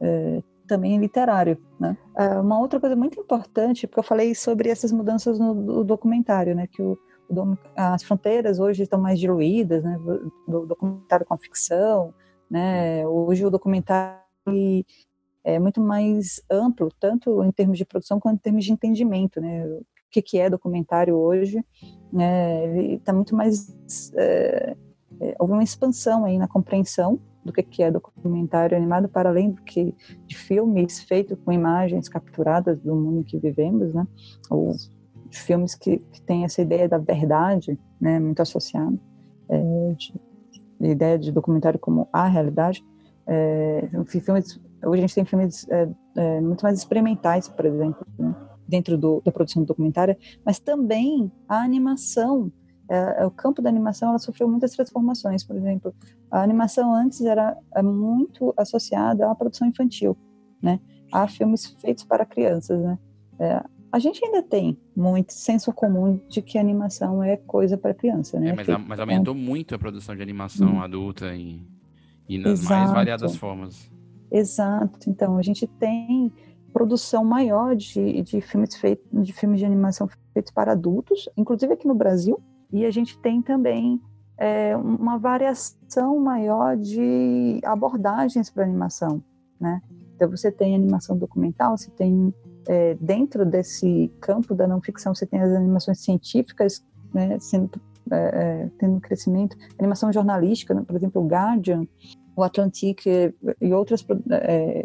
[0.00, 1.96] é, também literário, né?
[2.16, 6.66] É, uma outra coisa muito importante, porque eu falei sobre essas mudanças no, documentário, né?
[6.66, 6.98] Que o,
[7.28, 9.98] o, as fronteiras hoje estão mais diluídas, né?
[10.46, 12.12] Do documentário com a ficção,
[12.50, 13.06] né?
[13.06, 14.20] Hoje o documentário
[15.44, 19.64] é muito mais amplo, tanto em termos de produção quanto em termos de entendimento, né?
[19.64, 21.64] O que, que é documentário hoje,
[22.12, 22.64] né?
[22.64, 24.76] Ele está muito mais é,
[25.20, 29.62] é, houve uma expansão aí na compreensão do que, é documentário animado, para além do
[29.62, 29.94] que
[30.26, 34.06] de filmes feitos com imagens capturadas do mundo em que vivemos, né?
[34.50, 34.72] Ou
[35.30, 38.18] filmes que, que têm essa ideia da verdade, né?
[38.18, 38.98] Muito associada.
[39.48, 40.14] É, de,
[40.80, 42.84] de ideia de documentário como a realidade.
[43.26, 48.34] É, filmes, hoje a gente tem filmes é, é, muito mais experimentais, por exemplo, né?
[48.68, 52.50] dentro do, da produção documentária, mas também a animação
[52.88, 55.42] é, é, o campo da animação ela sofreu muitas transformações.
[55.44, 55.94] Por exemplo,
[56.30, 60.16] a animação antes era é, muito associada à produção infantil,
[60.62, 60.80] né?
[61.12, 62.98] A filmes feitos para crianças, né?
[63.38, 63.62] É,
[63.92, 68.50] a gente ainda tem muito senso comum de que animação é coisa para criança, né?
[68.50, 70.82] É, mas, a, mas, aumentou muito a produção de animação hum.
[70.82, 71.66] adulta e,
[72.28, 72.74] e nas Exato.
[72.74, 73.90] mais variadas formas.
[74.30, 75.08] Exato.
[75.08, 76.32] Então, a gente tem
[76.72, 81.86] produção maior de, de filmes feitos de filmes de animação feitos para adultos, inclusive aqui
[81.86, 82.38] no Brasil,
[82.70, 83.98] e a gente tem também
[84.38, 89.22] é, uma variação maior de abordagens para animação,
[89.58, 89.80] né?
[90.14, 92.34] Então você tem animação documental, você tem
[92.66, 96.84] é, dentro desse campo da não ficção você tem as animações científicas,
[97.14, 97.80] né, sendo
[98.10, 100.82] é, é tendo crescimento, animação jornalística, né?
[100.86, 101.86] por exemplo, o Guardian,
[102.36, 104.84] o Atlantic e outras é,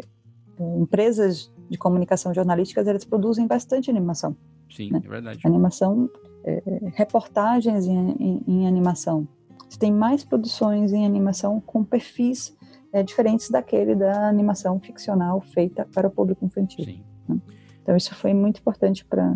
[0.76, 4.36] empresas de comunicação jornalísticas elas produzem bastante animação.
[4.70, 5.00] Sim, né?
[5.04, 5.40] é verdade.
[5.44, 6.10] Animação
[6.44, 6.62] é,
[6.94, 9.26] reportagens em, em, em, animação.
[9.72, 12.54] Você tem mais produções em animação com perfis
[12.92, 17.00] é, diferentes daquele da animação ficcional feita para o público infantil.
[17.26, 17.40] Né?
[17.82, 19.34] Então isso foi muito importante para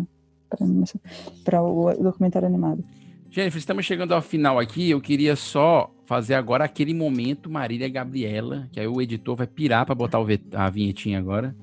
[1.43, 2.85] para o documentário animado.
[3.31, 4.91] Jennifer, estamos chegando ao final aqui.
[4.91, 9.87] Eu queria só fazer agora aquele momento Marília Gabriela, que aí o editor vai pirar
[9.87, 10.19] para botar
[10.53, 11.55] a vinhetinha agora.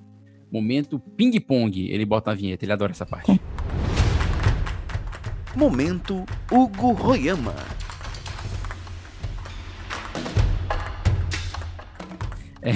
[0.50, 1.88] Momento ping-pong.
[1.88, 3.40] Ele bota a vinheta, ele adora essa parte.
[5.56, 7.54] Momento Hugo Royama.
[12.64, 12.72] É.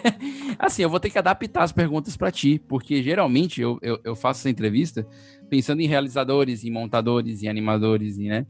[0.58, 4.16] assim, eu vou ter que adaptar as perguntas para ti, porque geralmente eu, eu, eu,
[4.16, 5.06] faço essa entrevista
[5.50, 8.46] pensando em realizadores, em montadores, em animadores, né?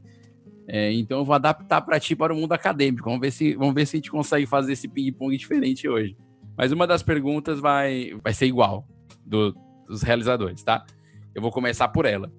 [0.65, 3.05] É, então eu vou adaptar para ti para o mundo acadêmico.
[3.05, 6.15] Vamos ver se, vamos ver se a gente consegue fazer esse ping-pong diferente hoje.
[6.57, 8.87] Mas uma das perguntas vai, vai ser igual
[9.25, 9.55] do,
[9.87, 10.85] dos realizadores, tá?
[11.35, 12.31] Eu vou começar por ela.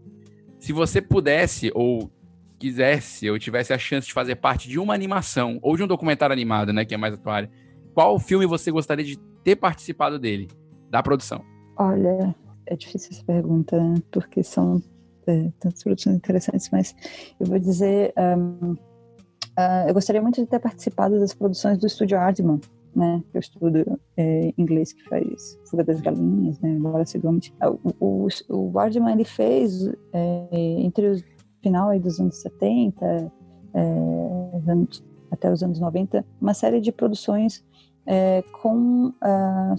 [0.58, 2.10] Se você pudesse ou
[2.58, 6.32] quisesse ou tivesse a chance de fazer parte de uma animação ou de um documentário
[6.32, 7.46] animado, né, que é mais atual,
[7.94, 10.48] qual filme você gostaria de ter participado dele,
[10.90, 11.42] da produção?
[11.76, 12.34] Olha,
[12.66, 13.94] é difícil essa pergunta, né?
[14.10, 14.82] porque são
[15.26, 16.94] é, tantas produções interessantes, mas
[17.38, 22.18] eu vou dizer, um, uh, eu gostaria muito de ter participado das produções do Estúdio
[22.18, 22.60] Aardman,
[22.96, 27.54] né, que eu estudo é, inglês que faz Fuga das Galinhas, né, Wallace Gromit.
[27.62, 30.48] O, o, o Wardman, ele fez, é,
[30.80, 31.16] entre o
[31.62, 33.32] final dos anos 70,
[33.74, 33.82] é,
[35.30, 37.64] até os anos 90, uma série de produções
[38.08, 39.74] é, com a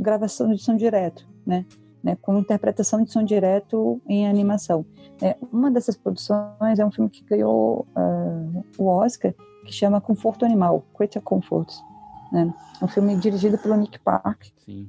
[0.00, 1.64] gravação de som direto, né,
[2.02, 4.84] né, com interpretação de som direto em animação.
[5.22, 9.32] É, uma dessas produções é um filme que ganhou uh, o Oscar,
[9.64, 11.72] que chama Conforto Animal, Creature Comfort.
[12.32, 12.52] Né?
[12.80, 14.46] É um filme dirigido pelo Nick Park,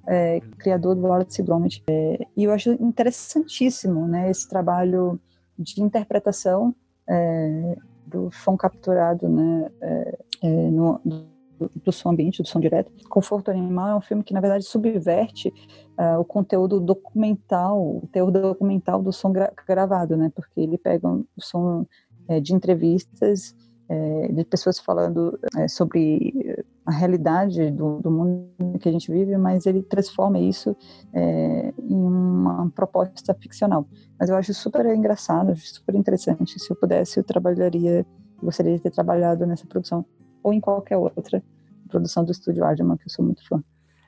[0.07, 1.83] é, criador do Wallace Gromit.
[1.89, 5.19] É, e eu acho interessantíssimo né, esse trabalho
[5.57, 6.75] de interpretação
[7.07, 11.01] é, do som capturado né, é, é, no,
[11.83, 12.91] do, som ambiente, do som direto.
[13.07, 15.49] Conforto Animal é um filme que, na verdade, subverte
[15.97, 20.31] uh, o conteúdo documental, o teor documental do som gra gravado, né?
[20.33, 21.85] porque ele pega o som
[22.27, 23.55] é, de entrevistas
[23.89, 29.35] é, de pessoas falando é, sobre a realidade do, do, mundo que a gente vive,
[29.35, 30.77] mas ele transforma isso
[31.11, 33.87] é, em uma proposta ficcional.
[34.19, 36.59] Mas eu acho super engraçado, super interessante.
[36.59, 38.05] Se eu pudesse, eu trabalharia,
[38.41, 40.05] gostaria de ter trabalhado nessa produção
[40.43, 41.43] ou em qualquer outra
[41.87, 43.63] produção do estúdio Ardeman, que eu sou muito fã.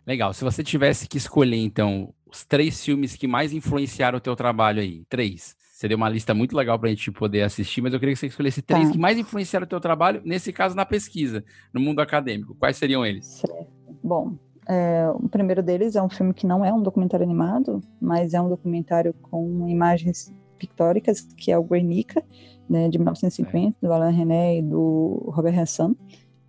[0.05, 0.33] Legal.
[0.33, 4.81] Se você tivesse que escolher, então, os três filmes que mais influenciaram o teu trabalho
[4.81, 7.99] aí, três, você deu uma lista muito legal para a gente poder assistir, mas eu
[7.99, 8.91] queria que você escolhesse três tá.
[8.91, 11.43] que mais influenciaram o teu trabalho, nesse caso na pesquisa,
[11.73, 12.55] no mundo acadêmico.
[12.55, 13.25] Quais seriam eles?
[13.25, 13.67] Certo.
[14.03, 14.37] Bom,
[14.67, 18.41] é, o primeiro deles é um filme que não é um documentário animado, mas é
[18.41, 22.23] um documentário com imagens pictóricas, que é o Guernica,
[22.69, 23.87] né, de 1950, é.
[23.87, 25.95] do Alain René e do Robert Hassan.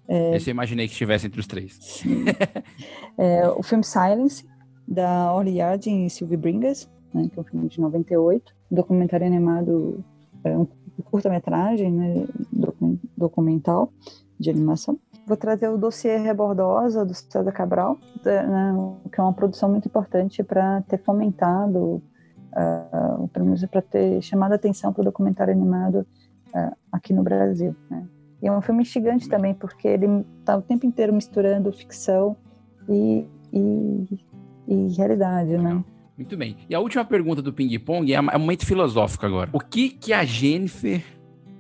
[0.09, 2.03] É, Esse eu imaginei que estivesse entre os três.
[3.17, 4.45] é, o filme Silence,
[4.87, 9.27] da Orly Yard e Sylvie Bringas, né, que é um filme de 98, um documentário
[9.27, 10.05] animado,
[10.45, 10.67] é, um
[11.05, 12.27] curta-metragem, né,
[13.17, 13.93] documental
[14.39, 14.99] de animação.
[15.27, 18.75] Vou trazer o dossiê Rebordosa, do César Cabral, né,
[19.13, 22.03] que é uma produção muito importante para ter fomentado,
[22.53, 26.07] uh, pelo menos para ter chamado a atenção para o documentário animado
[26.55, 27.75] uh, aqui no Brasil.
[27.89, 28.07] Né.
[28.43, 32.37] E é um filme instigante também, porque ele está o tempo inteiro misturando ficção
[32.89, 34.19] e, e,
[34.67, 35.85] e realidade, né?
[36.19, 36.57] Muito bem.
[36.69, 39.49] E a última pergunta do Ping Pong é, um momento filosófico agora.
[39.53, 41.03] O que que a Jennifer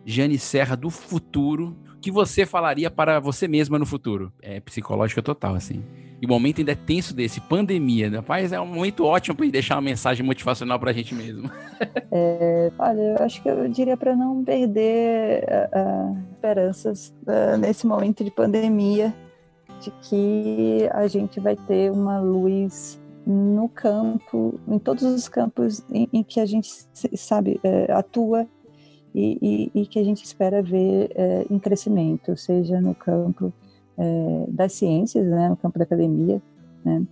[0.04, 4.32] Jane Serra do futuro, que você falaria para você mesma no futuro?
[4.42, 5.82] É psicológica total, assim.
[6.22, 8.22] E o momento ainda é tenso desse, pandemia, né?
[8.26, 11.50] Mas é um momento ótimo para deixar uma mensagem motivacional para a gente mesmo.
[12.14, 15.42] É, olha, eu acho que eu diria para não perder
[15.74, 19.12] uh, esperanças uh, nesse momento de pandemia,
[19.80, 26.08] de que a gente vai ter uma luz no campo, em todos os campos em,
[26.12, 26.70] em que a gente
[27.16, 28.46] sabe é, atua
[29.12, 31.10] e, e, e, que a gente espera ver
[31.50, 33.52] em crescimento, seja no campo
[34.02, 36.42] é, das ciências, né, no campo da academia,
[36.84, 37.06] né,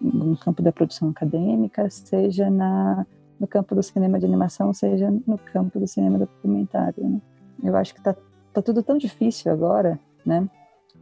[0.00, 3.06] no campo da produção acadêmica, seja na,
[3.38, 7.08] no campo do cinema de animação, seja no campo do cinema documentário.
[7.08, 7.20] Né.
[7.62, 8.16] Eu acho que está
[8.52, 10.48] tá tudo tão difícil agora, né?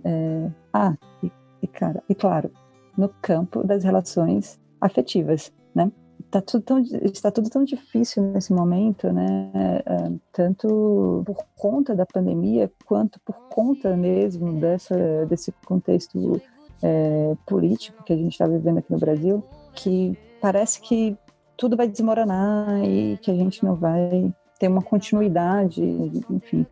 [0.04, 2.50] É, ah, e, e, cara, e claro,
[2.96, 5.90] no campo das relações afetivas, né?
[6.30, 9.50] Tá tudo tão, está tudo tão difícil nesse momento, né?
[9.84, 16.40] É, tanto por conta da pandemia, quanto por conta mesmo dessa, desse contexto
[16.82, 19.42] é, político que a gente está vivendo aqui no Brasil,
[19.74, 21.16] que parece que
[21.56, 25.82] tudo vai desmoronar e que a gente não vai ter uma continuidade,
[26.30, 26.64] enfim,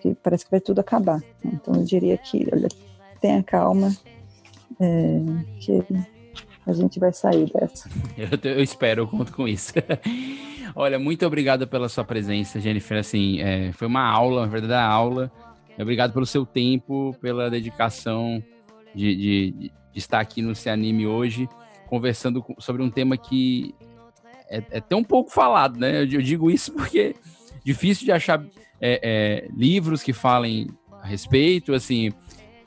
[0.00, 1.22] que parece que vai tudo acabar.
[1.44, 2.68] Então eu diria que, olha,
[3.20, 3.90] tenha calma,
[4.78, 5.20] é,
[5.58, 5.82] que
[6.70, 7.88] a gente vai sair dessa.
[8.16, 9.72] Eu, eu espero, eu conto com isso.
[10.74, 12.98] Olha, muito obrigado pela sua presença, Jennifer.
[12.98, 15.30] Assim, é, foi uma aula, uma verdadeira aula.
[15.78, 18.42] Obrigado pelo seu tempo, pela dedicação
[18.94, 21.48] de, de, de estar aqui no Se Anime hoje,
[21.88, 23.74] conversando sobre um tema que
[24.48, 26.02] é, é tão pouco falado, né?
[26.02, 28.44] Eu, eu digo isso porque é difícil de achar
[28.80, 30.68] é, é, livros que falem
[31.02, 32.12] a respeito, assim,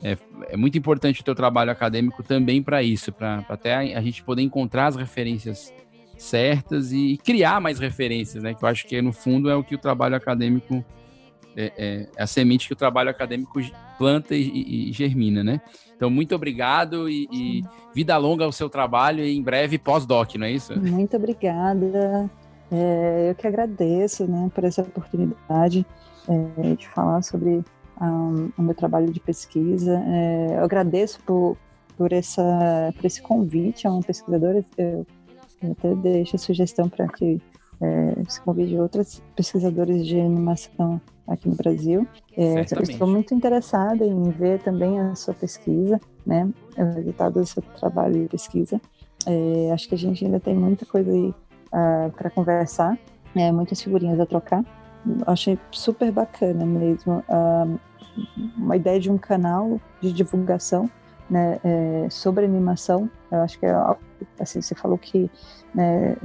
[0.03, 0.17] é,
[0.49, 4.21] é muito importante o teu trabalho acadêmico também para isso, para até a, a, gente
[4.21, 5.73] poder encontrar as referências
[6.17, 8.53] certas e criar mais referências, né?
[8.53, 10.84] Que eu acho que no fundo é o que o trabalho acadêmico
[11.55, 13.59] é, é, é a semente que o trabalho acadêmico
[13.97, 15.61] planta e, e, e germina, né?
[15.95, 17.61] Então, muito obrigado e, e,
[17.95, 20.77] vida longa ao seu trabalho e em breve pós-doc, não é isso?
[20.77, 22.30] Muito obrigada.
[22.69, 25.85] É, eu que agradeço né, por essa oportunidade
[26.27, 27.63] é, de falar sobre
[28.02, 30.02] um, o meu trabalho de pesquisa.
[30.06, 31.57] É, eu agradeço por,
[31.98, 34.64] por, essa, por esse convite a um pesquisador.
[34.78, 35.06] Eu,
[35.61, 37.41] eu até deixo a sugestão para que
[37.82, 42.07] é, se convide outros pesquisadores de animação aqui no Brasil.
[42.38, 47.61] É, estou muito interessada em ver também a sua pesquisa, né, o resultado do seu
[47.80, 48.80] trabalho de pesquisa.
[49.26, 52.98] É, acho que a gente ainda tem muita coisa aí uh, para conversar,
[53.36, 54.64] é, muitas figurinhas a trocar.
[55.27, 57.80] Achei super bacana mesmo uh,
[58.57, 60.89] uma ideia de um canal de divulgação
[61.30, 63.09] né, é, sobre animação.
[63.31, 63.75] Eu acho que é
[64.39, 65.30] assim, você falou que,
[65.73, 66.15] né,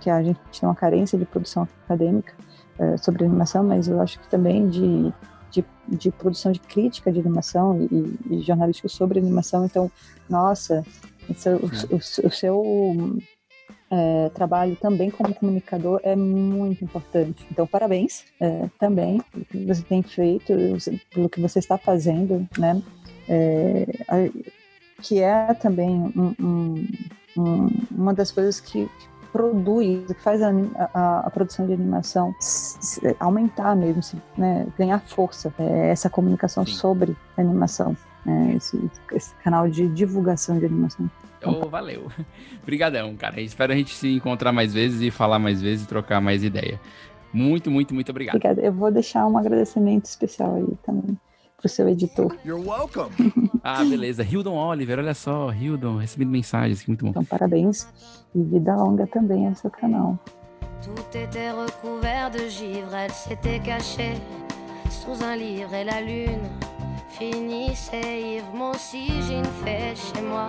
[0.00, 2.34] que a gente tem uma carência de produção acadêmica
[2.78, 5.12] é, sobre animação, mas eu acho que também de,
[5.50, 9.64] de, de produção de crítica de animação e, e jornalístico sobre animação.
[9.64, 9.90] Então,
[10.28, 10.84] nossa,
[11.28, 12.62] o, o, o seu
[13.92, 17.46] é, trabalho também como comunicador é muito importante.
[17.50, 20.54] Então, parabéns é, também pelo que você tem feito,
[21.12, 22.82] pelo que você está fazendo, né?
[23.28, 23.86] É,
[25.02, 26.88] que é também um, um,
[27.36, 28.88] um, uma das coisas que,
[29.32, 30.50] produz, que faz a,
[30.92, 32.34] a, a, produção de animação
[33.18, 36.74] aumentar mesmo, né, ganhar força, é essa comunicação Sim.
[36.74, 37.96] sobre animação,
[38.26, 41.10] né, esse, esse, canal de divulgação de animação.
[41.44, 42.06] Oh, valeu.
[42.62, 43.40] Obrigadão, cara.
[43.40, 46.80] Espero a gente se encontrar mais vezes e falar mais vezes e trocar mais ideia.
[47.32, 48.36] Muito, muito, muito obrigado.
[48.36, 48.60] Obrigada.
[48.60, 51.16] Eu vou deixar um agradecimento especial aí também
[51.62, 52.36] pro seu editor.
[52.44, 53.10] You're welcome.
[53.62, 54.22] ah, beleza.
[54.22, 57.10] Hildon Oliver, olha só, Hildon, recebido mensagens, muito bom.
[57.10, 57.88] Então, parabéns
[58.34, 60.18] e vida longa também ao seu canal.
[60.82, 64.14] Tout était recouvert de givre, elle s'était cachée
[64.90, 66.42] sous un livre et la lune
[67.08, 68.52] finissait ivre.
[68.52, 70.48] Moi aussi j'ai une fête chez moi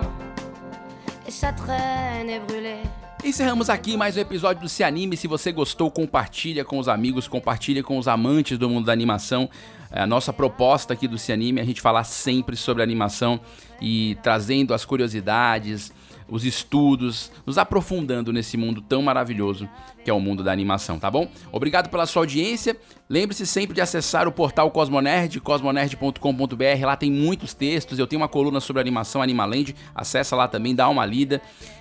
[3.24, 5.16] Encerramos aqui mais um episódio do Se Anime.
[5.16, 9.48] Se você gostou, compartilha com os amigos, compartilha com os amantes do mundo da animação.
[9.90, 13.40] É a nossa proposta aqui do Cianime é a gente falar sempre sobre animação
[13.80, 15.92] e trazendo as curiosidades,
[16.28, 19.68] os estudos, nos aprofundando nesse mundo tão maravilhoso
[20.04, 21.28] que é o mundo da animação, tá bom?
[21.50, 22.76] Obrigado pela sua audiência.
[23.08, 26.84] Lembre-se sempre de acessar o portal Cosmonerd, cosmonerd.com.br.
[26.84, 27.98] Lá tem muitos textos.
[27.98, 29.74] Eu tenho uma coluna sobre animação Animaland.
[29.94, 31.40] Acessa lá também, dá uma lida.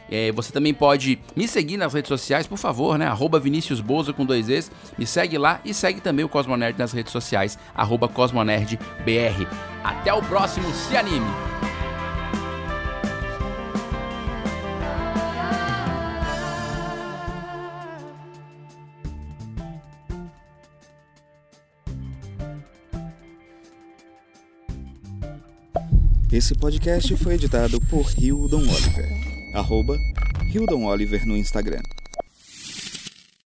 [0.10, 3.08] É, você também pode me seguir nas redes sociais, por favor, né?
[3.08, 4.72] Arroba Vinícius Bozo com dois Es.
[4.98, 9.48] Me segue lá e segue também o Cosmonerd nas redes sociais, arroba CosmonerdBR.
[9.84, 11.73] Até o próximo, se anime!
[26.34, 29.08] Esse podcast foi editado por Hildon Oliver.
[29.54, 30.02] Arroba
[30.52, 31.84] Hildon Oliver no Instagram.